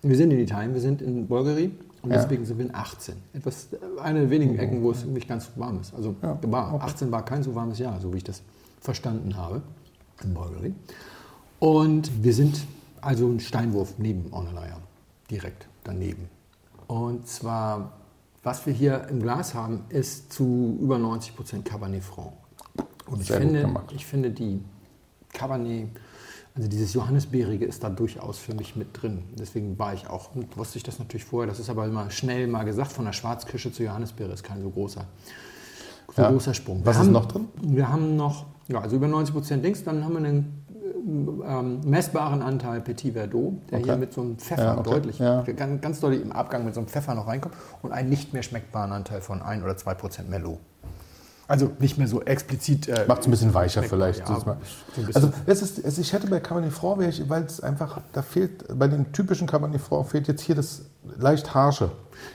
wir 0.02 0.18
sind 0.18 0.32
in 0.32 0.40
Italien, 0.40 0.74
wir 0.74 0.82
sind 0.82 1.02
in 1.02 1.28
Bulgari 1.28 1.72
und 2.02 2.12
Ja. 2.12 2.18
deswegen 2.18 2.44
sind 2.46 2.58
wir 2.58 2.66
in 2.66 2.76
18. 2.76 3.16
Etwas, 3.34 3.70
eine 4.02 4.22
der 4.22 4.30
wenigen 4.30 4.58
Ecken, 4.60 4.84
wo 4.84 4.92
es 4.92 5.06
nicht 5.06 5.28
ganz 5.30 5.50
warm 5.56 5.80
ist. 5.80 5.94
Also 5.96 6.16
Ja, 6.22 6.38
war, 6.44 6.82
18 6.82 7.12
war 7.12 7.24
kein 7.24 7.42
so 7.44 7.56
warmes 7.56 7.80
Jahr, 7.80 8.00
so 8.02 8.12
wie 8.14 8.18
ich 8.18 8.24
das 8.24 8.42
verstanden 8.82 9.38
habe 9.38 9.62
in 10.24 10.34
Bulgari. 10.34 10.74
Und 11.62 12.24
wir 12.24 12.34
sind 12.34 12.66
also 13.02 13.26
einen 13.28 13.40
Steinwurf 13.40 13.94
neben 14.00 14.34
Ornelaya, 14.34 14.78
direkt 15.30 15.68
daneben. 15.84 16.28
Und 16.88 17.28
zwar, 17.28 17.92
was 18.42 18.66
wir 18.66 18.74
hier 18.74 19.08
im 19.10 19.22
Glas 19.22 19.54
haben, 19.54 19.82
ist 19.90 20.34
zu 20.34 20.76
über 20.82 20.98
90 20.98 21.36
Prozent 21.36 21.64
Cabernet 21.66 22.04
Franc. 22.04 22.32
Und 23.06 23.22
ich 23.22 23.32
finde, 23.32 23.70
ich 23.96 24.08
finde 24.08 24.32
die 24.32 24.60
Cabernet, 25.34 25.90
also 26.56 26.68
dieses 26.68 26.94
Johannisbeerige 26.94 27.66
ist 27.66 27.84
da 27.84 27.92
durchaus 27.92 28.40
für 28.40 28.56
mich 28.56 28.76
mit 28.76 29.00
drin. 29.00 29.24
Deswegen 29.38 29.78
war 29.78 29.94
ich 29.94 30.08
auch, 30.10 30.34
und 30.36 30.58
wusste 30.58 30.80
ich 30.80 30.84
das 30.84 30.98
natürlich 30.98 31.26
vorher, 31.26 31.48
das 31.48 31.60
ist 31.60 31.70
aber 31.70 31.86
immer 31.86 32.10
schnell 32.10 32.48
mal 32.48 32.64
gesagt, 32.64 32.92
von 32.92 33.06
der 33.06 33.14
Schwarzkirsche 33.14 33.72
zu 33.72 33.84
Johannisbeere 33.84 34.32
ist 34.34 34.44
kein 34.44 34.64
so 34.64 34.72
großer, 34.72 35.06
so 36.16 36.22
Ja. 36.24 36.32
großer 36.32 36.56
Sprung. 36.56 36.82
Was 36.84 36.96
Wir 36.98 37.02
ist 37.02 37.06
haben- 37.06 37.14
noch 37.14 37.26
drin? 37.28 37.48
Wir 37.62 37.88
haben 37.88 38.16
noch, 38.16 38.48
ja, 38.68 38.80
also 38.82 38.96
über 38.96 39.08
90 39.08 39.36
Prozent 39.36 39.62
links, 39.64 39.84
dann 39.84 40.04
haben 40.04 40.14
wir 40.14 40.26
einen 40.28 40.66
ähm, 41.06 41.82
messbaren 41.86 42.42
Anteil 42.42 42.82
Petit 42.82 43.14
Verdot, 43.14 43.54
der 43.72 43.80
Okay. 43.80 43.88
hier 43.90 43.98
mit 43.98 44.14
so 44.14 44.22
einem 44.22 44.38
Pfeffer 44.38 44.64
Ja, 44.64 44.78
okay. 44.78 44.84
deutlich, 44.90 45.20
Ja. 45.20 45.42
ganz, 45.44 45.82
ganz 45.82 46.00
deutlich 46.00 46.22
im 46.22 46.32
Abgang 46.32 46.66
mit 46.66 46.74
so 46.74 46.80
einem 46.82 46.88
Pfeffer 46.88 47.16
noch 47.16 47.28
reinkommt 47.28 47.56
und 47.82 47.92
einen 47.92 48.10
nicht 48.10 48.34
mehr 48.34 48.44
schmeckbaren 48.44 48.92
Anteil 48.92 49.22
von 49.22 49.42
1 49.42 49.64
oder 49.64 49.76
2 49.78 49.94
Prozent 49.96 50.30
Merlot. 50.30 50.60
Also 51.52 51.70
nicht 51.80 51.98
mehr 51.98 52.08
so 52.08 52.22
explizit. 52.22 52.88
Äh, 52.88 53.04
Macht 53.10 53.22
es 53.22 53.28
ein 53.28 53.32
bisschen 53.32 53.54
weicher 53.54 53.84
vielleicht. 53.84 54.20
ja, 54.20 54.26
Das 54.26 54.44
so 54.44 54.56
also, 55.14 55.34
es 55.46 55.62
ist, 55.62 55.84
also 55.84 56.00
ich 56.00 56.14
hätte 56.14 56.28
bei 56.28 56.40
Cabernet 56.40 56.72
Franc, 56.72 57.00
weil 57.28 57.44
es 57.44 57.60
einfach, 57.60 58.00
da 58.14 58.22
fehlt, 58.22 58.64
bei 58.80 58.88
dem 58.88 59.12
typischen 59.12 59.48
Cabernet 59.48 59.82
Franc 59.82 60.08
fehlt 60.08 60.30
jetzt 60.30 60.42
hier 60.44 60.56
das 60.56 60.84
leicht 61.18 61.54
harsche. 61.54 61.92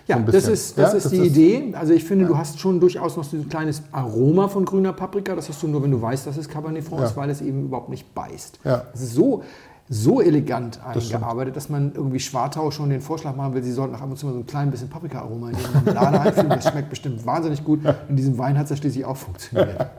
Ja, 0.07 0.19
so 0.19 0.31
das 0.33 0.49
ist, 0.49 0.77
das 0.77 0.93
Ja, 0.93 0.99
ist 0.99 1.11
die 1.13 1.23
Idee. 1.23 1.73
Also 1.75 1.95
ich 1.95 2.05
finde, 2.05 2.27
du 2.27 2.37
hast 2.37 2.61
schon 2.61 2.79
durchaus 2.79 3.17
noch 3.17 3.25
so 3.25 3.37
ein 3.39 3.49
kleines 3.49 3.83
Aroma 3.91 4.49
von 4.49 4.67
grüner 4.67 4.93
Paprika. 4.93 5.35
Das 5.35 5.49
hast 5.49 5.63
du 5.63 5.69
nur, 5.69 5.83
wenn 5.83 5.93
du 5.93 6.03
weißt, 6.03 6.27
dass 6.27 6.37
es 6.37 6.47
Cabernet 6.47 6.85
Franc 6.85 7.01
Ja. 7.01 7.09
ist, 7.09 7.17
weil 7.17 7.31
es 7.31 7.41
eben 7.41 7.65
überhaupt 7.65 7.89
nicht 7.89 8.15
beißt. 8.15 8.59
Ja. 8.65 8.83
Es 8.93 9.01
ist 9.01 9.15
so, 9.15 9.43
so 9.89 10.21
elegant 10.21 10.81
eingearbeitet, 10.85 11.55
dass 11.57 11.69
man 11.69 11.93
irgendwie 11.95 12.19
Schwartau 12.19 12.71
schon 12.73 12.91
den 12.91 13.01
Vorschlag 13.01 13.37
machen 13.37 13.55
will, 13.55 13.63
sie 13.63 13.71
sollten 13.73 13.93
nach 13.93 14.01
ab 14.01 14.11
und 14.11 14.17
zu 14.19 14.27
mal 14.27 14.33
so 14.33 14.41
ein 14.41 14.47
klein 14.47 14.71
bisschen 14.71 14.89
Paprika-Aroma 14.89 15.51
in 15.51 15.57
ihren 15.59 15.73
Marmelade 15.95 16.21
einfügen. 16.21 16.49
Das 16.51 16.69
schmeckt 16.69 16.91
bestimmt 16.91 17.25
wahnsinnig 17.25 17.63
gut. 17.63 17.81
In 18.09 18.17
diesem 18.17 18.37
Wein 18.37 18.59
hat 18.59 18.65
es 18.65 18.71
ja 18.71 18.77
schließlich 18.77 19.05
auch 19.05 19.17
funktioniert. 19.17 19.87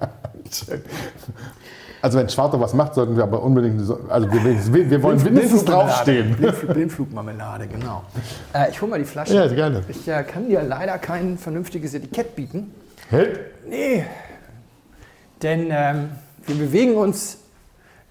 Also 1.99 2.19
wenn 2.19 2.29
Schwarzer 2.29 2.59
was 2.61 2.73
macht, 2.75 2.93
sollten 2.93 3.17
wir 3.17 3.23
aber 3.23 3.41
unbedingt, 3.41 3.81
so- 3.81 3.99
also 4.07 4.31
wir, 4.31 4.89
wir, 4.91 5.01
wollen 5.03 5.21
mindestens 5.23 5.65
draufstehen. 5.65 6.35
Blindflug- 6.35 6.73
Blindflugmarmelade, 6.73 7.67
genau. 7.67 8.03
Äh, 8.53 8.69
ich 8.69 8.79
hole 8.81 8.91
mal 8.91 8.99
die 8.99 9.05
Flasche. 9.05 9.33
Ja, 9.33 9.47
gerne. 9.47 9.81
Ich 9.89 10.07
äh, 10.07 10.23
kann 10.23 10.47
dir 10.47 10.61
leider 10.61 10.99
kein 10.99 11.39
vernünftiges 11.39 11.95
Etikett 11.95 12.35
bieten. 12.35 12.71
Hält? 13.09 13.39
Nee, 13.67 14.05
denn 15.41 15.67
ähm, 15.71 16.09
wir 16.45 16.55
bewegen 16.55 16.95
uns 16.95 17.39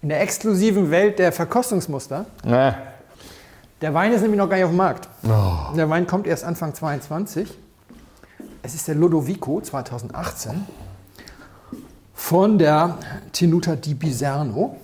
in 0.01 0.09
der 0.09 0.21
exklusiven 0.21 0.91
Welt 0.91 1.19
der 1.19 1.31
Verkostungsmuster. 1.31 2.25
Nee. 2.43 2.73
Der 3.81 3.93
Wein 3.93 4.11
ist 4.11 4.21
nämlich 4.21 4.37
noch 4.37 4.49
gar 4.49 4.57
nicht 4.57 4.65
auf 4.65 4.71
dem 4.71 4.77
Markt. 4.77 5.07
Oh. 5.23 5.73
Der 5.75 5.89
Wein 5.89 6.07
kommt 6.07 6.27
erst 6.27 6.43
Anfang 6.43 6.73
22. 6.73 7.47
Es 8.63 8.73
ist 8.73 8.87
der 8.87 8.95
Lodovico 8.95 9.61
2018 9.61 10.65
von 12.13 12.57
der 12.57 12.97
Tenuta 13.31 13.75
di 13.75 13.93
Biserno. 13.93 14.77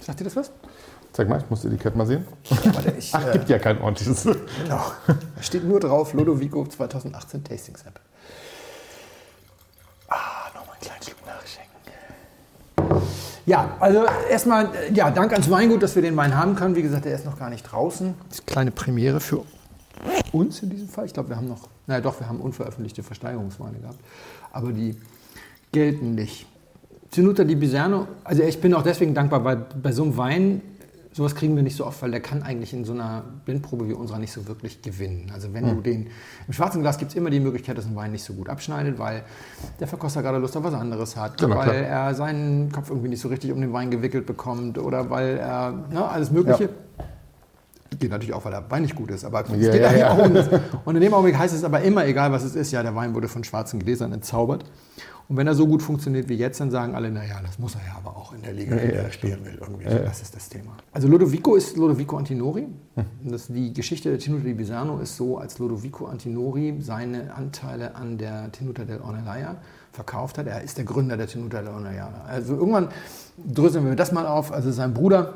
Sagt 0.00 0.20
ihr 0.20 0.24
das 0.24 0.36
was? 0.36 0.50
Zeig 1.12 1.28
mal, 1.28 1.38
ich 1.40 1.50
muss 1.50 1.62
das 1.62 1.72
Etikett 1.72 1.96
mal 1.96 2.06
sehen. 2.06 2.26
Warte, 2.48 2.92
ich, 2.98 3.14
Ach, 3.14 3.28
äh, 3.28 3.32
gibt 3.32 3.48
ja 3.48 3.58
kein 3.58 3.80
ordentliches. 3.80 4.22
Genau. 4.24 4.92
Da 5.06 5.42
steht 5.42 5.64
nur 5.64 5.80
drauf 5.80 6.12
Lodovico 6.14 6.64
2018 6.66 7.44
Tasting 7.44 7.76
Sample. 7.76 8.00
Ah, 10.08 10.48
nochmal 10.54 10.74
einen 10.74 10.80
kleinen 10.80 11.02
Schluck 11.02 11.26
nachschenken. 11.26 13.10
Ja, 13.46 13.76
also 13.80 14.04
erstmal, 14.30 14.68
ja, 14.94 15.10
Dank 15.10 15.32
ans 15.32 15.50
Weingut, 15.50 15.82
dass 15.82 15.94
wir 15.94 16.02
den 16.02 16.16
Wein 16.16 16.36
haben 16.36 16.54
können. 16.54 16.76
Wie 16.76 16.82
gesagt, 16.82 17.04
der 17.04 17.14
ist 17.14 17.24
noch 17.24 17.38
gar 17.38 17.50
nicht 17.50 17.62
draußen. 17.62 18.14
Das 18.28 18.38
ist 18.38 18.42
eine 18.46 18.52
kleine 18.52 18.70
Premiere 18.70 19.20
für 19.20 19.42
uns 20.32 20.62
in 20.62 20.70
diesem 20.70 20.88
Fall. 20.88 21.06
Ich 21.06 21.14
glaube, 21.14 21.30
wir 21.30 21.36
haben 21.36 21.48
noch, 21.48 21.68
naja 21.86 22.00
doch, 22.00 22.20
wir 22.20 22.28
haben 22.28 22.40
unveröffentlichte 22.40 23.02
Versteigerungsweine 23.02 23.78
gehabt. 23.78 23.98
Aber 24.52 24.72
die 24.72 24.96
gelten 25.72 26.14
nicht. 26.14 26.46
Tenuta 27.10 27.42
di 27.42 27.56
Biserno, 27.56 28.06
also 28.22 28.42
ich 28.42 28.60
bin 28.60 28.72
auch 28.72 28.82
deswegen 28.82 29.14
dankbar, 29.14 29.44
weil 29.44 29.56
bei 29.56 29.90
so 29.90 30.04
einem 30.04 30.16
Wein, 30.16 30.62
sowas 31.12 31.34
kriegen 31.34 31.56
wir 31.56 31.62
nicht 31.62 31.76
so 31.76 31.86
oft, 31.86 32.00
weil 32.02 32.12
der 32.12 32.20
kann 32.20 32.42
eigentlich 32.42 32.72
in 32.72 32.84
so 32.84 32.92
einer 32.92 33.24
Blindprobe 33.44 33.88
wie 33.88 33.94
unserer 33.94 34.18
nicht 34.18 34.32
so 34.32 34.46
wirklich 34.46 34.80
gewinnen. 34.80 35.30
Also 35.34 35.52
wenn 35.52 35.66
du 35.66 35.80
den, 35.80 36.06
im 36.46 36.52
schwarzen 36.52 36.82
Glas 36.82 36.98
gibt 36.98 37.10
es 37.10 37.16
immer 37.16 37.30
die 37.30 37.40
Möglichkeit, 37.40 37.76
dass 37.76 37.84
ein 37.86 37.96
Wein 37.96 38.12
nicht 38.12 38.22
so 38.22 38.32
gut 38.34 38.48
abschneidet, 38.48 38.98
weil 38.98 39.24
der 39.80 39.88
Verkoster 39.88 40.22
gerade 40.22 40.38
Lust 40.38 40.56
auf 40.56 40.62
was 40.62 40.74
anderes 40.74 41.16
hat, 41.16 41.38
Genau, 41.38 41.56
weil 41.56 41.64
klar. 41.64 41.74
er 42.08 42.14
seinen 42.14 42.70
Kopf 42.70 42.90
irgendwie 42.90 43.08
nicht 43.08 43.20
so 43.20 43.28
richtig 43.28 43.50
um 43.52 43.60
den 43.60 43.72
Wein 43.72 43.90
gewickelt 43.90 44.24
bekommt 44.26 44.78
oder 44.78 45.10
weil 45.10 45.38
er, 45.38 45.72
ne, 45.90 46.08
alles 46.08 46.30
Mögliche. 46.30 46.68
Geht 47.98 48.12
natürlich 48.12 48.32
auch, 48.32 48.44
weil 48.44 48.52
der 48.52 48.70
Wein 48.70 48.82
nicht 48.82 48.94
gut 48.94 49.10
ist, 49.10 49.24
aber 49.24 49.42
es 49.42 49.50
Ja, 49.50 49.72
geht 49.72 49.82
ja, 49.82 49.88
eigentlich 49.88 50.00
ja. 50.02 50.10
auch 50.12 50.24
um 50.24 50.32
das. 50.32 50.48
Und 50.84 50.94
in 50.94 51.02
dem 51.02 51.12
Augenblick 51.12 51.36
heißt 51.36 51.52
es 51.54 51.64
aber 51.64 51.80
immer, 51.82 52.06
egal 52.06 52.30
was 52.30 52.44
es 52.44 52.54
ist, 52.54 52.70
ja, 52.70 52.84
der 52.84 52.94
Wein 52.94 53.14
wurde 53.14 53.26
von 53.26 53.42
schwarzen 53.42 53.80
Gläsern 53.80 54.12
entzaubert. 54.12 54.64
Und 55.30 55.36
wenn 55.36 55.46
er 55.46 55.54
so 55.54 55.64
gut 55.64 55.80
funktioniert 55.80 56.28
wie 56.28 56.34
jetzt, 56.34 56.60
dann 56.60 56.72
sagen 56.72 56.96
alle, 56.96 57.08
naja, 57.08 57.36
das 57.40 57.56
muss 57.60 57.76
er 57.76 57.82
ja 57.86 57.96
aber 57.96 58.16
auch 58.16 58.32
in 58.32 58.42
der 58.42 58.52
Liga, 58.52 58.74
in 58.74 58.88
der 58.88 59.04
er 59.04 59.12
spielen 59.12 59.44
will. 59.44 59.56
Irgendwie. 59.60 59.88
So, 59.88 59.98
Das 59.98 60.20
ist 60.22 60.34
das 60.34 60.48
Thema. 60.48 60.72
Also 60.90 61.06
Lodovico 61.06 61.54
ist 61.54 61.76
Lodovico 61.76 62.16
Antinori. 62.16 62.66
Und 62.96 63.06
Das, 63.30 63.46
die 63.46 63.72
Geschichte 63.72 64.10
der 64.10 64.18
Tenuta 64.18 64.42
di 64.42 64.54
Bisano 64.54 64.98
ist 64.98 65.16
so, 65.16 65.38
als 65.38 65.60
Lodovico 65.60 66.06
Antinori 66.06 66.78
seine 66.80 67.32
Anteile 67.32 67.94
an 67.94 68.18
der 68.18 68.50
Tenuta 68.50 68.82
del 68.84 69.00
Ornellaia 69.00 69.54
verkauft 69.92 70.36
hat. 70.36 70.48
Er 70.48 70.62
ist 70.62 70.78
der 70.78 70.84
Gründer 70.84 71.16
der 71.16 71.28
Tenuta 71.28 71.62
del 71.62 71.68
Ornellaia. 71.68 72.10
Also 72.26 72.56
irgendwann 72.56 72.88
dröseln 73.38 73.86
wir 73.86 73.94
das 73.94 74.10
mal 74.10 74.26
auf. 74.26 74.50
Also 74.50 74.72
sein 74.72 74.92
Bruder 74.92 75.34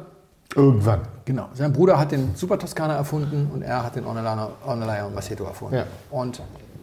Irgendwann. 0.57 1.03
Genau. 1.25 1.49
Sein 1.55 1.73
Bruder 1.73 1.99
hat 1.99 2.11
den 2.11 2.35
Super 2.35 2.59
Toskana 2.59 2.95
erfunden 2.95 3.49
und 3.53 3.63
er 3.63 3.85
hat 3.85 3.95
den 3.95 4.05
Ornella 4.05 4.51
Ornellaia 4.67 5.07
und 5.07 5.15
Maceto 5.15 5.45
erfunden. 5.45 5.77
Ja. 5.77 5.87
Und 6.11 6.43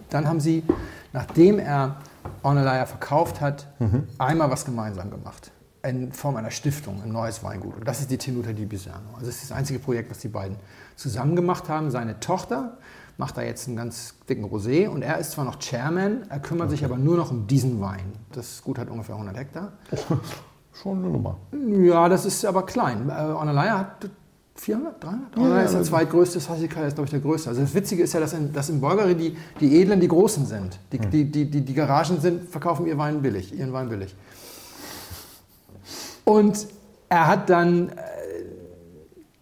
dann 0.10 0.28
haben 0.28 0.40
sie, 0.40 0.64
nachdem 1.14 1.60
er 1.60 1.98
Ornellaia 2.44 2.86
verkauft 2.86 3.42
hat, 3.42 3.68
einmal 4.18 4.50
was 4.52 4.66
gemeinsam 4.66 5.10
gemacht. 5.12 5.52
In 5.84 6.12
Form 6.12 6.36
einer 6.36 6.52
Stiftung, 6.52 7.02
ein 7.04 7.12
neues 7.12 7.44
Weingut. 7.44 7.76
Und 7.78 7.88
das 7.88 8.02
ist 8.02 8.12
die 8.12 8.18
Tenuta 8.18 8.54
di 8.54 8.66
Bisano. 8.66 9.14
Also 9.16 9.26
das 9.28 9.36
ist 9.36 9.50
das 9.50 9.58
einzige 9.58 9.80
Projekt, 9.80 10.12
was 10.12 10.20
die 10.20 10.28
beiden 10.28 10.58
zusammen 10.96 11.36
gemacht 11.36 11.70
haben. 11.70 11.90
Seine 11.90 12.20
Tochter 12.20 12.78
macht 13.18 13.38
da 13.38 13.42
jetzt 13.42 13.68
einen 13.68 13.78
ganz 13.78 14.16
dicken 14.30 14.46
Rosé 14.46 14.88
und 14.88 15.02
er 15.02 15.18
ist 15.18 15.32
zwar 15.32 15.46
noch 15.46 15.60
Chairman, 15.60 16.24
er 16.30 16.40
kümmert 16.40 16.70
sich 16.70 16.86
aber 16.86 16.98
nur 16.98 17.18
noch 17.18 17.32
um 17.32 17.48
diesen 17.48 17.82
Wein. 17.82 18.14
Das 18.32 18.62
Gut 18.64 18.78
hat 18.78 18.90
ungefähr 18.90 19.16
100 19.16 19.38
Hektar. 19.38 19.74
Schon 20.74 21.00
eine 21.00 21.10
Nummer. 21.10 21.38
Ja, 21.52 22.08
das 22.10 22.26
ist 22.26 22.46
aber 22.46 22.66
klein. 22.66 23.10
Äh, 23.10 23.32
Ornellaia 23.32 23.80
hat 23.80 24.10
400, 24.62 25.04
300? 25.04 25.38
Oder 25.38 25.64
ist 25.64 25.74
der 25.74 25.82
zweitgrößte, 25.82 26.40
Sassikai 26.40 26.86
ist, 26.86 26.94
glaube 26.94 27.06
ich, 27.06 27.10
der 27.12 27.20
größte. 27.20 27.50
Also 27.50 27.62
das 27.62 27.74
Witzige 27.74 28.04
ist 28.04 28.14
ja, 28.14 28.20
dass 28.20 28.34
in, 28.34 28.54
dass 28.54 28.70
in 28.70 28.80
Bulgarien 28.80 29.18
die, 29.18 29.36
die 29.60 29.82
Edlen 29.82 30.00
die 30.00 30.08
Großen 30.08 30.46
sind. 30.46 30.78
Die, 30.92 31.00
die, 31.00 31.26
die, 31.26 31.50
die, 31.50 31.62
die 31.62 31.74
Garagen 31.74 32.22
sind, 32.22 32.48
verkaufen 32.48 32.86
ihr 32.86 32.96
Wein 32.96 33.24
billig, 33.24 33.58
ihren 33.58 33.74
Wein 33.74 33.90
billig. 33.90 34.16
Und 36.26 36.68
er 37.10 37.26
hat 37.26 37.50
dann 37.50 37.90
äh, 37.90 37.94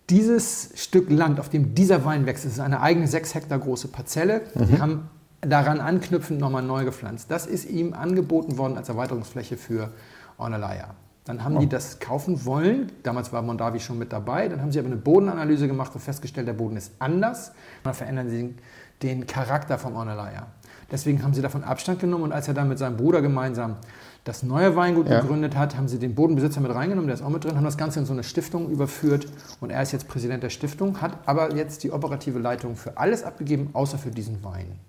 dieses 0.10 0.70
Stück 0.76 1.10
Land, 1.10 1.42
auf 1.42 1.50
dem 1.50 1.76
dieser 1.76 2.06
Wein 2.06 2.26
wächst, 2.26 2.46
das 2.46 2.54
ist 2.54 2.60
eine 2.62 2.80
eigene 2.80 3.06
sechs 3.06 3.36
Hektar 3.36 3.60
große 3.60 3.90
Parzelle, 3.90 4.44
die 4.56 4.80
haben 4.80 5.10
daran 5.42 5.82
anknüpfend 5.82 6.40
nochmal 6.40 6.64
neu 6.64 6.86
gepflanzt. 6.86 7.30
Das 7.30 7.46
ist 7.46 7.70
ihm 7.70 7.94
angeboten 7.94 8.58
worden 8.58 8.78
als 8.78 8.88
Erweiterungsfläche 8.88 9.58
für 9.58 9.92
Ornellaia. 10.38 10.96
Dann 11.30 11.44
haben 11.44 11.60
die 11.60 11.70
das 11.70 12.00
kaufen 12.00 12.44
wollen. 12.46 12.92
Damals 13.04 13.32
war 13.32 13.44
Mondavi 13.44 13.80
schon 13.80 14.00
mit 14.00 14.12
dabei. 14.12 14.48
Dann 14.48 14.64
haben 14.64 14.72
sie 14.72 14.80
aber 14.80 14.88
eine 14.88 14.96
Bodenanalyse 14.96 15.68
gemacht 15.68 15.94
und 15.94 16.02
festgestellt, 16.02 16.48
der 16.48 16.54
Boden 16.54 16.76
ist 16.76 16.92
anders. 16.98 17.52
Dann 17.84 17.94
verändern 17.94 18.32
sie 18.32 18.56
den 19.04 19.28
Charakter 19.28 19.78
vom 19.78 19.96
Ornellaia. 19.96 20.48
Deswegen 20.92 21.22
haben 21.22 21.36
sie 21.36 21.44
davon 21.44 21.64
Abstand 21.64 22.00
genommen 22.00 22.24
und 22.24 22.32
als 22.32 22.48
er 22.48 22.56
dann 22.56 22.68
mit 22.68 22.80
seinem 22.80 22.98
Bruder 22.98 23.22
gemeinsam 23.22 23.76
das 24.24 24.42
neue 24.42 24.76
Weingut 24.76 25.08
Ja. 25.08 25.22
gegründet 25.22 25.56
hat, 25.56 25.78
haben 25.78 25.88
sie 25.88 26.00
den 26.00 26.16
Bodenbesitzer 26.16 26.62
mit 26.62 26.74
reingenommen, 26.74 27.06
der 27.06 27.14
ist 27.14 27.22
auch 27.22 27.30
mit 27.30 27.44
drin, 27.44 27.56
haben 27.56 27.64
das 27.64 27.78
Ganze 27.78 28.00
in 28.00 28.08
so 28.08 28.14
eine 28.14 28.24
Stiftung 28.24 28.68
überführt 28.72 29.28
und 29.62 29.70
er 29.70 29.84
ist 29.84 29.92
jetzt 29.92 30.08
Präsident 30.08 30.42
der 30.42 30.50
Stiftung, 30.50 31.00
hat 31.00 31.16
aber 31.28 31.56
jetzt 31.56 31.84
die 31.84 31.92
operative 31.92 32.40
Leitung 32.40 32.76
für 32.76 32.98
alles 32.98 33.22
abgegeben, 33.24 33.70
außer 33.74 34.00
für 34.00 34.10
diesen 34.10 34.44
Wein. 34.44 34.80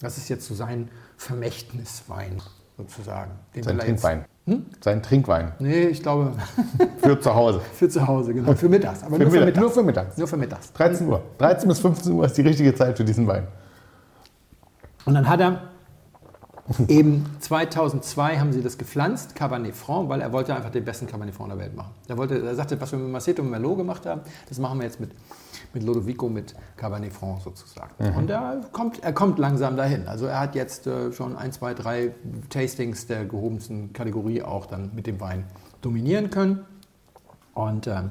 Das 0.00 0.18
ist 0.18 0.28
jetzt 0.28 0.48
so 0.48 0.54
sein 0.56 0.88
Vermächtniswein 1.16 2.42
sozusagen. 2.76 3.30
Sein 3.60 3.78
Trinkwein. 3.78 4.24
Hm? 4.46 4.66
Sein 4.82 5.02
Trinkwein. 5.02 5.52
Nee, 5.58 5.84
ich 5.86 6.02
glaube 6.02 6.32
Für 6.98 7.18
zu 7.18 7.34
Hause. 7.34 7.60
für 7.74 7.88
zu 7.88 8.06
Hause, 8.06 8.32
genau. 8.34 8.54
Für 8.54 8.68
mittags. 8.68 9.02
Aber 9.02 9.16
Für 9.16 9.22
nur, 9.22 9.30
für 9.32 9.38
Mittag- 9.40 9.46
mittags. 9.46 9.60
nur 9.60 9.70
für 9.70 9.82
mittags. 9.82 10.16
Nur 10.18 10.28
für 10.28 10.36
mittags. 10.36 10.72
13 10.74 11.08
Uhr. 11.08 11.22
13 11.38 11.68
bis 11.68 11.78
15 11.80 12.12
Uhr 12.12 12.24
ist 12.26 12.36
die 12.36 12.42
richtige 12.42 12.74
Zeit 12.74 12.96
für 12.96 13.04
diesen 13.04 13.26
Wein. 13.26 13.46
Und 15.04 15.14
dann 15.14 15.28
hat 15.28 15.40
er 15.40 15.62
eben 16.88 17.24
2002 17.40 18.38
haben 18.38 18.52
sie 18.52 18.60
das 18.62 18.76
gepflanzt, 18.76 19.34
Cabernet 19.36 19.74
Franc, 19.74 20.08
weil 20.08 20.20
er 20.20 20.32
wollte 20.32 20.54
einfach 20.54 20.70
den 20.70 20.84
besten 20.84 21.06
Cabernet 21.06 21.34
Franc 21.34 21.50
der 21.50 21.58
Welt 21.58 21.76
machen. 21.76 21.90
Er, 22.08 22.16
wollte, 22.18 22.40
er 22.44 22.54
sagte, 22.56 22.80
was 22.80 22.90
wir 22.92 22.98
mit 22.98 23.10
Maceto 23.12 23.42
und 23.42 23.50
Merlot 23.50 23.78
gemacht 23.78 24.04
haben, 24.06 24.20
das 24.48 24.58
machen 24.58 24.78
wir 24.80 24.84
jetzt 24.86 24.98
mit, 25.00 25.10
mit 25.76 25.84
Lodovico, 25.84 26.28
mit 26.28 26.54
Cabernet 26.76 27.12
Franc 27.12 27.42
sozusagen. 27.42 27.92
Und 28.16 28.30
er 28.30 28.62
kommt, 28.72 29.02
er 29.02 29.12
kommt 29.12 29.38
langsam 29.38 29.76
dahin. 29.76 30.08
Also 30.08 30.26
er 30.26 30.40
hat 30.40 30.54
jetzt 30.54 30.86
äh, 30.86 31.12
schon 31.12 31.36
ein, 31.36 31.52
zwei, 31.52 31.74
drei 31.74 32.12
Tastings 32.48 33.06
der 33.06 33.26
gehobensten 33.26 33.92
Kategorie 33.92 34.42
auch 34.42 34.66
dann 34.66 34.90
mit 34.94 35.06
dem 35.06 35.20
Wein 35.20 35.44
dominieren 35.82 36.30
können. 36.30 36.64
Und 37.54 37.86
ähm, 37.86 38.10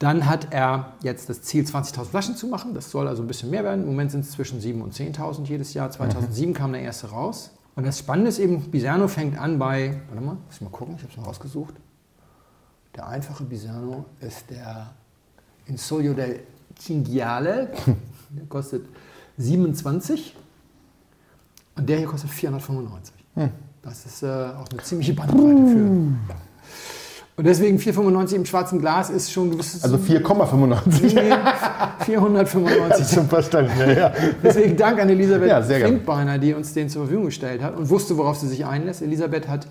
dann 0.00 0.26
hat 0.26 0.52
er 0.52 0.94
jetzt 1.02 1.28
das 1.28 1.42
Ziel, 1.42 1.64
20.000 1.64 2.04
Flaschen 2.06 2.36
zu 2.36 2.46
machen. 2.46 2.74
Das 2.74 2.90
soll 2.90 3.06
also 3.06 3.22
ein 3.22 3.26
bisschen 3.26 3.50
mehr 3.50 3.64
werden. 3.64 3.82
Im 3.82 3.88
Moment 3.88 4.10
sind 4.10 4.24
es 4.24 4.32
zwischen 4.32 4.60
7.000 4.60 4.82
und 4.82 4.94
10.000 4.94 5.44
jedes 5.44 5.74
Jahr. 5.74 5.90
2007 5.90 6.54
kam 6.54 6.72
der 6.72 6.82
erste 6.82 7.10
raus. 7.10 7.50
Und 7.76 7.86
das 7.86 7.98
Spannende 7.98 8.30
ist 8.30 8.38
eben, 8.38 8.70
Bisano 8.70 9.08
fängt 9.08 9.38
an 9.38 9.58
bei, 9.58 10.00
warte 10.08 10.24
mal, 10.24 10.34
muss 10.34 10.56
ich 10.56 10.60
mal 10.60 10.70
gucken, 10.70 10.96
ich 10.96 11.02
habe 11.02 11.12
es 11.12 11.18
mal 11.18 11.24
rausgesucht. 11.24 11.74
Der 12.96 13.06
einfache 13.06 13.44
Bisano 13.44 14.06
ist 14.20 14.50
der 14.50 14.90
Insolio 15.66 16.14
del 16.14 16.40
Cinghiale. 16.80 17.68
Der 18.30 18.46
kostet 18.48 18.86
27 19.38 20.36
und 21.76 21.88
der 21.88 21.98
hier 21.98 22.06
kostet 22.06 22.30
495. 22.30 23.14
Das 23.82 24.06
ist 24.06 24.22
äh, 24.22 24.26
auch 24.26 24.68
eine 24.70 24.82
ziemliche 24.82 25.14
Bandbreite 25.14 25.66
für. 25.66 25.80
Und 27.36 27.46
deswegen 27.46 27.78
495 27.78 28.36
im 28.36 28.44
schwarzen 28.44 28.80
Glas 28.80 29.08
ist 29.08 29.32
schon 29.32 29.50
gewisses. 29.50 29.82
Also 29.82 29.96
4,95. 29.96 31.14
Nee, 31.14 32.04
495. 32.04 33.14
Schon 33.14 33.28
verstanden, 33.28 33.72
ja, 33.78 33.92
ja. 33.92 34.12
Deswegen 34.42 34.76
Dank 34.76 35.00
an 35.00 35.08
Elisabeth 35.08 35.48
Ja. 35.48 35.62
Finkbeiner, 35.62 36.38
die 36.38 36.52
uns 36.52 36.74
den 36.74 36.90
zur 36.90 37.04
Verfügung 37.04 37.26
gestellt 37.26 37.62
hat 37.62 37.76
und 37.76 37.88
wusste, 37.88 38.18
worauf 38.18 38.36
sie 38.36 38.46
sich 38.46 38.66
einlässt. 38.66 39.00
Elisabeth 39.00 39.48
hat 39.48 39.66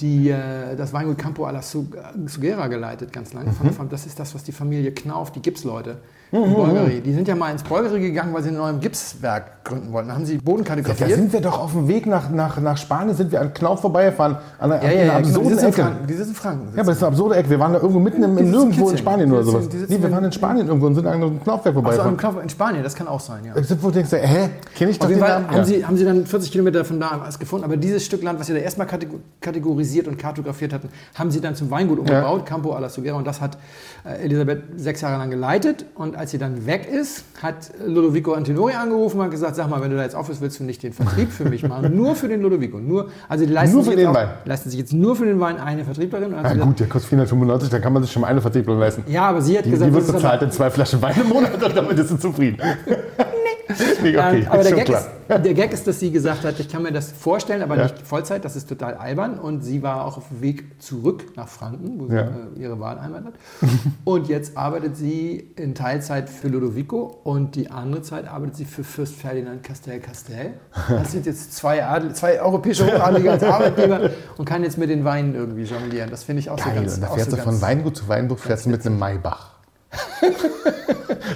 die, 0.00 0.30
äh, 0.30 0.76
das 0.76 0.92
Weingut 0.92 1.18
Campo 1.18 1.44
alla 1.44 1.60
Su- 1.62 1.88
Sugera 2.26 2.68
geleitet, 2.68 3.12
ganz 3.12 3.32
lange. 3.32 3.50
Mhm. 3.50 3.88
Das 3.90 4.06
ist 4.06 4.18
das, 4.20 4.34
was 4.34 4.44
die 4.44 4.52
Familie 4.52 4.92
Knauf, 4.92 5.32
die 5.32 5.42
Gipsleute, 5.42 5.98
in 6.30 6.54
Bulgari, 6.54 7.00
die 7.00 7.12
sind 7.14 7.26
ja 7.28 7.34
mal 7.34 7.50
ins 7.52 7.62
Bulgari 7.62 8.00
gegangen, 8.00 8.34
weil 8.34 8.42
sie 8.42 8.50
ein 8.50 8.56
neues 8.56 8.80
Gipswerk 8.80 9.64
gründen 9.64 9.92
wollten. 9.92 10.08
Da 10.08 10.14
haben 10.14 10.24
sie 10.26 10.38
Boden 10.38 10.64
Da 10.64 10.74
kartografiert. 10.74 11.10
sind 11.12 11.32
wir 11.32 11.40
doch 11.40 11.58
auf 11.58 11.72
dem 11.72 11.88
Weg 11.88 12.06
nach, 12.06 12.30
nach, 12.30 12.58
nach 12.60 12.76
Spanien, 12.76 13.14
sind 13.16 13.32
wir 13.32 13.40
an 13.40 13.52
Knauf 13.54 13.80
vorbeigefahren. 13.80 14.36
An 14.58 14.72
einer, 14.72 14.82
ja, 14.84 14.90
ja, 14.90 14.96
ja, 15.04 15.04
genau, 15.04 15.18
die 15.20 15.24
absurden 15.26 15.48
sitzen 15.50 15.64
in 15.66 15.68
Ecke. 15.72 15.82
Franken. 15.82 16.06
Die 16.06 16.14
sitzen 16.14 16.28
in 16.30 16.34
Franken. 16.34 16.66
Ja, 16.74 16.80
aber 16.80 16.86
das 16.86 16.96
ist 16.96 17.02
eine 17.02 17.08
absurde 17.12 17.36
Ecke. 17.36 17.50
Wir 17.50 17.58
waren 17.60 17.72
da 17.72 17.78
irgendwo 17.80 18.00
mitten 18.00 18.22
im, 18.22 18.30
im 18.30 18.36
sitzen 18.36 18.46
in 18.46 18.50
Nirgendwo 18.52 18.68
in 18.68 18.96
Kitzingen. 18.96 18.98
Spanien 18.98 19.32
oder 19.32 19.42
sitzen- 19.42 19.52
sowas. 19.52 19.68
die 19.68 19.78
sitzen 19.78 19.92
Nee, 19.92 19.98
wir 20.00 20.08
in- 20.08 20.14
waren 20.14 20.24
in 20.24 20.32
Spanien 20.32 20.66
irgendwo 20.68 20.86
und 20.86 20.94
sind 20.94 21.06
an 21.06 21.12
einem 21.14 21.42
Knaufwerk 21.42 21.74
vorbeigefahren. 21.74 22.10
am 22.12 22.16
Knopf 22.16 22.42
in 22.42 22.48
Spanien, 22.48 22.82
das 22.82 22.94
kann 22.94 23.08
auch 23.08 23.20
sein, 23.20 23.44
ja. 23.44 23.54
Wo 23.80 23.88
du 23.88 23.94
denkst, 23.94 24.12
hä, 24.12 24.48
kenne 24.74 24.90
ich 24.90 24.98
doch 24.98 25.08
Namen? 25.08 25.22
haben, 25.48 25.56
Ja. 25.56 25.64
sie, 25.64 25.84
haben 25.86 25.96
sie 25.96 26.04
dann 26.04 26.26
40 26.26 26.50
Kilometer 26.52 26.84
von 26.84 26.98
da 27.00 27.20
was 27.24 27.38
gefunden. 27.38 27.64
Aber 27.64 27.76
dieses 27.76 28.04
Stück 28.04 28.22
Land, 28.22 28.38
was 28.40 28.46
sie 28.48 28.52
da 28.54 28.58
erstmal 28.58 28.86
katego- 28.86 29.20
kategorisiert 29.40 30.08
und 30.08 30.18
kartografiert 30.18 30.72
hatten, 30.72 30.88
haben 31.14 31.30
sie 31.30 31.40
dann 31.40 31.54
zum 31.54 31.70
Weingut 31.70 31.98
umgebaut, 31.98 32.46
Campo 32.46 32.72
alla 32.72 32.88
Sugera. 32.88 33.16
Und 33.16 33.26
das 33.26 33.40
hat 33.40 33.56
äh, 34.04 34.24
Elisabeth 34.24 34.62
sechs 34.76 35.00
Jahre 35.00 35.18
lang 35.18 35.30
geleitet. 35.30 35.84
Und 35.94 36.16
als 36.18 36.30
sie 36.32 36.38
dann 36.38 36.66
weg 36.66 36.88
ist, 36.90 37.24
hat 37.42 37.70
Ludovico 37.86 38.32
Antinori 38.32 38.74
angerufen 38.74 39.18
und 39.18 39.24
hat 39.24 39.30
gesagt, 39.30 39.56
sag 39.56 39.70
mal, 39.70 39.80
wenn 39.80 39.90
du 39.90 39.96
da 39.96 40.02
jetzt 40.02 40.14
aufhörst, 40.16 40.40
willst 40.40 40.58
du 40.60 40.64
nicht 40.64 40.82
den 40.82 40.92
Vertrieb 40.92 41.30
für 41.30 41.44
mich 41.44 41.62
machen? 41.66 41.96
nur 41.96 42.14
für 42.16 42.28
den 42.28 42.42
Ludovico. 42.42 42.78
Nur, 42.78 43.08
also 43.28 43.46
die 43.46 43.52
leisten, 43.52 43.76
Nur 43.76 43.84
sich 43.84 43.94
für 43.94 43.98
jetzt 44.00 44.06
den 44.08 44.16
auch, 44.16 44.20
Wein. 44.20 44.28
leisten 44.44 44.70
sich 44.70 44.78
jetzt 44.78 44.92
nur 44.92 45.16
für 45.16 45.24
den 45.24 45.40
Wein 45.40 45.58
eine 45.58 45.84
Vertrieblerin. 45.84 46.32
Ja 46.32 46.38
sie 46.38 46.42
gesagt, 46.54 46.60
gut, 46.66 46.80
der 46.80 46.86
kostet 46.88 47.08
495, 47.10 47.70
dann 47.70 47.80
kann 47.82 47.92
man 47.92 48.02
sich 48.02 48.12
schon 48.12 48.24
eine 48.24 48.40
Vertrieblerin 48.40 48.80
leisten. 48.80 49.04
ja, 49.08 49.22
aber 49.28 49.40
sie 49.40 49.56
hat 49.56 49.64
Die, 49.64 49.70
gesagt, 49.70 49.90
die 49.90 49.94
wird 49.94 50.06
bezahlt 50.12 50.42
in 50.42 50.50
zwei 50.50 50.70
Flaschen 50.70 51.00
Wein 51.00 51.14
im 51.20 51.28
Monat 51.28 51.62
und 51.62 51.76
damit 51.76 51.98
ist 51.98 52.08
sie 52.08 52.18
zufrieden. 52.18 52.58
okay, 53.98 54.16
Ähm, 54.18 54.46
aber 54.48 54.62
der 54.62 54.72
Gag, 54.72 54.88
ist, 54.88 55.08
der 55.28 55.54
Gag 55.54 55.72
ist, 55.72 55.86
dass 55.86 56.00
sie 56.00 56.10
gesagt 56.10 56.44
hat, 56.44 56.58
ich 56.58 56.68
kann 56.68 56.82
mir 56.82 56.92
das 56.92 57.12
vorstellen, 57.12 57.62
aber 57.62 57.76
Ja. 57.76 57.82
nicht 57.84 57.98
Vollzeit, 58.06 58.44
das 58.44 58.56
ist 58.56 58.68
total 58.68 58.94
albern. 58.94 59.38
Und 59.38 59.62
sie 59.62 59.82
war 59.82 60.04
auch 60.06 60.16
auf 60.16 60.28
dem 60.28 60.40
Weg 60.40 60.80
zurück 60.82 61.24
nach 61.36 61.48
Franken, 61.48 62.00
wo 62.00 62.06
sie 62.08 62.14
Ja. 62.16 62.22
äh, 62.22 62.60
ihre 62.60 62.80
Wahlheimat 62.80 63.24
hat. 63.26 63.34
und 64.04 64.28
jetzt 64.28 64.56
arbeitet 64.56 64.96
sie 64.96 65.52
in 65.56 65.74
Teilzeit 65.74 66.30
für 66.30 66.48
Ludovico 66.48 67.20
und 67.24 67.56
die 67.56 67.70
andere 67.70 68.02
Zeit 68.02 68.26
arbeitet 68.26 68.56
sie 68.56 68.64
für 68.64 68.84
Fürst 68.84 69.14
Ferdinand 69.14 69.62
Castel 69.62 70.00
Castel. 70.00 70.54
Das 70.88 71.12
sind 71.12 71.26
jetzt 71.26 71.54
zwei, 71.54 71.84
Adel, 71.84 72.14
zwei 72.14 72.40
europäische 72.40 72.86
Hochadlige 72.86 73.30
als 73.32 73.42
Arbeitgeber 73.44 74.10
und 74.38 74.44
kann 74.44 74.62
jetzt 74.62 74.78
mit 74.78 74.88
den 74.90 75.04
Weinen 75.04 75.34
irgendwie 75.34 75.64
jonglieren. 75.64 76.10
Das 76.10 76.24
finde 76.24 76.40
ich 76.40 76.50
auch 76.50 76.58
so 76.58 76.64
Geil, 76.64 76.74
ganz 76.76 76.94
und 76.94 77.02
da 77.02 77.08
fährst 77.08 77.30
so 77.30 77.36
du 77.36 77.42
von 77.42 77.60
Weingut 77.60 77.96
zu 77.96 78.08
Weingut, 78.08 78.40
fährst 78.40 78.64
du 78.66 78.70
mit 78.70 78.84
einem 78.86 78.98
Maybach. 78.98 79.50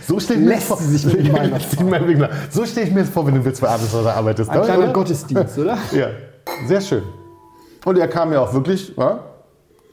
So 0.07 0.21
stelle 0.21 0.41
ich 0.41 0.45
mir 0.47 0.53
Lässt 0.55 0.71
das 0.71 0.79
vor. 0.81 0.89
sich 0.89 1.05
mit 1.07 1.29
fahren. 1.29 2.29
So 2.51 2.65
stelle 2.67 2.87
ich 2.87 2.93
mir 2.95 3.01
das 3.01 3.11
vor, 3.11 3.27
wenn 3.27 3.35
du 3.35 3.45
willst, 3.45 3.63
abends 3.65 3.95
oder 3.95 4.15
arbeitest. 4.15 4.51
Ein 4.51 4.63
kleiner 4.63 4.85
Oder? 4.85 4.93
Gottesdienst, 4.93 5.59
oder? 5.59 5.79
Ja, 5.93 6.09
sehr 6.67 6.81
schön. 6.81 7.03
Und 7.85 7.99
er 7.99 8.09
kam 8.09 8.33
ja 8.33 8.41
auch 8.41 8.53
wirklich, 8.53 8.95
ja, 8.97 9.21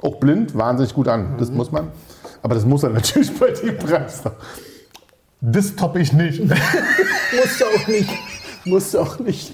auch 0.02 0.16
blind, 0.16 0.56
wahnsinnig 0.58 0.94
gut 0.94 1.08
an. 1.08 1.34
Mhm. 1.34 1.38
Das 1.38 1.52
muss 1.52 1.72
man. 1.72 1.92
Aber 2.42 2.56
das 2.56 2.66
muss 2.66 2.84
er 2.84 2.90
natürlich 2.90 3.38
bei 3.38 3.52
dem 3.52 3.78
Preis. 3.78 4.22
Das 5.42 5.76
toppe 5.76 6.00
ich 6.00 6.14
nicht. 6.14 6.40
Musst 6.46 7.62
du 7.62 7.66
auch 7.66 7.88
nicht. 7.88 8.10
Musst 8.66 8.94
du 8.94 9.00
auch 9.00 9.20
nicht. 9.20 9.54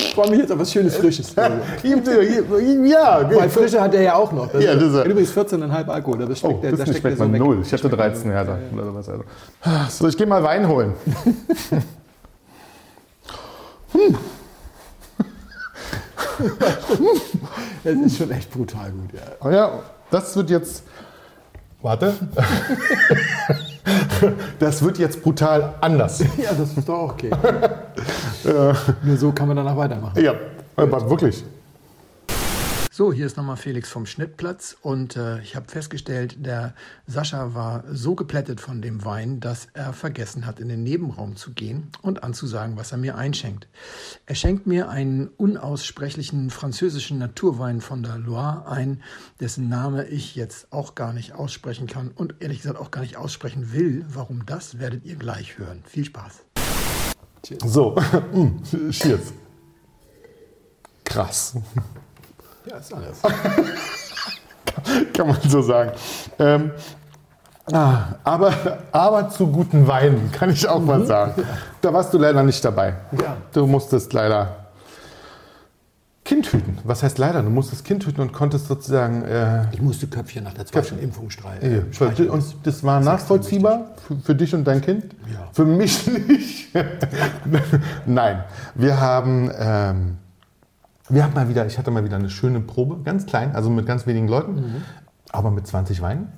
Ich 0.00 0.14
freue 0.14 0.30
mich 0.30 0.38
jetzt 0.40 0.52
auf 0.52 0.58
was 0.60 0.72
Schönes, 0.72 0.96
Frisches. 0.96 1.34
ja, 1.36 1.50
Weil 1.82 3.50
Frische 3.50 3.80
hat 3.80 3.94
er 3.94 4.02
ja 4.02 4.14
auch 4.14 4.30
noch. 4.32 4.46
Das 4.50 4.62
Ja, 4.62 4.74
das 4.74 4.84
ist 4.84 4.94
er. 4.94 5.04
übrigens 5.04 5.32
14,5 5.32 5.88
Alkohol. 5.88 6.18
Das 6.18 6.28
Oh, 6.44 6.48
schmeckt, 6.50 6.64
der- 6.64 6.70
das 6.70 6.80
nicht 6.80 6.88
steckt 6.88 7.00
schmeckt 7.00 7.18
der 7.18 7.26
man 7.26 7.28
so 7.28 7.32
weg. 7.32 7.40
null. 7.56 7.62
Ich 7.64 7.72
hatte 7.72 7.88
13 7.88 8.30
Jahre 8.30 8.58
oder 8.72 8.84
sowas. 8.84 9.08
Also. 9.08 9.24
So, 9.90 10.08
ich 10.08 10.16
gehe 10.16 10.26
mal 10.26 10.42
Wein 10.42 10.68
holen. 10.68 10.94
Das 17.84 17.94
ist 17.94 18.16
schon 18.18 18.30
echt 18.30 18.50
brutal 18.50 18.90
gut. 18.90 19.12
Ja. 19.12 19.20
Oh 19.46 19.50
ja, 19.50 19.80
das 20.10 20.36
wird 20.36 20.50
jetzt. 20.50 20.82
Warte. 21.82 22.14
Das 24.58 24.82
wird 24.82 24.98
jetzt 24.98 25.22
brutal 25.22 25.74
anders. 25.80 26.18
ja, 26.36 26.52
das 26.56 26.76
ist 26.76 26.88
doch 26.88 26.94
auch 26.94 27.12
okay. 27.12 27.30
Nur 29.02 29.16
so 29.16 29.32
kann 29.32 29.48
man 29.48 29.56
danach 29.56 29.76
weitermachen. 29.76 30.22
Ja, 30.22 30.34
aber 30.76 31.08
wirklich. 31.10 31.44
So, 32.98 33.12
hier 33.12 33.26
ist 33.26 33.36
nochmal 33.36 33.56
Felix 33.56 33.90
vom 33.90 34.06
Schnittplatz 34.06 34.76
und 34.82 35.14
äh, 35.14 35.40
ich 35.42 35.54
habe 35.54 35.68
festgestellt, 35.68 36.44
der 36.44 36.74
Sascha 37.06 37.54
war 37.54 37.84
so 37.88 38.16
geplättet 38.16 38.60
von 38.60 38.82
dem 38.82 39.04
Wein, 39.04 39.38
dass 39.38 39.68
er 39.72 39.92
vergessen 39.92 40.46
hat, 40.46 40.58
in 40.58 40.68
den 40.68 40.82
Nebenraum 40.82 41.36
zu 41.36 41.52
gehen 41.52 41.92
und 42.02 42.24
anzusagen, 42.24 42.76
was 42.76 42.90
er 42.90 42.98
mir 42.98 43.16
einschenkt. 43.16 43.68
Er 44.26 44.34
schenkt 44.34 44.66
mir 44.66 44.88
einen 44.88 45.28
unaussprechlichen 45.28 46.50
französischen 46.50 47.18
Naturwein 47.18 47.80
von 47.80 48.02
der 48.02 48.18
Loire 48.18 48.68
ein, 48.68 49.00
dessen 49.38 49.68
Name 49.68 50.08
ich 50.08 50.34
jetzt 50.34 50.72
auch 50.72 50.96
gar 50.96 51.12
nicht 51.12 51.34
aussprechen 51.34 51.86
kann 51.86 52.10
und 52.10 52.34
ehrlich 52.40 52.62
gesagt 52.62 52.80
auch 52.80 52.90
gar 52.90 53.02
nicht 53.02 53.16
aussprechen 53.16 53.72
will. 53.72 54.06
Warum 54.08 54.44
das, 54.44 54.80
werdet 54.80 55.04
ihr 55.04 55.14
gleich 55.14 55.56
hören. 55.56 55.84
Viel 55.86 56.06
Spaß. 56.06 56.40
So, 57.64 57.94
mm, 58.32 58.90
cheers. 58.90 59.32
Krass, 61.04 61.54
Ja, 62.70 62.76
ist 62.76 62.92
alles. 62.94 63.22
kann 65.12 65.26
man 65.28 65.36
so 65.48 65.62
sagen. 65.62 65.92
Ähm, 66.38 66.70
Ah, 67.70 68.14
aber, 68.24 68.50
aber 68.92 69.28
zu 69.28 69.46
guten 69.46 69.86
Weinen, 69.86 70.32
kann 70.32 70.48
ich 70.48 70.66
auch 70.66 70.80
mal 70.80 71.04
sagen. 71.04 71.44
Da 71.82 71.92
warst 71.92 72.14
du 72.14 72.16
leider 72.18 72.42
nicht 72.42 72.64
dabei. 72.64 72.94
Ja. 73.12 73.36
Du 73.52 73.66
musstest 73.66 74.10
leider 74.14 74.56
Kind 76.24 76.50
hüten. 76.50 76.78
Was 76.84 77.02
heißt 77.02 77.18
leider? 77.18 77.42
Du 77.42 77.50
musstest 77.50 77.84
Kind 77.84 78.06
hüten 78.06 78.22
und 78.22 78.32
konntest 78.32 78.68
sozusagen. 78.68 79.22
Äh, 79.26 79.66
Ich 79.72 79.82
musste 79.82 80.06
Köpfchen 80.06 80.44
nach 80.44 80.54
der 80.54 80.64
zweiten 80.64 80.98
Impfung 80.98 81.28
streichen. 81.28 81.90
äh, 81.90 81.92
für, 81.92 82.32
und 82.32 82.42
das 82.64 82.82
war 82.84 83.00
nachvollziehbar 83.00 83.88
für, 84.06 84.16
für 84.16 84.34
dich 84.34 84.54
und 84.54 84.64
dein 84.64 84.80
Kind? 84.80 85.04
Ja. 85.30 85.48
Für 85.52 85.66
mich 85.66 86.06
nicht. 86.28 86.68
Nein. 88.06 88.44
Wir 88.76 88.98
haben. 88.98 89.50
Ähm, 89.58 90.18
wir 91.08 91.24
hatten 91.24 91.34
mal 91.34 91.48
wieder, 91.48 91.66
ich 91.66 91.78
hatte 91.78 91.90
mal 91.90 92.04
wieder 92.04 92.16
eine 92.16 92.30
schöne 92.30 92.60
Probe, 92.60 93.02
ganz 93.02 93.26
klein, 93.26 93.54
also 93.54 93.70
mit 93.70 93.86
ganz 93.86 94.06
wenigen 94.06 94.28
Leuten, 94.28 94.82
aber 95.30 95.50
mit 95.50 95.66
20 95.66 96.02
Weinen. 96.02 96.32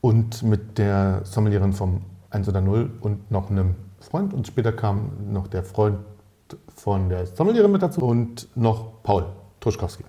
Und 0.00 0.42
mit 0.42 0.76
der 0.76 1.22
Sommelieren 1.24 1.72
vom 1.72 2.02
1 2.30 2.48
oder 2.48 2.60
0 2.60 2.90
und 3.00 3.30
noch 3.30 3.50
einem 3.50 3.74
Freund. 4.00 4.34
Und 4.34 4.46
später 4.46 4.72
kam 4.72 5.32
noch 5.32 5.46
der 5.46 5.62
Freund 5.62 5.98
von 6.76 7.08
der 7.08 7.26
Sommelieren 7.26 7.72
mit 7.72 7.82
dazu 7.82 8.02
und 8.02 8.48
noch 8.54 9.02
Paul 9.02 9.26
Truschkowski. 9.60 10.04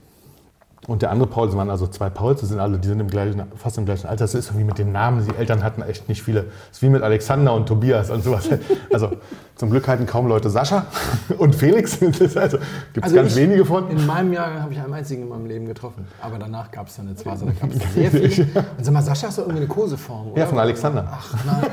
Und 0.88 1.02
der 1.02 1.10
andere 1.10 1.28
Paul, 1.28 1.48
es 1.48 1.56
waren 1.56 1.72
also 1.72 1.88
zwei 1.88 2.10
Pauls, 2.12 2.42
das 2.42 2.50
sind 2.50 2.60
alle, 2.60 2.78
die 2.78 2.88
sind 2.88 3.00
im 3.00 3.08
gleichen, 3.08 3.42
fast 3.58 3.78
im 3.80 3.86
gleichen 3.86 4.06
Alter. 4.08 4.24
Das 4.26 4.36
ist 4.36 4.50
irgendwie 4.50 4.66
mit 4.66 4.78
den 4.78 4.92
Namen, 4.92 5.26
die 5.28 5.36
Eltern 5.36 5.64
hatten 5.64 5.82
echt 5.82 6.08
nicht 6.10 6.22
viele. 6.22 6.44
Das 6.44 6.78
ist 6.78 6.82
wie 6.84 6.90
mit 6.90 7.02
Alexander 7.02 7.54
und 7.54 7.66
Tobias 7.68 8.10
und 8.12 8.24
sowas. 8.24 8.48
Also 8.94 9.12
zum 9.56 9.70
Glück 9.72 9.88
halten 9.88 10.06
kaum 10.06 10.28
Leute 10.28 10.50
Sascha 10.50 10.86
und 11.38 11.56
Felix. 11.56 11.98
Das 12.20 12.38
also, 12.38 12.58
gibt 12.94 12.98
es 12.98 13.04
Also 13.04 13.16
ganz 13.16 13.32
ich- 13.32 13.38
wenige 13.42 13.66
von. 13.66 13.90
In 13.90 14.06
meinem 14.06 14.32
Jahr 14.32 14.62
habe 14.62 14.72
ich 14.74 14.80
einen 14.80 14.94
einzigen 14.94 15.24
in 15.24 15.30
meinem 15.30 15.46
Leben 15.48 15.66
getroffen. 15.66 16.06
Aber 16.22 16.38
danach 16.38 16.70
gab 16.72 16.88
es 16.88 16.96
dann 16.98 17.08
eine 17.08 17.16
Zwase, 17.16 17.46
da 17.46 17.52
gab 17.52 17.72
es 17.72 17.94
sehr 17.94 18.12
viel. 18.12 18.48
Und 18.78 18.84
sag 18.84 18.94
mal, 18.94 19.02
Sascha 19.02 19.28
ist 19.28 19.38
doch 19.38 19.44
irgendwie 19.44 19.62
eine 19.64 19.68
Koseform, 19.68 20.32
oder? 20.32 20.40
Ja, 20.42 20.46
von 20.46 20.60
Alexander. 20.60 21.08
Ach 21.12 21.34
nein, 21.46 21.66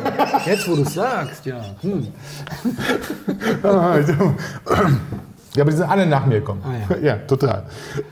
jetzt 0.46 0.68
wo 0.68 0.74
du 0.76 0.82
es 0.82 0.94
sagst, 0.94 1.44
ja. 1.46 1.60
Hm. 1.82 2.08
Ja, 5.54 5.62
aber 5.62 5.70
die 5.70 5.76
sind 5.76 5.88
alle 5.88 6.06
nach 6.06 6.26
mir 6.26 6.40
gekommen. 6.40 6.62
Ah, 6.64 6.94
ja. 7.02 7.16
total. 7.16 7.64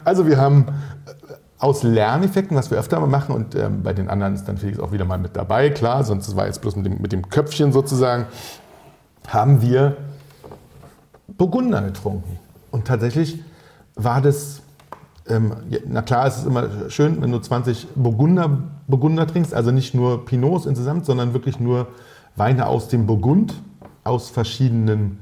Also 0.04 0.26
wir 0.26 0.36
haben 0.36 0.66
äh, 1.06 1.34
aus 1.58 1.82
Lerneffekten, 1.82 2.56
was 2.56 2.70
wir 2.70 2.78
öfter 2.78 3.00
mal 3.00 3.06
machen, 3.06 3.34
und 3.34 3.54
ähm, 3.54 3.82
bei 3.82 3.92
den 3.92 4.08
anderen 4.08 4.34
ist 4.34 4.44
dann 4.44 4.58
Felix 4.58 4.78
auch 4.78 4.92
wieder 4.92 5.04
mal 5.04 5.18
mit 5.18 5.36
dabei, 5.36 5.70
klar, 5.70 6.04
sonst 6.04 6.34
war 6.36 6.46
jetzt 6.46 6.60
bloß 6.60 6.76
mit 6.76 6.86
dem, 6.86 7.00
mit 7.00 7.12
dem 7.12 7.28
Köpfchen 7.28 7.72
sozusagen, 7.72 8.26
haben 9.28 9.62
wir 9.62 9.96
Burgunder 11.28 11.82
getrunken. 11.82 12.38
Und 12.70 12.86
tatsächlich 12.86 13.42
war 13.94 14.20
das, 14.20 14.62
ähm, 15.28 15.54
ja, 15.68 15.78
na 15.86 16.02
klar, 16.02 16.26
es 16.26 16.38
ist 16.38 16.46
immer 16.46 16.68
schön, 16.88 17.20
wenn 17.22 17.30
du 17.30 17.38
20 17.38 17.88
Burgunder, 17.94 18.58
Burgunder 18.86 19.26
trinkst, 19.26 19.54
also 19.54 19.70
nicht 19.70 19.94
nur 19.94 20.24
Pinots 20.24 20.66
insgesamt, 20.66 21.06
sondern 21.06 21.34
wirklich 21.34 21.60
nur 21.60 21.88
Weine 22.36 22.66
aus 22.66 22.88
dem 22.88 23.06
Burgund, 23.06 23.54
aus 24.04 24.30
verschiedenen 24.30 25.18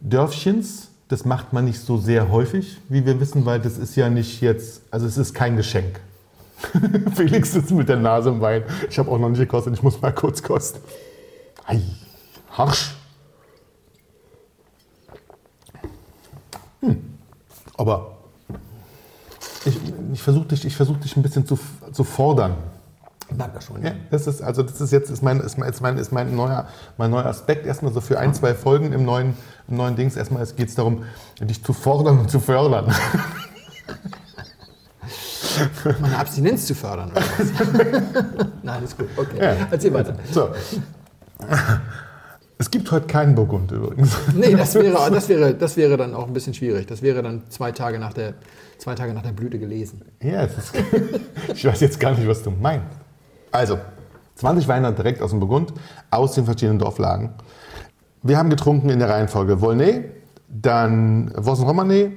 Dörfchens. 0.00 0.87
Das 1.08 1.24
macht 1.24 1.52
man 1.52 1.64
nicht 1.64 1.80
so 1.80 1.96
sehr 1.96 2.30
häufig, 2.30 2.76
wie 2.88 3.04
wir 3.06 3.18
wissen, 3.18 3.46
weil 3.46 3.60
das 3.60 3.78
ist 3.78 3.96
ja 3.96 4.10
nicht 4.10 4.42
jetzt, 4.42 4.82
also 4.90 5.06
es 5.06 5.16
ist 5.16 5.34
kein 5.34 5.56
Geschenk. 5.56 6.00
Felix 7.14 7.52
sitzt 7.52 7.70
mit 7.70 7.88
der 7.88 7.96
Nase 7.96 8.28
im 8.28 8.40
Wein. 8.40 8.64
Ich 8.90 8.98
habe 8.98 9.10
auch 9.10 9.18
noch 9.18 9.28
nicht 9.30 9.38
gekostet, 9.38 9.74
ich 9.74 9.82
muss 9.82 10.00
mal 10.00 10.12
kurz 10.12 10.42
kosten. 10.42 10.80
Ei, 11.66 11.80
harsch. 12.50 12.94
Hm. 16.80 17.02
Aber 17.76 18.18
ich, 19.64 19.78
ich 20.12 20.22
versuche 20.22 20.46
dich, 20.46 20.64
ich 20.64 20.76
versuch 20.76 20.96
dich 20.98 21.16
ein 21.16 21.22
bisschen 21.22 21.46
zu, 21.46 21.58
zu 21.92 22.04
fordern. 22.04 22.56
Schon. 23.60 23.84
Ja, 23.84 23.92
das 24.10 24.26
ist 24.26 24.42
also 24.42 24.62
das 24.62 24.80
ist 24.80 24.90
jetzt 24.90 25.10
ist 25.10 25.22
mein, 25.22 25.40
ist 25.40 25.58
mein, 25.58 25.68
ist 25.68 25.80
mein, 25.80 25.98
ist 25.98 26.12
mein 26.12 26.34
neuer 26.34 26.66
mein 26.96 27.10
neuer 27.10 27.26
Aspekt 27.26 27.66
erstmal 27.66 27.92
so 27.92 28.00
für 28.00 28.18
ein 28.18 28.32
zwei 28.32 28.54
Folgen 28.54 28.92
im 28.92 29.04
neuen 29.04 29.34
im 29.68 29.76
neuen 29.76 29.96
Dings 29.96 30.16
erstmal 30.16 30.46
geht 30.46 30.68
es 30.68 30.74
darum 30.74 31.04
dich 31.40 31.62
zu 31.62 31.72
fordern 31.72 32.20
und 32.20 32.30
zu 32.30 32.40
fördern. 32.40 32.92
Meine 36.00 36.18
Abstinenz 36.18 36.66
zu 36.66 36.74
fördern. 36.74 37.10
Nein, 38.62 38.84
ist 38.84 38.96
gut. 38.96 39.08
Okay. 39.16 39.36
Ja. 39.38 39.56
Erzähl 39.70 39.92
weiter. 39.92 40.14
So. 40.30 40.50
Es 42.58 42.70
gibt 42.70 42.90
heute 42.90 43.06
keinen 43.06 43.34
Burgund 43.34 43.70
übrigens. 43.70 44.16
Nee, 44.34 44.54
das 44.54 44.74
wäre, 44.74 45.10
das, 45.10 45.28
wäre, 45.28 45.54
das 45.54 45.76
wäre 45.76 45.96
dann 45.96 46.14
auch 46.14 46.26
ein 46.26 46.32
bisschen 46.32 46.54
schwierig. 46.54 46.86
Das 46.86 47.02
wäre 47.02 47.22
dann 47.22 47.42
zwei 47.50 47.72
Tage 47.72 47.98
nach 47.98 48.12
der, 48.12 48.34
zwei 48.78 48.94
Tage 48.94 49.14
nach 49.14 49.22
der 49.22 49.32
Blüte 49.32 49.58
gelesen. 49.58 50.02
Ja, 50.22 50.42
ist, 50.42 50.72
ich 51.54 51.64
weiß 51.64 51.80
jetzt 51.80 52.00
gar 52.00 52.12
nicht, 52.12 52.26
was 52.26 52.42
du 52.42 52.50
meinst. 52.50 52.86
Also, 53.52 53.78
20 54.36 54.68
Weine 54.68 54.92
direkt 54.92 55.22
aus 55.22 55.30
dem 55.30 55.40
Burgund, 55.40 55.72
aus 56.10 56.32
den 56.32 56.44
verschiedenen 56.44 56.78
Dorflagen. 56.78 57.30
Wir 58.22 58.38
haben 58.38 58.50
getrunken 58.50 58.90
in 58.90 58.98
der 58.98 59.08
Reihenfolge 59.08 59.60
Volnay, 59.60 60.04
dann 60.48 61.32
Vossen 61.36 61.66
Romanée, 61.66 62.12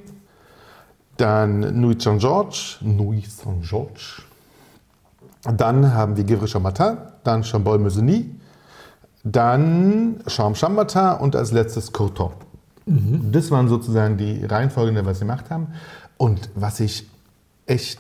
dann 1.17 1.79
Nuit 1.79 2.01
Saint-Georges, 2.01 2.77
Nuit 2.81 3.29
Saint-Georges. 3.29 4.23
Dann 5.43 5.93
haben 5.93 6.17
wir 6.17 6.23
Givre 6.23 6.47
Chambertin, 6.47 6.97
dann 7.23 7.43
Chambol 7.43 7.79
Meuseny, 7.79 8.35
dann 9.23 10.21
Chambre 10.27 10.59
Chambertin 10.59 11.19
und 11.19 11.35
als 11.35 11.51
letztes 11.51 11.91
Courton. 11.91 12.31
Das 13.31 13.51
waren 13.51 13.67
sozusagen 13.67 14.17
die 14.17 14.43
Reihenfolge, 14.43 14.89
in 14.89 14.95
der 14.95 15.05
wir 15.05 15.11
es 15.11 15.19
gemacht 15.19 15.49
haben. 15.49 15.67
Und 16.17 16.49
was 16.55 16.79
ich 16.79 17.07
echt, 17.65 17.99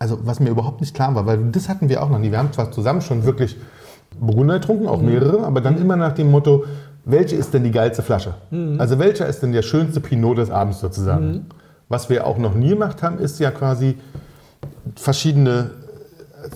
also 0.00 0.18
was 0.24 0.40
mir 0.40 0.50
überhaupt 0.50 0.80
nicht 0.80 0.94
klar 0.94 1.14
war, 1.14 1.26
weil 1.26 1.38
das 1.52 1.68
hatten 1.68 1.88
wir 1.88 2.02
auch 2.02 2.08
noch 2.08 2.18
nie. 2.18 2.32
Wir 2.32 2.38
haben 2.38 2.52
zwar 2.52 2.72
zusammen 2.72 3.02
schon 3.02 3.24
wirklich 3.24 3.56
Burgunder 4.18 4.54
getrunken, 4.54 4.88
auch 4.88 5.00
mehrere, 5.00 5.44
aber 5.44 5.60
dann 5.60 5.78
immer 5.80 5.94
nach 5.94 6.12
dem 6.12 6.30
Motto, 6.32 6.64
welche 7.04 7.36
ist 7.36 7.54
denn 7.54 7.62
die 7.62 7.70
geilste 7.70 8.02
Flasche? 8.02 8.34
Also 8.80 8.98
welcher 8.98 9.26
ist 9.26 9.40
denn 9.42 9.52
der 9.52 9.62
schönste 9.62 10.00
Pinot 10.00 10.38
des 10.38 10.50
Abends 10.50 10.80
sozusagen? 10.80 11.46
Was 11.88 12.08
wir 12.08 12.26
auch 12.26 12.38
noch 12.38 12.54
nie 12.54 12.70
gemacht 12.70 13.02
haben, 13.02 13.18
ist 13.18 13.38
ja 13.40 13.50
quasi 13.50 13.98
verschiedene 14.96 15.70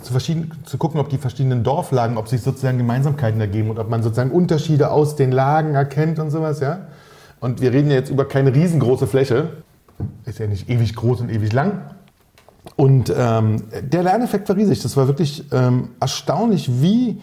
zu, 0.03 0.13
verschieden, 0.13 0.51
zu 0.65 0.79
gucken, 0.79 0.99
ob 0.99 1.11
die 1.11 1.19
verschiedenen 1.19 1.63
Dorflagen, 1.63 2.17
ob 2.17 2.29
sich 2.29 2.41
sozusagen 2.41 2.79
Gemeinsamkeiten 2.79 3.41
ergeben 3.41 3.71
und 3.71 3.79
ob 3.79 3.91
man 3.91 4.03
sozusagen 4.03 4.31
Unterschiede 4.31 4.91
aus 4.91 5.17
den 5.17 5.33
Lagen 5.33 5.75
erkennt 5.75 6.19
und 6.19 6.31
sowas, 6.31 6.61
ja. 6.61 6.87
Und 7.41 7.61
wir 7.61 7.73
reden 7.73 7.91
ja 7.91 7.97
jetzt 7.97 8.11
über 8.11 8.25
keine 8.27 8.55
riesengroße 8.55 9.07
Fläche, 9.07 9.49
ist 10.25 10.39
ja 10.39 10.47
nicht 10.47 10.71
ewig 10.71 10.95
groß 10.95 11.21
und 11.21 11.31
ewig 11.31 11.53
lang. 11.53 11.83
Und 12.77 13.12
ähm, 13.17 13.62
der 13.83 14.03
Lerneffekt 14.03 14.49
war 14.49 14.57
riesig. 14.57 14.83
Das 14.83 14.97
war 14.97 15.07
wirklich 15.07 15.45
ähm, 15.53 15.91
erstaunlich, 16.01 16.71
wie, 16.81 17.21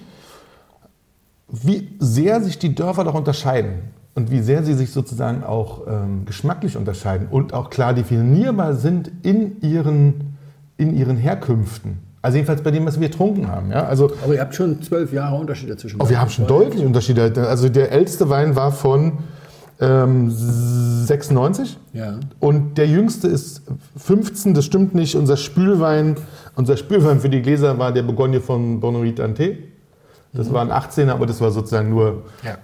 wie 1.50 1.89
sehr 2.00 2.42
sich 2.42 2.60
die 2.60 2.76
Dörfer 2.76 3.04
doch 3.04 3.16
unterscheiden 3.16 3.82
und 4.14 4.32
wie 4.32 4.42
sehr 4.42 4.64
sie 4.64 4.74
sich 4.74 4.92
sozusagen 4.92 5.44
auch 5.44 5.88
ähm, 5.88 6.26
geschmacklich 6.26 6.78
unterscheiden 6.78 7.28
und 7.30 7.54
auch 7.54 7.70
klar 7.70 7.94
definierbar 7.94 8.76
sind 8.76 9.12
in 9.24 9.62
ihren, 9.62 10.38
in 10.78 10.96
ihren 10.96 11.18
Herkünften. 11.18 12.00
Also 12.22 12.38
jedenfalls 12.38 12.62
bei 12.62 12.70
dem, 12.70 12.86
was 12.86 13.00
wir 13.00 13.08
getrunken 13.10 13.48
haben. 13.48 13.72
Ja? 13.72 13.86
Also 13.86 14.12
Aber 14.24 14.36
ihr 14.36 14.42
habt 14.42 14.54
schon 14.54 14.82
zwölf 14.84 15.12
Jahre 15.12 15.36
Unterschied 15.38 15.72
dazwischen. 15.72 16.00
Oh, 16.00 16.08
wir 16.08 16.22
haben 16.22 16.30
schon 16.30 16.46
deutlich 16.46 16.86
Unterschiede. 16.86 17.34
Also 17.48 17.68
der 17.68 17.92
älteste 17.92 18.30
Wein 18.30 18.56
war 18.56 18.72
von 18.72 19.18
ähm, 19.82 20.30
96 20.32 21.78
Ja. 21.94 22.20
und 22.40 22.78
der 22.78 22.88
jüngste 22.88 23.28
ist 23.28 23.64
15. 23.98 24.54
Das 24.54 24.66
stimmt 24.66 24.94
nicht. 24.96 25.16
Unser 25.16 25.38
Spülwein, 25.38 26.16
unser 26.56 26.78
Spülwein 26.78 27.20
für 27.20 27.30
die 27.30 27.42
Gläser 27.42 27.78
war 27.80 27.92
der 27.92 28.04
Bourgogne 28.04 28.40
von 28.42 28.80
Bonnerie 28.80 29.14
Dante. 29.14 29.58
Das 30.34 30.54
war 30.54 30.62
ein 30.62 30.72
18er, 30.72 31.12
aber 31.12 31.26
das 31.26 31.42
war 31.42 31.52
sozusagen 31.52 31.90
nur 31.90 32.24
Ja. 32.44 32.58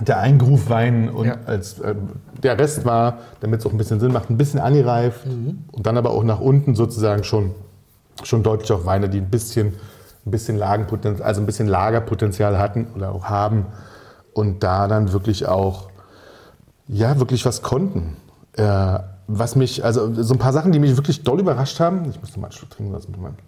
der 0.00 0.18
Eingrufwein 0.20 1.10
und 1.10 1.26
Ja. 1.26 1.36
als, 1.46 1.78
äh, 1.80 1.94
der 2.42 2.58
Rest 2.58 2.84
war, 2.84 3.18
damit 3.40 3.60
es 3.60 3.66
auch 3.66 3.72
ein 3.72 3.78
bisschen 3.78 4.00
Sinn 4.00 4.12
macht, 4.12 4.30
ein 4.30 4.36
bisschen 4.38 4.58
angereift 4.60 5.26
und 5.26 5.86
dann 5.86 5.96
aber 5.96 6.10
auch 6.10 6.24
nach 6.24 6.40
unten 6.40 6.74
sozusagen 6.74 7.24
schon, 7.24 7.52
schon 8.24 8.42
deutlich 8.42 8.72
auch 8.72 8.84
Weine, 8.86 9.08
die 9.08 9.18
ein 9.18 9.28
bisschen, 9.30 9.74
ein 10.26 10.30
bisschen 10.30 10.56
Lagenpotenzial, 10.56 11.26
also 11.26 11.40
ein 11.42 11.46
bisschen 11.46 11.68
Lagerpotenzial 11.68 12.58
hatten 12.58 12.86
oder 12.96 13.12
auch 13.12 13.24
haben 13.24 13.66
und 14.32 14.62
da 14.62 14.88
dann 14.88 15.12
wirklich 15.12 15.46
auch, 15.46 15.88
ja, 16.88 17.18
wirklich 17.18 17.44
was 17.44 17.62
konnten. 17.62 18.16
Äh, 18.56 18.98
was 19.28 19.56
mich, 19.56 19.84
also 19.84 20.12
so 20.22 20.34
ein 20.34 20.38
paar 20.38 20.52
Sachen, 20.52 20.72
die 20.72 20.78
mich 20.78 20.96
wirklich 20.96 21.22
doll 21.22 21.38
überrascht 21.40 21.78
haben. 21.80 22.08
Ich 22.10 22.18
musste 22.18 22.40
mal 22.40 22.46
einen 22.46 22.52
Schluck 22.52 22.70
trinken 22.70 22.92
lassen. 22.92 23.12
Moment. 23.14 23.38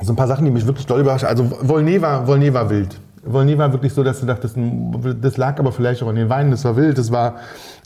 So 0.00 0.12
ein 0.12 0.16
paar 0.16 0.28
Sachen, 0.28 0.44
die 0.44 0.50
mich 0.50 0.66
wirklich 0.66 0.86
doll 0.86 1.00
überrascht 1.00 1.24
haben. 1.24 1.30
Also 1.30 1.68
Volnay 1.68 2.00
war, 2.00 2.26
Volnay 2.26 2.54
war 2.54 2.70
wild. 2.70 3.00
Volnay 3.24 3.58
war 3.58 3.72
wirklich 3.72 3.92
so, 3.92 4.04
dass 4.04 4.20
du 4.20 4.26
dachtest, 4.26 4.56
das 5.20 5.36
lag 5.36 5.58
aber 5.58 5.72
vielleicht 5.72 6.00
auch 6.02 6.08
an 6.08 6.14
den 6.14 6.28
Weinen, 6.28 6.52
das 6.52 6.64
war 6.64 6.76
wild. 6.76 6.96
Das 6.96 7.10
war 7.10 7.36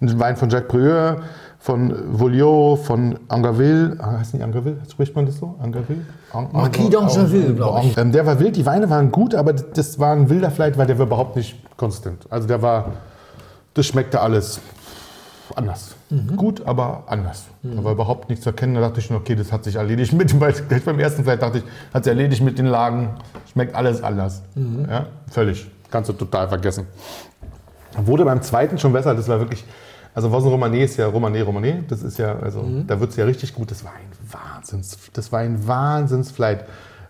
ein 0.03 0.20
Wein 0.20 0.37
von 0.37 0.51
Jacques 0.51 0.68
Prieur, 0.68 1.22
von 1.62 1.94
Voliot, 2.18 2.78
von 2.80 3.18
Angaville. 3.28 3.96
Ah, 4.00 4.18
Heißt 4.18 4.32
nicht 4.34 4.42
Angaville? 4.42 4.78
Spricht 4.90 5.14
man 5.14 5.26
das 5.26 5.36
so? 5.36 5.54
Angaville? 5.62 6.00
Ang- 6.32 6.48
Marquis 6.52 6.86
Ang- 6.86 6.90
d'Angeville, 7.08 7.54
glaub 7.54 7.84
ich. 7.84 7.96
Ähm, 7.98 8.12
Der 8.12 8.24
war 8.24 8.40
wild, 8.40 8.56
die 8.56 8.64
Weine 8.64 8.88
waren 8.88 9.12
gut, 9.12 9.34
aber 9.34 9.52
das 9.52 9.98
war 9.98 10.12
ein 10.14 10.30
wilder 10.30 10.50
vielleicht, 10.50 10.78
weil 10.78 10.86
der 10.86 10.98
war 10.98 11.06
überhaupt 11.06 11.36
nicht 11.36 11.56
konsistent. 11.76 12.24
Also 12.30 12.48
der 12.48 12.62
war, 12.62 12.92
das 13.74 13.86
schmeckte 13.86 14.20
alles 14.20 14.61
anders. 15.54 15.96
gut, 16.36 16.62
aber 16.66 17.04
anders. 17.08 17.44
Da 17.62 17.84
war 17.84 17.92
überhaupt 17.92 18.28
nichts 18.30 18.44
zu 18.44 18.50
erkennen. 18.50 18.74
Da 18.76 18.80
dachte 18.80 19.00
ich 19.00 19.06
schon, 19.06 19.16
okay, 19.16 19.34
das 19.34 19.52
hat 19.52 19.64
sich 19.64 19.76
erledigt 19.76 20.12
mit, 20.14 20.38
weil 20.40 20.52
gleich 20.68 20.84
beim 20.84 20.98
ersten 20.98 21.24
vielleicht 21.24 21.42
dachte 21.42 21.58
ich, 21.58 21.64
hat 21.92 22.04
sich 22.04 22.11
erledigt 22.12 22.42
mit 22.42 22.58
den 22.58 22.66
Lagen. 22.66 23.11
Schmeckt 23.52 23.74
alles 23.74 24.02
anders. 24.02 24.42
Ja, 24.88 25.06
völlig. 25.30 25.68
Kannst 25.90 26.08
du 26.08 26.14
total 26.14 26.48
vergessen. 26.48 26.86
Wurde 28.06 28.24
beim 28.24 28.40
zweiten 28.42 28.78
schon 28.78 28.92
besser. 28.92 29.14
Das 29.14 29.28
war 29.28 29.40
wirklich, 29.40 29.64
also 30.14 30.30
Vossen 30.30 30.50
Romané 30.50 30.84
ist 30.84 30.96
ja 30.96 31.08
Romané 31.08 31.42
Romané. 31.42 31.82
Das 31.88 32.02
ist 32.02 32.18
ja, 32.18 32.38
also 32.38 32.64
da 32.86 32.98
wird 33.00 33.11
es 33.11 33.16
ja 33.16 33.24
richtig 33.24 33.54
gut. 33.54 33.70
Das 33.70 33.84
war 33.84 33.92
ein 33.92 34.11
Wahnsinns, 34.32 34.98
das 35.12 35.32
war 35.32 35.40
ein 35.40 35.66
Wahnsinnsflight 35.66 36.64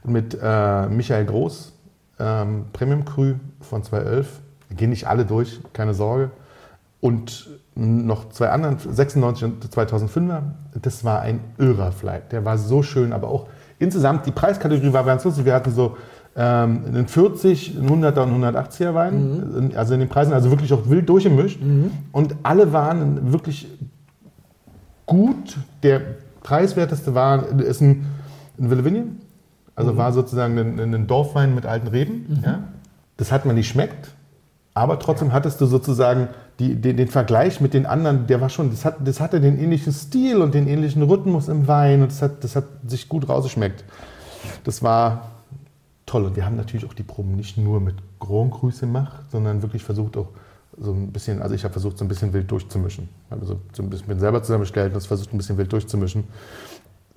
mit 0.04 0.38
äh, 0.40 0.86
Michael 0.88 1.26
Groß, 1.26 1.72
ähm, 2.18 2.66
Premium 2.72 3.04
Cru 3.04 3.34
von 3.60 3.82
2011. 3.82 4.40
Gehen 4.76 4.90
nicht 4.90 5.06
alle 5.06 5.24
durch, 5.24 5.60
keine 5.72 5.94
Sorge. 5.94 6.30
Und 7.00 7.48
noch 7.74 8.28
zwei 8.28 8.50
anderen, 8.50 8.78
96 8.78 9.44
und 9.44 9.64
2005er. 9.64 10.42
Das 10.80 11.04
war 11.04 11.22
ein 11.22 11.40
irrer 11.58 11.92
Flight. 11.92 12.30
Der 12.32 12.44
war 12.44 12.58
so 12.58 12.82
schön, 12.82 13.12
aber 13.12 13.28
auch 13.28 13.48
insgesamt, 13.78 14.26
die 14.26 14.32
Preiskategorie 14.32 14.92
war 14.92 15.04
ganz 15.04 15.24
lustig. 15.24 15.44
Wir 15.44 15.54
hatten 15.54 15.72
so 15.72 15.96
ähm, 16.36 16.84
einen 16.86 17.08
40, 17.08 17.76
einen 17.78 18.04
100er 18.04 18.22
und 18.22 18.42
180er 18.42 18.94
Wein. 18.94 19.72
Also 19.74 19.94
in 19.94 20.00
den 20.00 20.08
Preisen, 20.08 20.32
also 20.32 20.50
wirklich 20.50 20.72
auch 20.72 20.88
wild 20.88 21.08
durchgemischt. 21.08 21.60
Und 22.12 22.36
alle 22.42 22.72
waren 22.72 23.32
wirklich 23.32 23.66
gut. 25.06 25.58
Der 25.82 26.00
preiswerteste 26.42 27.14
war, 27.14 27.48
ist 27.60 27.80
ein, 27.80 28.06
ein 28.58 28.70
Villevinien. 28.70 29.20
Also 29.74 29.96
war 29.96 30.12
sozusagen 30.12 30.58
ein, 30.58 30.94
ein 30.94 31.06
Dorfwein 31.06 31.54
mit 31.54 31.66
alten 31.66 31.88
Reben. 31.88 32.42
Ja. 32.44 32.60
Das 33.16 33.32
hat 33.32 33.44
man 33.44 33.56
nicht 33.56 33.68
schmeckt. 33.68 34.10
Aber 34.74 34.98
trotzdem 34.98 35.32
hattest 35.32 35.60
du 35.60 35.66
sozusagen 35.66 36.28
die, 36.58 36.74
den, 36.76 36.96
den 36.96 37.08
Vergleich 37.08 37.60
mit 37.60 37.74
den 37.74 37.86
anderen, 37.86 38.26
der 38.26 38.40
war 38.40 38.50
schon, 38.50 38.70
das, 38.70 38.84
hat, 38.84 38.96
das 39.04 39.18
hatte 39.20 39.40
den 39.40 39.58
ähnlichen 39.58 39.92
Stil 39.92 40.42
und 40.42 40.54
den 40.54 40.68
ähnlichen 40.68 41.02
Rhythmus 41.02 41.48
im 41.48 41.66
Wein 41.66 42.02
und 42.02 42.12
das 42.12 42.22
hat, 42.22 42.44
das 42.44 42.54
hat 42.54 42.64
sich 42.86 43.08
gut 43.08 43.28
rausgeschmeckt. 43.28 43.84
Das 44.64 44.82
war 44.82 45.39
toll. 46.10 46.24
Und 46.24 46.36
wir 46.36 46.44
haben 46.44 46.56
natürlich 46.56 46.86
auch 46.86 46.94
die 46.94 47.02
Proben 47.02 47.36
nicht 47.36 47.56
nur 47.56 47.80
mit 47.80 47.94
Grand 48.18 48.52
Crus 48.52 48.80
gemacht, 48.80 49.22
sondern 49.30 49.62
wirklich 49.62 49.84
versucht 49.84 50.16
auch 50.16 50.28
so 50.78 50.92
ein 50.92 51.12
bisschen, 51.12 51.42
also 51.42 51.54
ich 51.54 51.62
habe 51.64 51.72
versucht, 51.72 51.98
so 51.98 52.04
ein 52.04 52.08
bisschen 52.08 52.32
wild 52.32 52.50
durchzumischen. 52.50 53.08
Also 53.28 53.60
so 53.72 53.82
ein 53.82 53.90
bisschen 53.90 54.08
bin 54.08 54.18
selber 54.18 54.42
zusammengestellt 54.42 54.88
und 54.88 54.96
das 54.96 55.06
versucht, 55.06 55.32
ein 55.32 55.38
bisschen 55.38 55.56
wild 55.58 55.72
durchzumischen. 55.72 56.24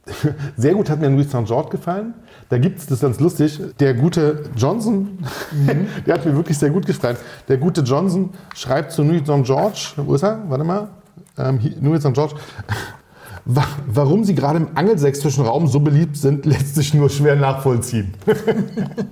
Sehr 0.58 0.74
gut 0.74 0.90
hat 0.90 1.00
mir 1.00 1.10
Louis 1.10 1.28
St. 1.30 1.46
George 1.46 1.70
gefallen. 1.70 2.14
Da 2.50 2.58
gibt 2.58 2.80
es, 2.80 2.86
das 2.86 2.98
ist 2.98 3.02
ganz 3.02 3.20
lustig, 3.20 3.60
der 3.80 3.94
gute 3.94 4.44
Johnson, 4.56 5.18
der 6.06 6.16
hat 6.16 6.26
mir 6.26 6.36
wirklich 6.36 6.58
sehr 6.58 6.72
gut 6.72 6.86
gefallen. 6.86 7.16
Der 7.48 7.58
gute 7.58 7.82
Johnson 7.82 8.32
schreibt 8.54 8.92
zu 8.92 9.02
Louis 9.02 9.22
St. 9.22 9.44
George, 9.44 9.94
wo 9.96 10.14
ist 10.16 10.24
er? 10.24 10.44
Warte 10.50 10.66
mal. 10.66 10.90
Ähm, 11.38 11.60
Louis 11.82 12.02
St. 12.04 12.14
George. 12.14 12.36
Wa- 13.46 13.68
Warum 13.88 14.24
sie 14.24 14.36
gerade 14.36 14.58
im 14.60 14.68
angelsächsischen 14.76 15.46
Raum 15.46 15.68
so 15.68 15.80
beliebt 15.80 16.16
sind, 16.18 16.46
lässt 16.48 16.76
sich 16.76 16.94
nur 16.94 17.10
schwer 17.10 17.36
nachvollziehen. 17.36 18.14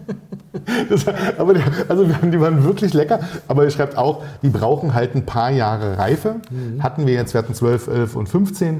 Das, 0.90 1.06
aber 1.38 1.54
die, 1.54 1.62
also 1.88 2.04
die 2.06 2.40
waren 2.40 2.64
wirklich 2.64 2.94
lecker. 2.94 3.20
Aber 3.48 3.64
er 3.64 3.70
schreibt 3.72 3.98
auch, 3.98 4.24
die 4.44 4.50
brauchen 4.50 4.94
halt 4.94 5.16
ein 5.16 5.26
paar 5.26 5.50
Jahre 5.50 5.98
Reife. 5.98 6.36
Hatten 6.80 7.08
wir 7.08 7.14
jetzt, 7.14 7.34
wir 7.34 7.40
hatten 7.40 7.54
12, 7.54 7.88
11 7.88 8.16
und 8.16 8.28
15. 8.30 8.80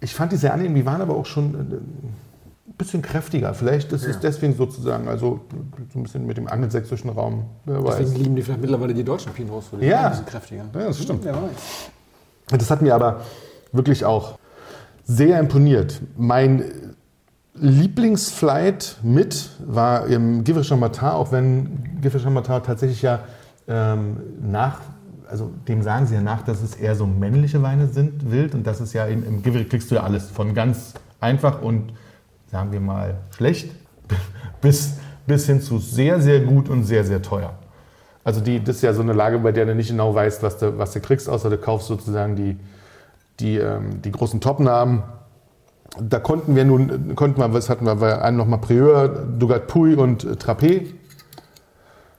Ich 0.00 0.14
fand 0.14 0.32
die 0.32 0.36
sehr 0.36 0.52
angenehm, 0.54 0.74
die 0.76 0.86
waren 0.86 1.00
aber 1.00 1.16
auch 1.16 1.26
schon 1.26 1.54
äh, 1.54 1.58
ein 1.58 2.74
bisschen 2.78 3.02
kräftiger. 3.02 3.52
Vielleicht 3.54 3.92
ist 3.92 4.06
es 4.06 4.20
deswegen 4.20 4.54
sozusagen, 4.54 5.08
also 5.08 5.40
so 5.92 5.98
ein 5.98 6.02
bisschen 6.04 6.26
mit 6.26 6.36
dem 6.36 6.46
angelsächsischen 6.48 7.10
Raum. 7.10 7.44
Wer 7.64 7.84
weiß. 7.84 7.96
Deswegen 7.98 8.22
lieben 8.22 8.36
die 8.36 8.42
vielleicht 8.42 8.60
mittlerweile 8.62 8.94
die 8.94 9.04
deutschen 9.04 9.32
Pinots, 9.32 9.66
weil 9.72 9.80
die 9.80 9.86
Ja. 9.86 10.04
ein 10.04 10.10
bisschen 10.12 10.26
kräftiger. 10.26 10.64
Ja, 10.74 10.86
das 10.86 11.02
stimmt. 11.02 11.24
Weiß. 11.24 11.34
Das 12.56 12.70
hat 12.70 12.82
mir 12.82 12.94
aber 12.94 13.20
wirklich 13.72 14.04
auch 14.04 14.38
sehr 15.10 15.40
imponiert. 15.40 16.00
Mein 16.16 16.64
Lieblingsflight 17.54 18.98
mit 19.02 19.50
war 19.66 20.06
im 20.06 20.44
Givre 20.44 20.62
Chambertin, 20.62 21.08
auch 21.08 21.32
wenn 21.32 22.00
Givre 22.00 22.20
Chambertin 22.20 22.62
tatsächlich 22.62 23.02
ja 23.02 23.20
ähm, 23.66 24.18
nach, 24.40 24.80
also 25.28 25.50
dem 25.66 25.82
sagen 25.82 26.06
sie 26.06 26.14
ja 26.14 26.20
nach, 26.20 26.42
dass 26.42 26.62
es 26.62 26.76
eher 26.76 26.94
so 26.94 27.06
männliche 27.06 27.60
Weine 27.60 27.88
sind, 27.88 28.30
wild. 28.30 28.54
Und 28.54 28.66
das 28.66 28.80
ist 28.80 28.92
ja 28.92 29.06
im, 29.06 29.24
im 29.26 29.42
Givre 29.42 29.64
kriegst 29.64 29.90
du 29.90 29.96
ja 29.96 30.04
alles 30.04 30.30
von 30.30 30.54
ganz 30.54 30.94
einfach 31.18 31.60
und 31.60 31.92
sagen 32.50 32.70
wir 32.70 32.80
mal 32.80 33.18
schlecht 33.36 33.70
bis, 34.60 34.94
bis 35.26 35.46
hin 35.46 35.60
zu 35.60 35.78
sehr, 35.78 36.20
sehr 36.20 36.40
gut 36.40 36.68
und 36.68 36.84
sehr, 36.84 37.04
sehr 37.04 37.20
teuer. 37.20 37.54
Also 38.22 38.40
die, 38.40 38.62
das 38.62 38.76
ist 38.76 38.82
ja 38.82 38.92
so 38.92 39.02
eine 39.02 39.12
Lage, 39.12 39.40
bei 39.40 39.50
der 39.50 39.66
du 39.66 39.74
nicht 39.74 39.88
genau 39.88 40.14
weißt, 40.14 40.44
was 40.44 40.58
du, 40.58 40.78
was 40.78 40.92
du 40.92 41.00
kriegst, 41.00 41.28
außer 41.28 41.50
du 41.50 41.58
kaufst 41.58 41.88
sozusagen 41.88 42.36
die, 42.36 42.56
die, 43.40 43.56
ähm, 43.56 44.02
die 44.02 44.12
großen 44.12 44.40
Top-Namen. 44.40 45.02
Da 45.98 46.20
konnten 46.20 46.54
wir 46.54 46.64
nun, 46.64 47.14
konnten 47.16 47.40
wir, 47.40 47.52
was 47.52 47.68
hatten 47.68 47.84
wir, 47.84 48.00
wir 48.00 48.22
einen 48.22 48.36
nochmal 48.36 48.60
Prieur, 48.60 49.08
Dugat 49.08 49.66
Puy 49.66 49.94
und 49.94 50.24
äh, 50.24 50.32
Trappé. 50.32 50.86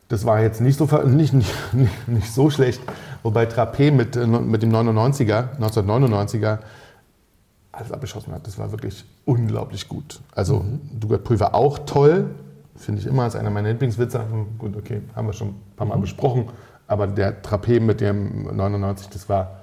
Das 0.10 0.26
war 0.26 0.42
jetzt 0.42 0.60
nicht 0.60 0.78
so, 0.78 0.86
nicht, 1.06 1.34
nicht, 1.34 1.54
nicht, 2.08 2.34
so 2.34 2.50
schlecht. 2.50 2.82
Wobei 3.24 3.46
Trappé 3.46 3.92
mit, 3.92 4.16
äh, 4.16 4.28
mit 4.28 4.62
dem 4.62 4.72
99er, 4.72 5.58
1999er, 5.60 6.60
alles 7.72 7.92
abgeschossen 7.92 8.34
hat. 8.34 8.46
Das 8.46 8.58
war 8.58 8.72
wirklich 8.72 9.06
unglaublich 9.24 9.88
gut. 9.88 10.20
Also 10.36 10.66
Dugat 10.92 11.24
Puy 11.24 11.40
war 11.40 11.56
auch 11.56 11.80
toll, 11.80 12.32
finde 12.76 13.00
ich 13.00 13.08
immer, 13.08 13.26
ist 13.26 13.38
einer 13.38 13.50
meiner 13.50 13.70
Lieblingswitze. 13.70 14.22
Gut, 14.58 14.76
okay, 14.76 15.02
haben 15.16 15.28
wir 15.28 15.34
schon 15.34 15.50
ein 15.50 15.76
paar 15.78 15.88
Mal 15.88 15.98
besprochen. 15.98 16.50
Aber 16.88 17.08
der 17.08 17.42
Trappé 17.42 17.80
mit 17.80 18.02
dem 18.02 18.54
99, 18.54 19.08
das 19.08 19.30
war 19.30 19.61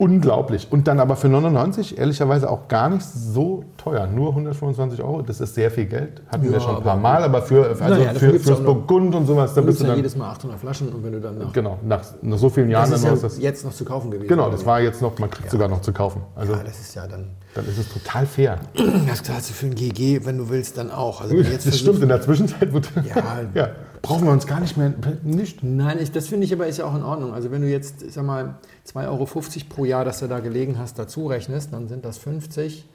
unglaublich. 0.00 0.66
Und 0.70 0.88
dann 0.88 0.98
aber 0.98 1.14
für 1.14 1.28
99 1.28 1.98
ehrlicherweise 1.98 2.48
auch 2.50 2.68
gar 2.68 2.88
nicht 2.88 3.04
so 3.04 3.64
teuer. 3.76 4.06
Nur 4.06 4.30
125 4.30 5.02
Euro, 5.02 5.20
das 5.22 5.40
ist 5.40 5.54
sehr 5.54 5.70
viel 5.70 5.84
Geld. 5.86 6.22
Hatten 6.28 6.46
Ja, 6.46 6.52
wir 6.52 6.60
schon 6.60 6.76
ein 6.78 6.82
paar 6.82 6.96
Mal, 6.96 7.22
aber 7.22 7.42
für, 7.42 7.66
also 7.68 7.84
Naja, 7.84 8.14
für, 8.14 8.40
fürs 8.40 8.60
Burgund 8.60 9.14
und 9.14 9.26
sowas, 9.26 9.52
da 9.54 9.60
bist 9.60 9.80
du 9.80 9.84
ja 9.84 9.90
dann. 9.90 9.98
jedes 9.98 10.16
Mal 10.16 10.30
800 10.30 10.58
Flaschen 10.58 10.88
und 10.88 11.04
wenn 11.04 11.12
du 11.12 11.20
dann 11.20 11.38
nach. 11.38 11.52
Genau, 11.52 11.78
nach, 11.84 12.00
nach 12.22 12.38
so 12.38 12.48
vielen 12.48 12.70
Jahren 12.70 12.90
Das 12.90 13.00
ist 13.00 13.04
dann 13.06 13.14
ja 13.16 13.20
das. 13.22 13.38
jetzt 13.38 13.64
noch 13.64 13.72
zu 13.74 13.84
kaufen 13.84 14.10
gewesen. 14.10 14.28
Genau, 14.28 14.50
das 14.50 14.64
war 14.64 14.80
jetzt 14.80 15.02
noch, 15.02 15.18
man 15.18 15.30
kriegt 15.30 15.50
sogar 15.50 15.68
noch 15.68 15.82
zu 15.82 15.92
kaufen. 15.92 16.22
Also 16.34 16.54
Ja, 16.54 16.62
das 16.64 16.80
ist 16.80 16.94
ja 16.94 17.06
dann. 17.06 17.26
dann 17.54 17.66
ist 17.66 17.78
es 17.78 17.88
total 17.92 18.24
fair. 18.26 18.58
Das 19.06 19.22
hast 19.30 19.50
du 19.50 19.54
für 19.54 19.66
ein 19.66 19.74
GG, 19.74 20.24
wenn 20.24 20.38
du 20.38 20.48
willst, 20.48 20.78
dann 20.78 20.90
auch. 20.90 21.20
Also 21.20 21.34
jetzt 21.52 21.66
Das 21.66 21.78
stimmt, 21.78 22.02
in 22.02 22.08
der 22.08 22.22
Zwischenzeit 22.22 22.72
wird. 22.72 22.88
Ja. 23.06 23.22
ja. 23.54 23.68
Brauchen 24.02 24.24
wir 24.24 24.32
uns 24.32 24.46
gar 24.46 24.60
nicht 24.60 24.76
mehr. 24.76 24.92
Nicht. 25.22 25.62
Nein, 25.62 25.98
ich, 26.00 26.10
das 26.10 26.28
finde 26.28 26.46
ich 26.46 26.52
aber 26.52 26.66
ist 26.66 26.78
ja 26.78 26.86
auch 26.86 26.94
in 26.94 27.02
Ordnung. 27.02 27.34
Also 27.34 27.50
wenn 27.50 27.62
du 27.62 27.68
jetzt, 27.68 28.02
ich 28.02 28.14
sag 28.14 28.24
mal, 28.24 28.54
2,50 28.86 29.08
Euro 29.08 29.28
pro 29.68 29.84
Jahr, 29.84 30.04
dass 30.04 30.20
du 30.20 30.26
da 30.26 30.40
gelegen 30.40 30.78
hast, 30.78 30.98
dazu 30.98 31.26
rechnest, 31.26 31.72
dann 31.72 31.88
sind 31.88 32.04
das 32.04 32.18
50 32.18 32.88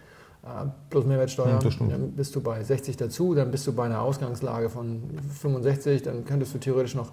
äh, 0.44 0.48
plus 0.90 1.06
Mehrwertsteuer. 1.06 1.60
Ja, 1.62 1.88
dann 1.90 2.12
bist 2.12 2.36
du 2.36 2.42
bei 2.42 2.64
60 2.64 2.98
dazu, 2.98 3.34
dann 3.36 3.52
bist 3.52 3.68
du 3.68 3.74
bei 3.74 3.86
einer 3.86 4.02
Ausgangslage 4.02 4.70
von 4.70 5.04
65, 5.42 6.04
dann 6.04 6.26
könntest 6.26 6.54
du 6.54 6.60
theoretisch 6.60 6.96
noch 6.96 7.12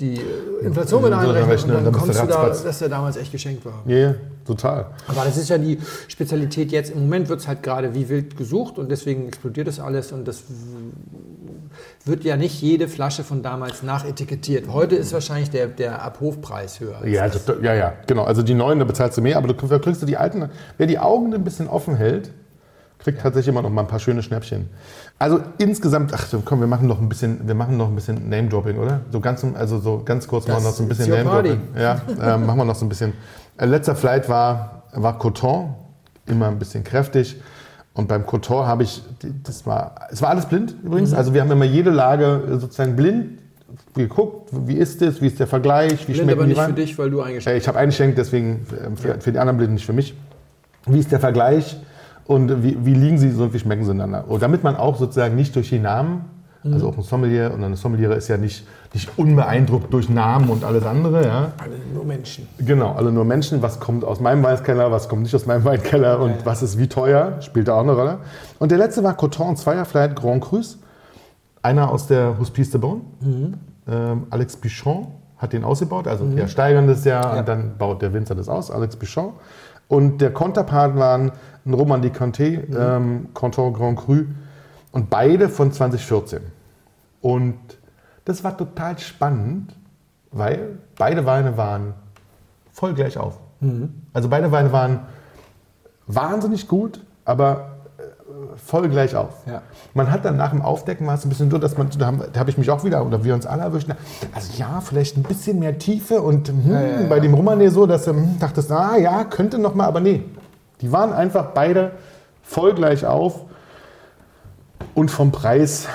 die 0.00 0.14
äh, 0.14 0.64
Inflation 0.64 1.02
mit 1.02 1.12
Ja, 1.12 1.18
einrechnen 1.18 1.76
und 1.76 1.84
dann, 1.84 1.92
kommst 1.92 2.20
du 2.20 2.26
da, 2.26 2.48
dass 2.48 2.78
der 2.78 2.88
damals 2.88 3.16
echt 3.16 3.32
geschenkt 3.32 3.64
war. 3.64 3.82
Ja, 3.86 3.96
ja, 3.96 4.14
total. 4.46 4.86
Aber 5.06 5.24
das 5.24 5.36
ist 5.36 5.50
ja 5.50 5.58
die 5.58 5.78
Spezialität 6.08 6.72
jetzt. 6.72 6.90
Im 6.90 7.00
Moment 7.00 7.28
wird 7.28 7.40
es 7.40 7.48
halt 7.48 7.62
gerade 7.62 7.94
wie 7.94 8.08
wild 8.08 8.36
gesucht 8.36 8.78
und 8.78 8.90
deswegen 8.90 9.26
explodiert 9.28 9.68
das 9.68 9.78
alles 9.78 10.12
und 10.12 10.26
das 10.26 10.42
wird 12.04 12.24
ja 12.24 12.36
nicht 12.36 12.60
jede 12.60 12.88
Flasche 12.88 13.24
von 13.24 13.42
damals 13.42 13.82
nachetikettiert. 13.82 14.68
Heute 14.68 14.96
ist 14.96 15.12
wahrscheinlich 15.12 15.50
der, 15.50 15.66
der 15.66 16.02
Abhofpreis 16.02 16.80
höher. 16.80 17.06
Ja, 17.06 17.28
das, 17.28 17.42
ja, 17.62 17.74
ja, 17.74 17.92
genau. 18.06 18.24
Also 18.24 18.42
die 18.42 18.54
neuen, 18.54 18.78
da 18.78 18.84
bezahlst 18.84 19.18
du 19.18 19.22
mehr, 19.22 19.36
aber 19.36 19.48
du 19.48 19.54
kriegst 19.54 20.02
du 20.02 20.06
die 20.06 20.16
alten. 20.16 20.48
Wer 20.78 20.86
die 20.86 20.98
Augen 20.98 21.34
ein 21.34 21.44
bisschen 21.44 21.68
offen 21.68 21.96
hält, 21.96 22.30
kriegt 22.98 23.20
tatsächlich 23.20 23.48
immer 23.48 23.62
noch 23.62 23.70
mal 23.70 23.82
ein 23.82 23.88
paar 23.88 23.98
schöne 23.98 24.22
Schnäppchen. 24.22 24.68
Also 25.18 25.40
insgesamt, 25.58 26.12
ach 26.14 26.26
komm, 26.44 26.60
wir 26.60 26.66
machen 26.66 26.86
noch 26.86 27.00
ein 27.00 27.08
bisschen, 27.08 27.46
wir 27.46 27.54
machen 27.54 27.76
noch 27.76 27.88
ein 27.88 27.94
bisschen 27.94 28.28
Name-Dropping, 28.28 28.78
oder? 28.78 29.00
So 29.10 29.20
ganz, 29.20 29.44
also 29.54 29.78
so 29.78 30.02
ganz 30.04 30.26
kurz 30.26 30.46
Das 30.46 30.54
machen 30.54 30.64
wir 30.64 30.70
noch 30.70 30.76
so 30.76 30.82
ein 30.82 30.88
bisschen 30.88 31.10
your 31.10 31.18
Name-Dropping. 31.18 31.60
Ja, 31.78 32.00
ähm, 32.34 32.46
machen 32.46 32.58
wir 32.58 32.64
noch 32.64 32.74
so 32.74 32.84
ein 32.84 32.88
bisschen. 32.88 33.12
Äh, 33.56 33.66
letzter 33.66 33.96
Flight 33.96 34.28
war, 34.28 34.84
war 34.92 35.18
Coton, 35.18 35.74
immer 36.26 36.48
ein 36.48 36.58
bisschen 36.58 36.84
kräftig. 36.84 37.40
Und 37.94 38.08
beim 38.08 38.24
Coton 38.24 38.66
habe 38.66 38.84
ich, 38.84 39.02
das 39.42 39.66
war, 39.66 40.08
es 40.10 40.22
war 40.22 40.30
alles 40.30 40.46
blind 40.46 40.74
übrigens. 40.82 41.12
Also 41.12 41.34
wir 41.34 41.40
haben 41.40 41.50
immer 41.50 41.64
jede 41.64 41.90
Lage 41.90 42.42
sozusagen 42.58 42.94
blind 42.96 43.38
geguckt, 43.94 44.50
wie 44.52 44.74
ist 44.74 45.02
es, 45.02 45.20
wie 45.20 45.26
ist 45.26 45.40
der 45.40 45.46
Vergleich, 45.46 46.02
wie 46.02 46.12
Blind 46.12 46.18
schmecken 46.18 46.38
aber 46.38 46.46
nicht 46.46 46.60
für 46.60 46.72
dich, 46.72 46.98
weil 46.98 47.10
du 47.10 47.20
Äh, 47.20 47.24
eingeschränkt 47.24 47.62
Ich 47.62 47.68
habe 47.68 47.78
eingeschenkt, 47.78 48.18
deswegen 48.18 48.66
äh, 48.70 48.96
für, 48.96 49.20
für 49.20 49.32
die 49.32 49.38
anderen 49.38 49.56
Blinden 49.56 49.74
nicht 49.74 49.86
für 49.86 49.92
mich. 49.92 50.14
Wie 50.86 50.98
ist 50.98 51.10
der 51.12 51.20
Vergleich? 51.20 51.76
Und 52.26 52.62
wie, 52.62 52.76
wie 52.84 52.94
liegen 52.94 53.18
sie 53.18 53.30
so 53.30 53.44
und 53.44 53.54
wie 53.54 53.58
schmecken 53.58 53.84
sie 53.84 53.90
einander? 53.90 54.24
Und 54.28 54.40
damit 54.40 54.62
man 54.62 54.76
auch 54.76 54.96
sozusagen 54.96 55.34
nicht 55.34 55.56
durch 55.56 55.70
die 55.70 55.80
Namen, 55.80 56.26
also 56.62 56.88
auch 56.88 56.96
ein 56.96 57.02
Sommelier 57.02 57.50
und 57.52 57.64
eine 57.64 57.76
Sommeliere 57.76 58.14
ist 58.14 58.28
ja 58.28 58.36
nicht, 58.36 58.66
nicht 58.92 59.10
unbeeindruckt 59.16 59.92
durch 59.92 60.08
Namen 60.08 60.48
und 60.50 60.64
alles 60.64 60.84
andere. 60.84 61.24
Ja? 61.24 61.52
Alle 61.58 61.76
nur 61.94 62.04
Menschen. 62.04 62.48
Genau, 62.58 62.92
alle 62.94 63.12
nur 63.12 63.24
Menschen. 63.24 63.62
Was 63.62 63.78
kommt 63.78 64.04
aus 64.04 64.20
meinem 64.20 64.42
Weinkeller, 64.42 64.90
was 64.90 65.08
kommt 65.08 65.22
nicht 65.22 65.34
aus 65.34 65.46
meinem 65.46 65.64
Weinkeller 65.64 66.18
und 66.20 66.44
was 66.44 66.62
ist 66.62 66.78
wie 66.78 66.88
teuer, 66.88 67.40
spielt 67.40 67.68
da 67.68 67.74
auch 67.74 67.82
eine 67.82 67.92
Rolle. 67.92 68.18
Und 68.58 68.70
der 68.72 68.78
letzte 68.78 69.04
war 69.04 69.14
Coton 69.16 69.56
Zweierflight 69.56 70.16
Grand 70.16 70.42
Cru's. 70.42 70.78
Einer 71.62 71.90
aus 71.90 72.06
der 72.06 72.38
Hospice 72.38 72.70
de 72.70 72.80
Beaune, 72.80 73.02
ähm, 73.86 74.26
Alex 74.30 74.56
Bichon, 74.56 75.08
hat 75.36 75.52
den 75.52 75.62
ausgebaut. 75.62 76.08
Also 76.08 76.34
wir 76.34 76.48
steigern 76.48 76.86
das 76.86 77.04
ja, 77.04 77.20
Ja. 77.20 77.38
und 77.40 77.48
dann 77.48 77.76
baut 77.78 78.02
der 78.02 78.12
Winzer 78.12 78.34
das 78.34 78.48
aus, 78.48 78.70
Alex 78.70 78.96
Bichon. 78.96 79.34
Und 79.88 80.20
der 80.20 80.32
Konterpart 80.32 80.96
waren 80.96 81.32
ein 81.66 81.74
Roman 81.74 82.00
de 82.00 82.10
Conté, 82.10 82.60
ähm, 82.76 83.28
Canton 83.34 83.72
Grand 83.72 83.98
Cru. 83.98 84.22
Und 84.92 85.10
beide 85.10 85.48
von 85.48 85.70
2014. 85.72 86.40
Und 87.20 87.56
das 88.30 88.44
war 88.44 88.56
total 88.56 88.96
spannend, 88.98 89.74
weil 90.30 90.78
beide 90.96 91.26
Weine 91.26 91.56
waren 91.56 91.94
voll 92.72 92.94
gleich 92.94 93.18
auf. 93.18 93.38
Also 94.12 94.28
beide 94.28 94.52
Weine 94.52 94.72
waren 94.72 95.00
wahnsinnig 96.06 96.68
gut, 96.68 97.00
aber 97.24 97.72
äh, 97.98 98.02
voll 98.56 98.88
gleich 98.88 99.16
auf. 99.16 99.34
Ja. 99.46 99.62
Man 99.94 100.10
hat 100.10 100.24
dann 100.24 100.36
nach 100.36 100.50
dem 100.50 100.62
Aufdecken 100.62 101.06
war 101.06 101.14
es 101.14 101.24
ein 101.24 101.28
bisschen 101.28 101.50
so, 101.50 101.58
dass 101.58 101.76
man, 101.76 101.90
da 101.98 102.06
habe 102.06 102.30
hab 102.36 102.48
ich 102.48 102.56
mich 102.56 102.70
auch 102.70 102.84
wieder, 102.84 103.04
oder 103.04 103.24
wir 103.24 103.34
uns 103.34 103.46
alle 103.46 103.62
erwischt, 103.62 103.88
also 104.32 104.52
ja, 104.56 104.80
vielleicht 104.80 105.16
ein 105.16 105.24
bisschen 105.24 105.58
mehr 105.58 105.76
Tiefe 105.78 106.22
und 106.22 106.48
hm, 106.48 106.72
ja, 106.72 106.80
ja. 106.80 107.08
bei 107.08 107.18
dem 107.18 107.34
Romané 107.34 107.70
so, 107.70 107.86
dass 107.86 108.04
du 108.04 108.12
hm, 108.12 108.38
dachtest, 108.38 108.70
ah 108.70 108.96
ja, 108.96 109.24
könnte 109.24 109.58
noch 109.58 109.74
mal, 109.74 109.86
aber 109.86 110.00
nee. 110.00 110.22
Die 110.80 110.92
waren 110.92 111.12
einfach 111.12 111.46
beide 111.52 111.92
voll 112.42 112.74
gleich 112.74 113.04
auf 113.04 113.40
und 114.94 115.10
vom 115.10 115.32
Preis 115.32 115.88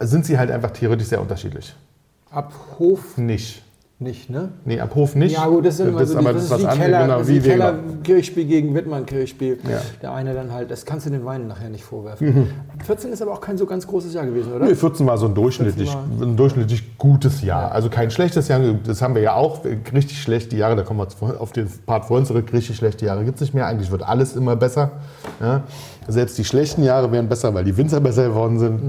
sind 0.00 0.26
sie 0.26 0.38
halt 0.38 0.50
einfach 0.50 0.70
theoretisch 0.70 1.08
sehr 1.08 1.20
unterschiedlich. 1.20 1.74
Ab 2.30 2.52
Hof 2.78 3.16
Nicht. 3.16 3.62
nicht, 4.00 4.30
ne? 4.30 4.50
Nee, 4.64 4.78
ab 4.78 4.94
Hof 4.94 5.16
nicht. 5.16 5.34
Ja 5.34 5.46
gut, 5.46 5.66
das 5.66 5.78
sind 5.78 5.88
immer 5.88 6.06
so 6.06 6.12
die, 6.12 6.18
aber 6.20 6.32
das 6.32 6.44
ist 6.44 6.50
was 6.50 6.60
wie 6.60 6.66
anderes, 6.66 6.84
Keller, 6.84 7.02
genau, 7.02 7.18
das 7.18 7.28
wie 7.28 7.40
Keller. 7.40 7.78
Kirchspiel 8.04 8.44
gegen 8.44 8.72
Wittmann 8.74 9.06
Kirchspiel. 9.06 9.58
Ja. 9.68 9.80
Der 10.00 10.12
eine 10.12 10.34
dann 10.34 10.52
halt, 10.52 10.70
das 10.70 10.84
kannst 10.84 11.06
du 11.06 11.10
den 11.10 11.24
Weinen 11.24 11.48
nachher 11.48 11.68
nicht 11.68 11.82
vorwerfen. 11.82 12.46
14 12.86 13.10
ist 13.12 13.22
aber 13.22 13.32
auch 13.32 13.40
kein 13.40 13.58
so 13.58 13.66
ganz 13.66 13.88
großes 13.88 14.14
Jahr 14.14 14.24
gewesen, 14.24 14.52
oder? 14.52 14.66
Nee, 14.66 14.76
14 14.76 15.04
war 15.04 15.18
so 15.18 15.26
ein 15.26 15.34
durchschnittlich, 15.34 15.90
14 15.90 16.22
ein 16.22 16.36
durchschnittlich 16.36 16.96
gutes 16.96 17.42
Jahr. 17.42 17.72
Also 17.72 17.90
kein 17.90 18.12
schlechtes 18.12 18.46
Jahr. 18.46 18.60
Das 18.86 19.02
haben 19.02 19.16
wir 19.16 19.22
ja 19.22 19.34
auch. 19.34 19.64
Richtig 19.64 20.22
schlechte 20.22 20.56
Jahre, 20.56 20.76
da 20.76 20.84
kommen 20.84 21.00
wir 21.00 21.40
auf 21.40 21.50
den 21.50 21.68
Part 21.84 22.04
vorhin 22.04 22.24
zurück. 22.24 22.52
Richtig 22.52 22.76
schlechte 22.76 23.04
Jahre 23.04 23.24
gibt 23.24 23.36
es 23.36 23.40
nicht 23.40 23.54
mehr. 23.54 23.66
Eigentlich 23.66 23.90
wird 23.90 24.04
alles 24.04 24.36
immer 24.36 24.54
besser. 24.54 24.92
Ja. 25.40 25.64
Selbst 26.06 26.38
die 26.38 26.44
schlechten 26.44 26.84
Jahre 26.84 27.10
werden 27.10 27.28
besser, 27.28 27.52
weil 27.52 27.64
die 27.64 27.76
Winzer 27.76 28.00
besser 28.00 28.28
geworden 28.28 28.60
sind. 28.60 28.80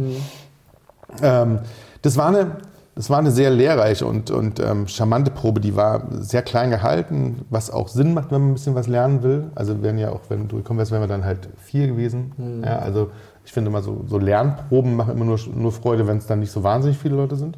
Ähm, 1.21 1.59
das, 2.01 2.17
war 2.17 2.27
eine, 2.27 2.57
das 2.95 3.09
war 3.09 3.19
eine 3.19 3.31
sehr 3.31 3.49
lehrreiche 3.49 4.05
und, 4.05 4.31
und 4.31 4.59
ähm, 4.59 4.87
charmante 4.87 5.31
Probe. 5.31 5.59
Die 5.59 5.75
war 5.75 6.03
sehr 6.11 6.41
klein 6.41 6.69
gehalten, 6.69 7.45
was 7.49 7.71
auch 7.71 7.87
Sinn 7.87 8.13
macht, 8.13 8.31
wenn 8.31 8.41
man 8.41 8.51
ein 8.51 8.53
bisschen 8.53 8.75
was 8.75 8.87
lernen 8.87 9.23
will. 9.23 9.51
Also 9.55 9.81
wären 9.81 9.97
ja 9.97 10.11
auch, 10.11 10.21
wenn 10.29 10.47
du 10.47 10.57
gekommen 10.57 10.79
wärst, 10.79 10.91
wären 10.91 11.01
wir 11.01 11.07
dann 11.07 11.25
halt 11.25 11.49
vier 11.57 11.87
gewesen. 11.87 12.61
Ja, 12.65 12.79
also 12.79 13.11
ich 13.45 13.51
finde 13.51 13.69
immer 13.69 13.81
so, 13.81 14.05
so 14.07 14.19
Lernproben 14.19 14.95
machen 14.95 15.15
immer 15.15 15.25
nur, 15.25 15.39
nur 15.55 15.71
Freude, 15.71 16.07
wenn 16.07 16.17
es 16.17 16.27
dann 16.27 16.39
nicht 16.39 16.51
so 16.51 16.63
wahnsinnig 16.63 16.97
viele 16.97 17.15
Leute 17.15 17.35
sind. 17.35 17.57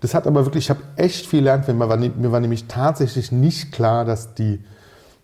Das 0.00 0.14
hat 0.14 0.26
aber 0.26 0.44
wirklich, 0.44 0.64
ich 0.64 0.70
habe 0.70 0.80
echt 0.96 1.26
viel 1.26 1.40
gelernt. 1.40 1.68
Mir 1.68 1.78
war, 1.88 1.96
mir 1.96 2.32
war 2.32 2.40
nämlich 2.40 2.66
tatsächlich 2.66 3.32
nicht 3.32 3.72
klar, 3.72 4.04
dass 4.04 4.34
die, 4.34 4.60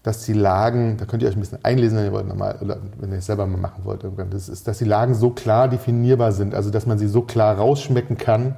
dass 0.04 0.22
die 0.26 0.34
Lagen, 0.34 0.98
da 0.98 1.06
könnt 1.06 1.22
ihr 1.22 1.28
euch 1.30 1.34
ein 1.34 1.40
bisschen 1.40 1.64
einlesen, 1.64 1.96
wenn 1.96 2.04
ihr 2.04 2.12
wollt, 2.12 2.28
nochmal, 2.28 2.58
oder 2.60 2.76
wenn 2.98 3.10
ihr 3.10 3.18
es 3.18 3.26
selber 3.26 3.46
mal 3.46 3.56
machen 3.56 3.84
wollt, 3.84 4.04
irgendwann, 4.04 4.28
das 4.28 4.50
ist, 4.50 4.68
dass 4.68 4.76
die 4.76 4.84
Lagen 4.84 5.14
so 5.14 5.30
klar 5.30 5.66
definierbar 5.66 6.30
sind, 6.32 6.54
also 6.54 6.70
dass 6.70 6.84
man 6.84 6.98
sie 6.98 7.08
so 7.08 7.22
klar 7.22 7.56
rausschmecken 7.56 8.18
kann, 8.18 8.54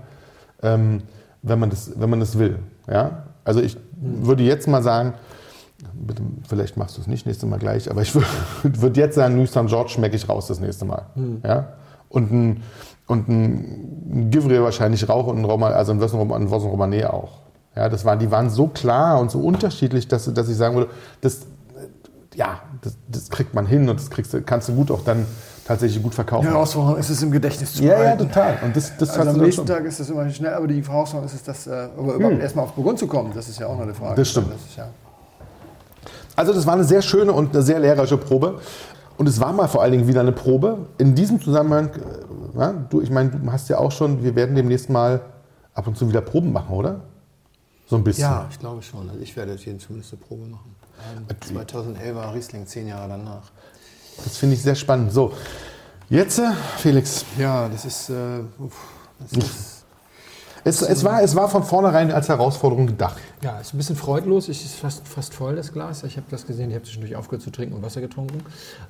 ähm, 0.63 1.05
wenn, 1.43 1.61
man 1.61 1.71
das, 1.71 1.93
wenn 2.01 2.11
man 2.11 2.19
das 2.19 2.37
will. 2.41 2.59
Ja? 2.89 3.23
Also 3.45 3.61
ich 3.61 3.77
würde 3.97 4.43
jetzt 4.43 4.67
mal 4.67 4.83
sagen, 4.83 5.15
bitte, 5.95 6.21
vielleicht 6.49 6.77
machst 6.77 6.97
du 6.97 7.01
es 7.01 7.07
nicht 7.07 7.27
nächstes 7.27 7.49
Mal 7.49 7.61
gleich, 7.61 7.89
aber 7.89 8.03
ich 8.03 8.13
würde 8.65 8.83
würd 8.83 8.97
jetzt 8.97 9.15
sagen, 9.15 9.37
Nuit 9.37 9.49
St. 9.49 9.67
George 9.67 9.91
schmecke 9.91 10.17
ich 10.17 10.29
raus 10.29 10.49
das 10.49 10.59
nächste 10.59 10.85
Mal. 10.85 11.07
Ja? 11.45 11.75
Und 12.09 12.33
ein, 12.33 12.63
und 13.07 13.29
ein 13.29 14.31
Givre 14.33 14.65
wahrscheinlich 14.65 15.09
Rauch 15.09 15.29
und 15.29 15.39
ein 15.39 15.45
Roman, 15.45 15.73
also 15.73 15.93
ein 15.93 16.01
Romanée 16.01 17.07
auch. 17.07 17.46
Ja, 17.77 17.89
das 17.91 18.05
waren, 18.05 18.19
die 18.19 18.31
waren 18.31 18.49
so 18.51 18.69
klar 18.69 19.21
und 19.21 19.31
so 19.31 19.39
unterschiedlich, 19.41 20.09
dass, 20.09 20.33
dass 20.33 20.49
ich 20.49 20.57
sagen 20.57 20.77
würde, 20.77 20.91
das, 21.21 21.41
äh, 21.41 22.37
ja, 22.37 22.61
das, 22.81 22.97
das 23.09 23.29
kriegt 23.29 23.55
man 23.55 23.67
hin 23.67 23.89
und 23.89 24.01
das 24.01 24.09
kriegst, 24.11 24.33
du- 24.33 24.41
kannst 24.43 24.69
du 24.69 24.75
gut 24.75 24.91
auch 24.91 25.05
dann 25.05 25.27
tatsächlich 25.67 26.03
gut 26.03 26.15
verkaufen. 26.15 26.47
Herausforderung 26.49 26.99
ist 26.99 27.11
es 27.11 27.23
im 27.23 27.31
Gedächtnis 27.31 27.75
zu 27.75 27.83
ja, 27.83 27.93
ja, 27.93 27.99
behalten. 27.99 28.29
total. 28.29 28.59
Und 28.65 28.75
das, 28.77 28.97
das 28.97 29.11
Also 29.19 29.31
am 29.31 29.37
nächsten. 29.39 29.67
Tag 29.67 29.85
ist 29.85 30.01
es 30.01 30.09
immer 30.09 30.29
schnell, 30.31 30.55
aber 30.55 30.67
die 30.69 30.83
Herausforderung 30.83 31.27
ist 31.27 31.35
es, 31.35 31.43
dass, 31.43 31.67
äh, 31.67 31.89
aber 31.99 32.15
überhaupt 32.15 32.41
erstmal 32.41 32.65
auf 32.65 32.73
Burgund 32.73 32.99
zu 32.99 33.07
kommen, 33.07 33.33
das 33.35 33.49
ist 33.49 33.59
ja 33.59 33.67
auch 33.67 33.75
noch 33.75 33.83
eine 33.83 33.95
Frage. 33.95 34.15
Das 34.17 34.31
stimmt. 34.31 34.49
Das 34.53 34.61
ist 34.71 34.77
ja, 34.77 34.87
Also 36.37 36.53
das 36.55 36.67
war 36.67 36.75
eine 36.75 36.85
sehr 36.85 37.03
schöne 37.03 37.33
und 37.33 37.53
eine 37.55 37.63
sehr 37.63 37.79
lehrreiche 37.79 38.17
Probe. 38.17 38.59
Und 39.19 39.27
es 39.29 39.41
war 39.41 39.53
mal 39.53 39.67
vor 39.67 39.83
allen 39.83 39.93
Dingen 39.93 40.07
wieder 40.09 40.21
eine 40.21 40.33
Probe. 40.33 40.79
In 40.99 41.15
diesem 41.15 41.41
Zusammenhang, 41.43 41.91
äh, 41.95 42.59
ja, 42.59 42.73
du, 42.91 43.01
ich 43.01 43.11
meine, 43.11 43.31
du 43.31 43.53
hast 43.53 43.69
ja 43.69 43.79
auch 43.79 43.91
schon, 43.93 44.23
wir 44.23 44.35
werden 44.35 44.55
demnächst 44.55 44.89
mal 44.89 45.21
ab 45.75 45.87
und 45.87 45.97
zu 45.97 46.09
wieder 46.09 46.21
Proben 46.21 46.53
machen, 46.53 46.75
oder? 46.75 47.01
So 47.87 47.97
ein 47.97 48.05
bisschen. 48.05 48.23
Ja, 48.23 48.49
ich 48.51 48.59
glaube 48.59 48.83
schon. 48.83 49.09
Also 49.09 49.21
ich 49.21 49.37
werde 49.37 49.53
jetzt 49.53 49.63
hier 49.63 49.79
zumindest 49.79 50.13
eine 50.13 50.23
Probe 50.23 50.47
machen. 50.47 50.75
Ähm, 51.17 51.27
2011er 51.61 52.35
Riesling, 52.35 52.67
zehn 52.67 52.89
Jahre 52.89 53.09
danach. 53.09 53.51
Das 54.25 54.37
finde 54.39 54.55
ich 54.57 54.63
sehr 54.63 54.75
spannend. 54.75 55.13
So, 55.13 55.33
jetzt, 56.09 56.39
äh, 56.39 56.51
Felix, 56.79 57.25
Ja, 57.39 57.69
das 57.69 57.85
ist, 57.85 58.11
äh, 58.11 58.41
uff, 58.59 58.89
das 59.21 59.33
ist 59.33 59.77
es, 60.67 60.83
es, 60.83 61.05
war, 61.05 61.23
es 61.23 61.37
war 61.37 61.49
von 61.49 61.63
vornherein 61.63 62.11
als 62.11 62.29
Herausforderung 62.29 62.89
gedacht. 62.89 63.19
ja, 63.41 63.61
ist 63.61 63.73
ein 63.73 63.77
bisschen 63.77 63.95
freudlos. 63.95 64.49
Es 64.49 64.65
ist 64.65 64.75
fast, 64.75 65.07
fast 65.07 65.33
voll, 65.33 65.55
das 65.55 65.73
Glas. 65.73 66.03
Ich 66.03 66.17
habe 66.17 66.27
das 66.29 66.45
gesehen, 66.45 66.71
ich 66.71 66.75
habe 66.75 66.85
zwischendurch 66.85 67.15
aufgehört 67.15 67.43
zu 67.43 67.51
trinken 67.51 67.77
und 67.77 67.83
Wasser 67.83 68.01
getrunken. 68.01 68.41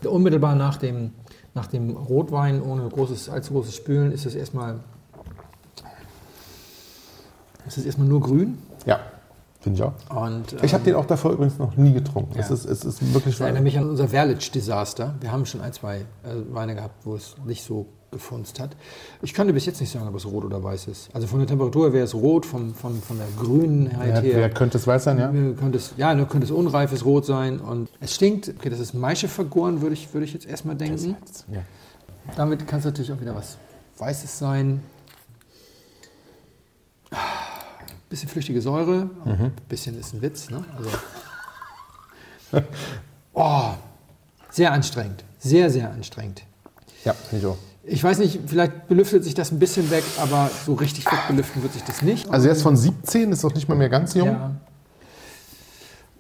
Unmittelbar 0.05 0.55
nach 0.55 0.79
dem, 0.79 1.13
nach 1.53 1.67
dem 1.67 1.91
Rotwein, 1.91 2.63
ohne 2.63 2.89
großes, 2.89 3.29
allzu 3.29 3.53
großes 3.53 3.75
Spülen, 3.75 4.11
ist 4.11 4.25
es 4.25 4.35
erstmal, 4.35 4.81
ist 7.67 7.77
es 7.77 7.85
erstmal 7.85 8.09
nur 8.09 8.23
grün. 8.23 8.57
Ja, 8.87 9.01
finde 9.61 9.79
ich 9.79 9.83
auch. 9.83 10.23
Und, 10.25 10.53
Ich 10.63 10.73
habe 10.73 10.81
ähm, 10.83 10.85
den 10.85 10.95
auch 10.95 11.07
davor 11.07 11.33
übrigens 11.33 11.59
noch 11.59 11.77
nie 11.77 11.93
getrunken. 11.93 12.39
Es, 12.39 12.49
Ja. 12.49 12.55
ist, 12.55 12.65
es 12.65 12.85
ist 12.85 13.15
wirklich 13.15 13.35
Das 13.35 13.41
erinnert 13.43 13.63
mich 13.65 13.77
an 13.79 13.89
unser 13.91 14.09
Verlic-Desaster. 14.09 15.15
Wir 15.21 15.31
haben 15.33 15.45
schon 15.45 15.61
ein, 15.61 15.73
zwei 15.73 15.99
äh, 15.99 16.05
Weine 16.51 16.75
gehabt, 16.75 17.05
wo 17.05 17.15
es 17.17 17.35
nicht 17.45 17.63
so 17.65 17.87
gefunzt 18.13 18.61
hat. 18.61 18.77
Ich 19.21 19.35
dir 19.35 19.53
bis 19.53 19.67
jetzt 19.67 19.81
nicht 19.81 19.93
sagen, 19.93 20.07
ob 20.09 20.15
es 20.15 20.25
rot 20.25 20.45
oder 20.45 20.63
weiß 20.63 20.87
ist. 20.87 21.11
Also 21.13 21.27
von 21.27 21.41
der 21.41 21.49
Temperatur 21.49 21.93
wäre 21.93 22.05
es 22.05 22.15
rot, 22.15 22.47
vom, 22.47 22.73
vom, 22.73 23.03
von 23.03 23.19
der 23.19 23.27
Grünheit 23.39 24.15
Wer, 24.15 24.21
her. 24.23 24.37
wer 24.37 24.51
könnte 24.51 24.79
es 24.79 24.87
weiß 24.87 25.05
sein, 25.05 25.19
ja? 25.19 25.29
Könnte 25.29 25.77
es, 25.79 25.93
ja, 25.97 26.15
nur 26.15 26.27
könnte 26.27 26.45
es 26.47 26.51
unreifes 26.53 27.05
Rot 27.05 27.27
sein. 27.27 27.59
Und 27.59 27.91
es 28.01 28.15
stinkt. 28.15 28.55
Okay, 28.59 28.71
das 28.71 28.79
ist 28.79 28.95
Maische 28.95 29.27
vergoren, 29.29 29.83
würde 29.83 29.95
ich, 29.95 30.15
würde 30.15 30.25
ich 30.25 30.33
jetzt 30.33 30.47
erstmal 30.47 30.77
denken. 30.77 31.17
ja. 31.53 31.61
Damit 32.37 32.67
kann 32.67 32.79
es 32.81 32.85
natürlich 32.85 33.13
auch 33.13 33.21
wieder 33.21 33.35
was 33.35 33.57
Weißes 33.99 34.39
sein. 34.39 34.83
Bisschen 38.09 38.29
flüchtige 38.29 38.61
Säure. 38.61 39.11
Mhm. 39.25 39.53
Bisschen 39.69 39.99
ist 39.99 40.15
ein 40.15 40.23
Witz. 40.23 40.51
Ne? 40.51 40.65
Also, 40.77 40.91
oh, 43.35 43.71
sehr 44.51 44.73
anstrengend. 44.73 45.25
Sehr, 45.39 45.71
sehr 45.71 45.91
anstrengend. 45.91 46.43
Ja, 47.05 47.13
finde 47.13 47.47
ich 47.47 47.53
auch. 47.53 47.59
Ich 47.89 48.03
weiß 48.03 48.19
nicht, 48.19 48.41
vielleicht 48.47 48.89
belüftet 48.89 49.23
sich 49.23 49.35
das 49.35 49.53
ein 49.53 49.59
bisschen 49.61 49.91
weg, 49.91 50.03
aber 50.19 50.51
so 50.65 50.75
richtig 50.75 51.07
weg 51.07 51.21
belüften 51.29 51.63
wird 51.63 51.73
sich 51.73 51.85
das 51.85 52.03
nicht. 52.03 52.29
Also 52.31 52.49
er 52.49 52.53
ist 52.53 52.63
von 52.63 52.77
17, 52.77 53.31
ist 53.31 53.45
auch 53.45 53.55
nicht 53.55 53.69
mal 53.69 53.77
mehr 53.77 53.89
ganz 53.89 54.15
jung. 54.15 54.29
Ja. 54.29 54.57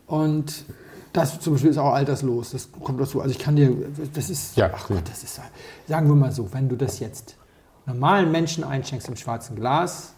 Und 0.06 0.64
das 1.12 1.40
zum 1.40 1.54
Beispiel 1.54 1.70
ist 1.70 1.78
auch 1.78 1.92
alterslos. 1.92 2.50
Das 2.50 2.68
kommt 2.84 3.00
dazu. 3.00 3.20
Also 3.20 3.32
ich 3.32 3.38
kann 3.38 3.56
dir, 3.56 3.74
das 4.12 4.30
ist, 4.30 4.56
Ja, 4.56 4.70
ach. 4.72 4.86
Gott, 4.88 5.02
das 5.10 5.24
ist, 5.24 5.40
sagen 5.88 6.08
wir 6.08 6.14
mal 6.14 6.30
so, 6.30 6.52
wenn 6.52 6.68
du 6.68 6.76
das 6.76 7.00
jetzt 7.00 7.36
normalen 7.86 8.30
Menschen 8.30 8.62
einschenkst 8.62 9.08
im 9.08 9.16
schwarzen 9.16 9.56
Glas, 9.56 10.12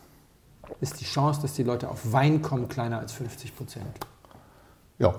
ist 0.80 1.00
die 1.00 1.04
Chance, 1.04 1.40
dass 1.42 1.54
die 1.54 1.62
Leute 1.62 1.88
auf 1.88 2.12
Wein 2.12 2.42
kommen, 2.42 2.68
kleiner 2.68 2.98
als 2.98 3.12
50 3.12 3.56
Prozent. 3.56 3.86
Ja. 4.98 5.14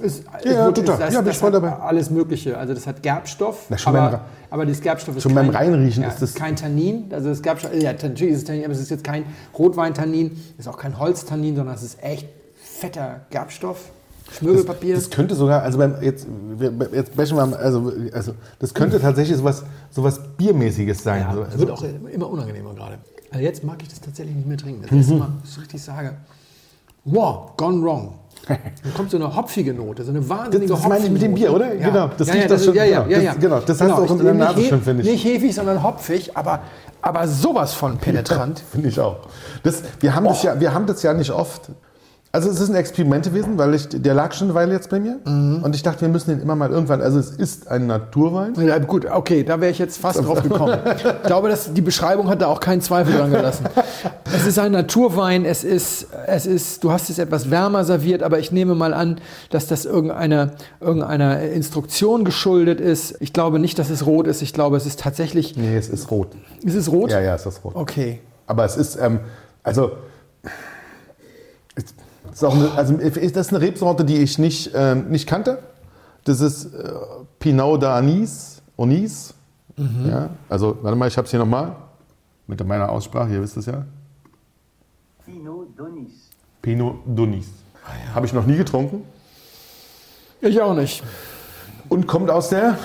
Ist, 0.00 0.24
Ja, 0.44 0.68
ist, 0.68 0.74
total. 0.76 0.98
Das, 0.98 1.14
Ja, 1.14 1.20
bin 1.20 1.26
das 1.26 1.36
ich 1.36 1.40
voll 1.40 1.52
dabei. 1.52 1.72
alles 1.76 2.10
Mögliche. 2.10 2.58
Also 2.58 2.74
das 2.74 2.86
hat 2.86 3.02
Gerbstoff, 3.02 3.66
Na, 3.70 3.76
beim 3.86 3.96
aber, 3.96 4.20
aber 4.50 4.66
das 4.66 4.80
Gerbstoff 4.82 5.16
ist 5.16 5.22
schon 5.22 5.34
beim 5.34 5.48
Reinriechen 5.48 6.04
ist 6.04 6.20
das- 6.20 6.34
kein 6.34 6.54
Tannin. 6.54 7.06
Also 7.12 7.30
das 7.30 7.40
Gerbstoff, 7.40 7.72
ja, 7.74 7.92
natürlich 7.92 8.32
ist 8.34 8.38
es 8.38 8.44
Tannin, 8.44 8.64
aber 8.64 8.74
es 8.74 8.80
ist 8.80 8.90
jetzt 8.90 9.04
kein 9.04 9.24
Rotweintannin, 9.58 10.38
ist 10.58 10.68
auch 10.68 10.76
kein 10.76 10.98
Holztannin, 10.98 11.56
sondern 11.56 11.74
es 11.74 11.82
ist 11.82 12.02
echt 12.02 12.28
fetter 12.56 13.22
Gerbstoff. 13.30 13.90
Schmirgelpapier. 14.32 14.96
Das 14.96 15.08
könnte 15.08 15.34
sogar, 15.36 15.62
also 15.62 15.78
beim, 15.78 16.02
jetzt, 16.02 16.26
jetzt 16.92 17.16
bashen 17.16 17.36
wir, 17.38 17.46
mal, 17.46 17.56
also, 17.56 17.92
also 18.12 18.34
das 18.58 18.74
könnte 18.74 19.00
tatsächlich 19.00 19.36
sowas, 19.38 19.62
sowas 19.90 20.20
Biermäßiges 20.36 21.02
sein. 21.02 21.20
ja, 21.22 21.32
so, 21.32 21.42
es 21.42 21.46
also, 21.52 21.58
wird 21.60 21.70
auch 21.70 21.84
immer 22.12 22.28
unangenehmer 22.28 22.74
gerade. 22.74 22.98
Also 23.30 23.44
jetzt 23.44 23.64
mag 23.64 23.82
ich 23.82 23.88
das 23.88 24.00
tatsächlich 24.00 24.34
nicht 24.36 24.46
mehr 24.48 24.56
trinken. 24.56 24.82
Das 24.82 24.92
erste 24.92 25.12
Mhm. 25.14 25.18
Mal, 25.18 25.28
dass 25.42 25.52
ich 25.52 25.60
richtig 25.62 25.82
sage, 25.82 26.14
wow, 27.04 27.56
gone 27.56 27.82
wrong. 27.82 28.14
Dann 28.48 28.94
kommt 28.94 29.10
so 29.10 29.16
eine 29.16 29.34
hopfige 29.34 29.74
Note, 29.74 30.04
so 30.04 30.10
eine 30.10 30.28
wahnsinnige 30.28 30.70
Das- 30.72 30.80
das 30.80 30.88
meine 30.88 31.04
ich 31.06 31.10
mit 31.10 31.22
dem 31.22 31.34
Bier, 31.34 31.52
oder? 31.52 31.74
Ja. 31.74 31.88
Genau, 31.88 32.10
das 32.16 32.28
ja, 32.28 32.34
riecht 32.34 32.44
ja, 32.44 32.48
das 32.56 32.64
schon- 32.64 32.74
Ja, 32.74 32.84
ja, 32.84 33.02
genau, 33.02 33.18
ja, 33.20 33.32
das- 33.32 33.40
genau, 33.40 33.60
das 33.60 33.80
hast 33.80 33.88
du 33.90 33.94
auch 33.94 34.10
in 34.10 34.18
deiner 34.18 34.32
nicht 34.32 34.56
Nase 34.56 34.68
schon, 34.68 34.82
finde 34.82 35.02
ich. 35.02 35.08
Nicht 35.10 35.24
hefig, 35.24 35.54
sondern 35.54 35.82
hopfig, 35.82 36.36
aber, 36.36 36.60
aber 37.02 37.26
sowas 37.26 37.72
von 37.74 37.98
penetrant. 37.98 38.62
Finde 38.70 38.88
ich 38.88 39.00
auch. 39.00 39.16
Das, 39.62 39.82
wir, 40.00 40.14
haben 40.14 40.24
das 40.24 40.42
ja, 40.42 40.60
wir 40.60 40.72
haben 40.74 40.86
das 40.86 41.02
ja 41.02 41.12
nicht 41.14 41.30
oft, 41.32 41.70
Also 42.32 42.50
es 42.50 42.60
ist 42.60 42.68
ein 42.68 42.74
Experiment 42.74 43.24
gewesen, 43.24 43.56
weil 43.56 43.74
ich, 43.74 43.88
der 43.88 44.12
lag 44.12 44.34
schon 44.34 44.48
eine 44.48 44.54
Weile 44.54 44.74
jetzt 44.74 44.90
bei 44.90 45.00
mir. 45.00 45.18
Mhm. 45.24 45.62
Und 45.62 45.74
ich 45.74 45.82
dachte, 45.82 46.02
wir 46.02 46.08
müssen 46.08 46.30
den 46.30 46.40
immer 46.40 46.54
mal 46.54 46.70
irgendwann, 46.70 47.00
also 47.00 47.18
es 47.18 47.30
ist 47.30 47.68
ein 47.68 47.86
Naturwein. 47.86 48.54
Ja, 48.56 48.78
gut, 48.78 49.06
okay, 49.10 49.42
da 49.42 49.60
wäre 49.60 49.70
ich 49.70 49.78
jetzt 49.78 49.98
fast 49.98 50.22
drauf 50.22 50.42
gekommen. 50.42 50.78
Ich 50.96 51.22
glaube, 51.26 51.48
dass 51.48 51.72
die 51.72 51.80
Beschreibung 51.80 52.28
hat 52.28 52.42
da 52.42 52.46
auch 52.46 52.60
keinen 52.60 52.80
Zweifel 52.80 53.14
dran 53.14 53.30
gelassen. 53.30 53.66
Es 54.34 54.46
ist 54.46 54.58
ein 54.58 54.72
Naturwein, 54.72 55.44
es 55.44 55.64
ist, 55.64 56.08
es 56.26 56.46
ist, 56.46 56.84
du 56.84 56.92
hast 56.92 57.10
es 57.10 57.18
etwas 57.18 57.50
wärmer 57.50 57.84
serviert, 57.84 58.22
aber 58.22 58.38
ich 58.38 58.52
nehme 58.52 58.74
mal 58.74 58.92
an, 58.92 59.20
dass 59.50 59.66
das 59.66 59.84
irgendeiner, 59.84 60.52
irgendeiner 60.80 61.40
Instruktion 61.40 62.24
geschuldet 62.24 62.80
ist. 62.80 63.16
Ich 63.20 63.32
glaube 63.32 63.58
nicht, 63.58 63.78
dass 63.78 63.90
es 63.90 64.04
rot 64.06 64.26
ist. 64.26 64.42
Ich 64.42 64.52
glaube, 64.52 64.76
es 64.76 64.86
ist 64.86 65.00
tatsächlich. 65.00 65.56
Nee, 65.56 65.76
es 65.76 65.88
ist 65.88 66.10
rot. 66.10 66.28
Ist 66.62 66.74
es 66.74 66.90
rot? 66.90 67.10
Ja, 67.10 67.20
ja, 67.20 67.34
es 67.34 67.46
ist 67.46 67.64
rot. 67.64 67.74
Okay. 67.74 68.20
Aber 68.46 68.64
es 68.64 68.76
ist, 68.76 68.96
ähm, 69.00 69.20
also, 69.62 69.92
ist 72.36 72.44
auch 72.44 72.54
eine, 72.54 72.70
also 72.72 72.94
ist 72.94 73.36
das 73.36 73.48
eine 73.48 73.60
Rebsorte, 73.60 74.04
die 74.04 74.18
ich 74.18 74.38
nicht, 74.38 74.70
ähm, 74.74 75.08
nicht 75.08 75.26
kannte. 75.26 75.58
Das 76.24 76.40
ist 76.40 76.66
äh, 76.74 76.92
Pinot 77.38 77.82
d'Anis, 77.82 78.60
Onis. 78.76 79.32
Ja, 80.08 80.30
also, 80.48 80.78
warte 80.82 80.96
mal, 80.96 81.08
ich 81.08 81.16
habe 81.16 81.26
es 81.26 81.30
hier 81.30 81.40
nochmal. 81.40 81.76
Mit 82.46 82.64
meiner 82.66 82.88
Aussprache, 82.90 83.32
ihr 83.32 83.42
wisst 83.42 83.56
es 83.56 83.66
ja. 83.66 83.84
Pinot 85.24 85.78
Donis. 85.78 86.30
Pinot 86.62 86.96
d'Onis. 87.06 87.46
Habe 88.14 88.26
ich 88.26 88.32
noch 88.32 88.46
nie 88.46 88.56
getrunken. 88.56 89.02
Ich 90.40 90.60
auch 90.60 90.74
nicht. 90.74 91.02
Und 91.88 92.06
kommt 92.06 92.30
aus 92.30 92.48
der 92.50 92.78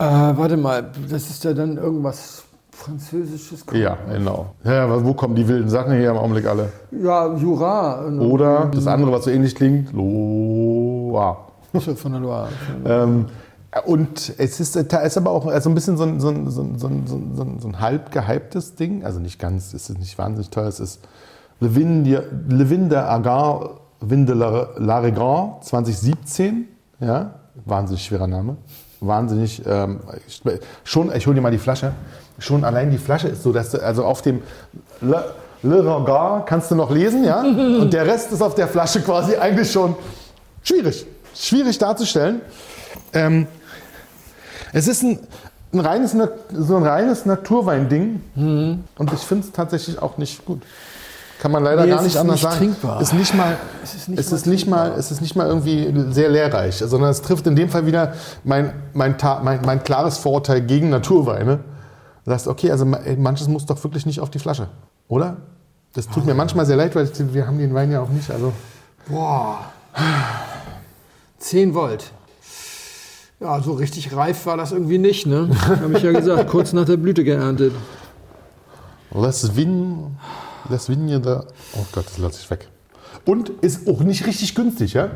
Äh, 0.00 0.04
warte 0.04 0.56
mal, 0.56 0.92
das 1.10 1.28
ist 1.28 1.42
ja 1.42 1.52
dann 1.52 1.76
irgendwas 1.76 2.44
Französisches. 2.78 3.64
Ja, 3.72 3.98
genau. 4.10 4.54
Ja, 4.64 5.04
wo 5.04 5.12
kommen 5.12 5.34
die 5.34 5.46
wilden 5.48 5.68
Sachen 5.68 5.92
hier 5.98 6.10
im 6.10 6.16
Augenblick 6.16 6.46
alle? 6.46 6.68
Ja, 6.92 7.34
Jura. 7.34 8.06
Oder 8.20 8.66
das 8.72 8.86
andere, 8.86 9.10
was 9.12 9.24
so 9.24 9.30
ähnlich 9.30 9.54
klingt, 9.54 9.92
Loire. 9.92 11.38
Von 11.96 12.12
der 12.12 12.20
Loire. 12.20 12.48
Ähm, 12.86 13.26
und 13.84 14.32
es 14.38 14.60
ist, 14.60 14.76
da 14.92 14.98
ist 15.00 15.16
aber 15.18 15.30
auch 15.30 15.46
also 15.46 15.68
ein 15.68 15.74
bisschen 15.74 15.96
so 15.96 16.04
ein, 16.04 16.20
so, 16.20 16.28
ein, 16.30 16.48
so, 16.50 16.62
ein, 16.62 16.78
so, 16.78 16.86
ein, 16.88 17.06
so, 17.34 17.42
ein, 17.42 17.58
so 17.60 17.72
halb 17.80 18.10
gehyptes 18.12 18.74
Ding. 18.76 19.04
Also 19.04 19.18
nicht 19.20 19.38
ganz, 19.38 19.74
es 19.74 19.90
ist 19.90 19.98
nicht 19.98 20.16
wahnsinnig 20.16 20.50
teuer. 20.50 20.68
Es 20.68 20.80
ist 20.80 21.00
Levin 21.60 22.04
de, 22.04 22.96
Agar 22.98 23.70
Vin 24.00 24.24
de 24.24 24.34
la- 24.36 24.68
Larigran 24.76 25.54
2017. 25.62 26.68
Ja, 27.00 27.34
wahnsinnig 27.66 28.04
schwerer 28.04 28.26
Name. 28.28 28.56
Wahnsinnig, 29.00 29.62
ähm, 29.66 30.00
schon, 30.84 31.12
ich 31.14 31.26
hole 31.26 31.34
dir 31.34 31.40
mal 31.42 31.50
die 31.52 31.58
Flasche. 31.58 31.92
Schon 32.38 32.64
allein 32.64 32.90
die 32.90 32.98
Flasche 32.98 33.28
ist 33.28 33.42
so, 33.42 33.52
dass 33.52 33.70
du, 33.70 33.78
also 33.82 34.04
auf 34.04 34.22
dem 34.22 34.42
Le, 35.00 35.32
Le 35.62 35.78
Regard 35.78 36.46
kannst 36.46 36.70
du 36.70 36.74
noch 36.76 36.90
lesen, 36.90 37.24
ja? 37.24 37.40
Und 37.42 37.92
der 37.92 38.06
Rest 38.06 38.32
ist 38.32 38.42
auf 38.42 38.54
der 38.54 38.68
Flasche 38.68 39.00
quasi 39.00 39.36
eigentlich 39.36 39.70
schon 39.72 39.96
schwierig. 40.62 41.06
Schwierig 41.34 41.78
darzustellen. 41.78 42.40
Ähm, 43.12 43.46
es 44.72 44.86
ist 44.86 45.02
ein, 45.02 45.18
ein 45.72 45.80
reines, 45.80 46.14
so 46.52 46.76
ein 46.76 46.82
reines 46.82 47.26
Naturwein-Ding. 47.26 48.20
Und 48.34 49.12
ich 49.12 49.20
finde 49.20 49.46
es 49.46 49.52
tatsächlich 49.52 50.00
auch 50.00 50.16
nicht 50.18 50.44
gut. 50.44 50.62
Kann 51.40 51.52
man 51.52 51.62
leider 51.62 51.84
Nee, 51.84 51.90
gar 51.90 52.02
nicht 52.02 52.16
anders 52.16 52.34
nicht 52.34 52.42
sagen. 52.42 52.56
trinkbar. 52.58 53.00
Ist 53.00 53.14
nicht 53.14 53.34
mal, 53.34 53.56
Es 53.84 53.94
ist 53.94 54.08
nicht 54.08 54.18
es 54.18 54.30
mal 54.30 54.36
ist 54.36 54.46
nicht 54.46 54.66
mal, 54.66 54.92
es 54.98 55.10
ist 55.12 55.20
nicht 55.20 55.36
mal 55.36 55.46
irgendwie 55.46 55.94
sehr 56.12 56.28
lehrreich, 56.28 56.76
sondern 56.84 57.10
es 57.10 57.22
trifft 57.22 57.46
in 57.46 57.54
dem 57.54 57.68
Fall 57.70 57.86
wieder 57.86 58.14
mein, 58.42 58.72
mein, 58.92 59.14
mein, 59.42 59.60
mein 59.64 59.84
klares 59.84 60.18
Vorurteil 60.18 60.60
gegen 60.62 60.90
Naturweine. 60.90 61.60
Du 62.28 62.34
sagst, 62.34 62.46
okay, 62.46 62.70
also 62.70 62.84
manches 62.84 63.48
muss 63.48 63.64
doch 63.64 63.82
wirklich 63.82 64.04
nicht 64.04 64.20
auf 64.20 64.28
die 64.28 64.38
Flasche, 64.38 64.68
oder? 65.08 65.38
Das 65.94 66.08
tut 66.08 66.26
mir 66.26 66.34
manchmal 66.34 66.66
sehr 66.66 66.76
leid, 66.76 66.94
weil 66.94 67.10
wir 67.32 67.46
haben 67.46 67.56
den 67.56 67.72
Wein 67.72 67.90
ja 67.90 68.02
auch 68.02 68.10
nicht. 68.10 68.30
Also 68.30 68.52
Boah. 69.08 69.72
10 71.38 71.74
Volt. 71.74 72.12
Ja, 73.40 73.62
so 73.62 73.72
richtig 73.72 74.14
reif 74.14 74.44
war 74.44 74.58
das 74.58 74.72
irgendwie 74.72 74.98
nicht, 74.98 75.24
ne? 75.26 75.48
Habe 75.68 75.96
ich 75.96 76.02
ja 76.02 76.12
gesagt, 76.12 76.50
kurz 76.50 76.74
nach 76.74 76.84
der 76.84 76.98
Blüte 76.98 77.24
geerntet. 77.24 77.72
Les 79.14 79.56
Vin, 79.56 80.18
Les 80.68 80.86
Vigne 80.86 81.20
da. 81.20 81.46
Oh 81.72 81.86
Gott, 81.92 82.04
das 82.08 82.18
lasse 82.18 82.40
ich 82.42 82.50
weg. 82.50 82.68
Und 83.24 83.48
ist 83.62 83.88
auch 83.88 84.00
nicht 84.00 84.26
richtig 84.26 84.54
günstig, 84.54 84.92
ja? 84.92 85.12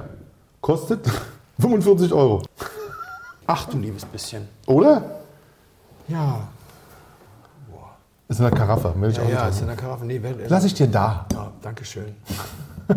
Kostet 0.63 1.07
45 1.61 2.11
Euro. 2.15 2.43
Ach 3.47 3.67
du 3.67 3.77
liebes 3.77 4.07
bisschen. 4.07 4.49
Oder? 4.67 5.21
Ja. 6.09 6.49
Ist 8.33 8.39
in 8.39 8.45
der 8.47 8.55
Karaffe. 8.59 8.95
Will 8.97 9.11
ich 9.11 9.19
auch 9.21 9.25
Ja, 9.25 9.29
nicht 9.29 9.39
ja, 9.39 9.49
ist 9.49 9.61
in 9.61 9.67
der 9.67 9.77
Karaffe. 9.77 10.07
Nee, 10.07 10.19
wer- 10.23 10.35
Lass 10.49 10.65
ich 10.65 10.73
dir 10.73 10.87
da. 10.87 11.27
Ja, 11.33 11.51
danke 11.61 11.85
schön. 11.85 12.15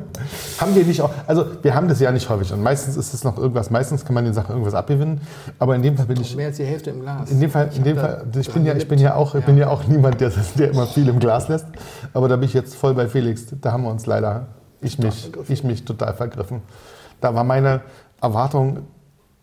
Haben 0.59 0.73
wir 0.75 0.83
nicht 0.85 1.01
auch. 1.01 1.09
Also, 1.27 1.45
wir 1.61 1.75
haben 1.75 1.87
das 1.89 1.99
ja 1.99 2.11
nicht 2.11 2.27
häufig. 2.29 2.51
Und 2.53 2.63
meistens 2.63 2.95
ist 2.97 3.13
es 3.13 3.23
noch 3.25 3.37
irgendwas. 3.37 3.69
Meistens 3.69 4.03
kann 4.05 4.13
man 4.13 4.23
den 4.25 4.33
Sachen 4.33 4.51
irgendwas 4.51 4.73
abgewinnen. 4.73 5.19
Aber 5.59 5.75
in 5.75 5.81
dem 5.83 5.95
Fall 5.97 6.05
bin 6.05 6.19
ich. 6.21 6.35
Mehr 6.37 6.47
als 6.47 6.57
die 6.57 6.63
Hälfte 6.63 6.89
im 6.91 7.01
Glas. 7.01 7.29
In 7.29 7.39
dem 7.41 7.51
Fall, 7.51 7.69
in 7.75 7.83
dem 7.83 7.97
Fall 7.97 8.25
da 8.31 8.39
ich, 8.39 8.51
bin 8.51 8.65
ja, 8.65 8.73
ich 8.75 8.87
bin 8.87 8.97
ja 8.99 9.15
auch, 9.15 9.27
ich 9.27 9.31
gelippt. 9.33 9.45
bin 9.47 9.57
ja 9.57 9.67
auch 9.69 9.83
niemand, 9.87 10.19
der, 10.21 10.31
der 10.57 10.71
immer 10.71 10.87
viel 10.87 11.07
im 11.09 11.19
Glas 11.19 11.49
lässt. 11.49 11.67
Aber 12.13 12.27
da 12.29 12.35
bin 12.37 12.45
ich 12.45 12.53
jetzt 12.53 12.75
voll 12.75 12.93
bei 12.93 13.07
Felix. 13.07 13.45
Da 13.61 13.71
haben 13.73 13.83
wir 13.83 13.91
uns 13.91 14.05
leider, 14.05 14.47
ich 14.81 14.97
mich, 14.99 15.31
ich 15.49 15.63
mich 15.65 15.83
total 15.85 16.13
vergriffen. 16.13 16.61
Da 17.21 17.35
war 17.35 17.43
meine 17.43 17.81
Erwartung 18.21 18.87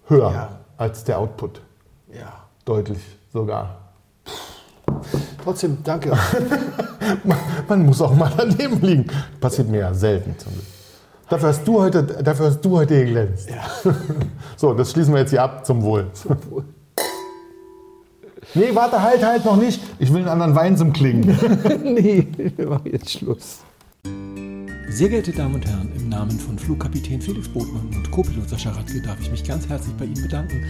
höher 0.06 0.32
Ja. 0.32 0.48
als 0.78 1.04
der 1.04 1.18
Output. 1.18 1.60
Ja. 2.12 2.32
Deutlich 2.64 2.98
sogar. 3.32 3.76
Trotzdem, 5.42 5.78
danke. 5.82 6.10
Man, 7.24 7.38
man 7.68 7.86
muss 7.86 8.00
auch 8.00 8.14
mal 8.14 8.32
daneben 8.36 8.80
liegen. 8.80 9.06
Passiert 9.40 9.68
mir 9.68 9.80
ja 9.80 9.92
selten 9.94 10.38
zum 10.38 10.52
Glück. 10.52 10.64
Dafür 11.28 11.48
hast 11.48 11.66
du 11.66 11.80
heute, 11.80 12.02
dafür 12.02 12.46
hast 12.46 12.60
du 12.60 12.76
heute 12.76 13.04
geglänzt. 13.04 13.48
So, 14.56 14.72
das 14.74 14.92
schließen 14.92 15.12
wir 15.12 15.20
jetzt 15.20 15.30
hier 15.30 15.42
ab. 15.42 15.66
Zum 15.66 15.82
Wohl. 15.82 16.06
Nee, 18.54 18.74
warte, 18.74 19.00
halt, 19.00 19.24
halt 19.24 19.44
noch 19.44 19.56
nicht. 19.56 19.80
Ich 19.98 20.12
will 20.12 20.18
einen 20.18 20.28
anderen 20.28 20.54
Wein 20.54 20.76
zum 20.76 20.92
Klingen. 20.92 21.38
nee, 21.84 22.26
wir 22.56 22.68
machen 22.68 22.90
jetzt 22.92 23.10
Schluss. 23.10 23.60
Sehr 24.90 25.08
geehrte 25.08 25.32
Damen 25.32 25.54
und 25.54 25.64
Herren, 25.64 25.90
im 25.96 26.10
Namen 26.10 26.38
von 26.38 26.58
Flugkapitän 26.58 27.22
Felix 27.22 27.48
Botmann 27.48 27.88
und 27.94 28.10
Co-Pilot 28.10 28.50
Sascha 28.50 28.72
Radke 28.72 29.00
darf 29.00 29.18
ich 29.22 29.30
mich 29.30 29.42
ganz 29.42 29.66
herzlich 29.68 29.94
bei 29.96 30.04
Ihnen 30.04 30.20
bedanken, 30.20 30.66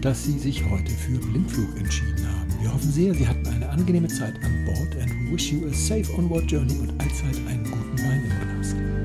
dass 0.00 0.24
Sie 0.24 0.38
sich 0.38 0.64
heute 0.70 0.90
für 0.90 1.18
Blindflug 1.18 1.76
entschieden 1.76 2.26
haben. 2.26 2.50
Wir 2.60 2.72
hoffen 2.72 2.90
sehr, 2.90 3.14
Sie 3.14 3.26
hatten 3.26 3.46
eine 3.46 3.68
angenehme 3.68 4.08
Zeit 4.08 4.34
an 4.42 4.64
Bord 4.64 4.96
and 5.00 5.32
wish 5.32 5.52
you 5.52 5.66
a 5.66 5.72
safe 5.72 6.12
onward 6.16 6.50
journey 6.50 6.78
und 6.78 6.90
allzeit 7.00 7.36
einen 7.46 7.64
guten 7.64 7.98
Wein 7.98 8.24
im 8.24 8.30
Gepäck. 8.30 8.99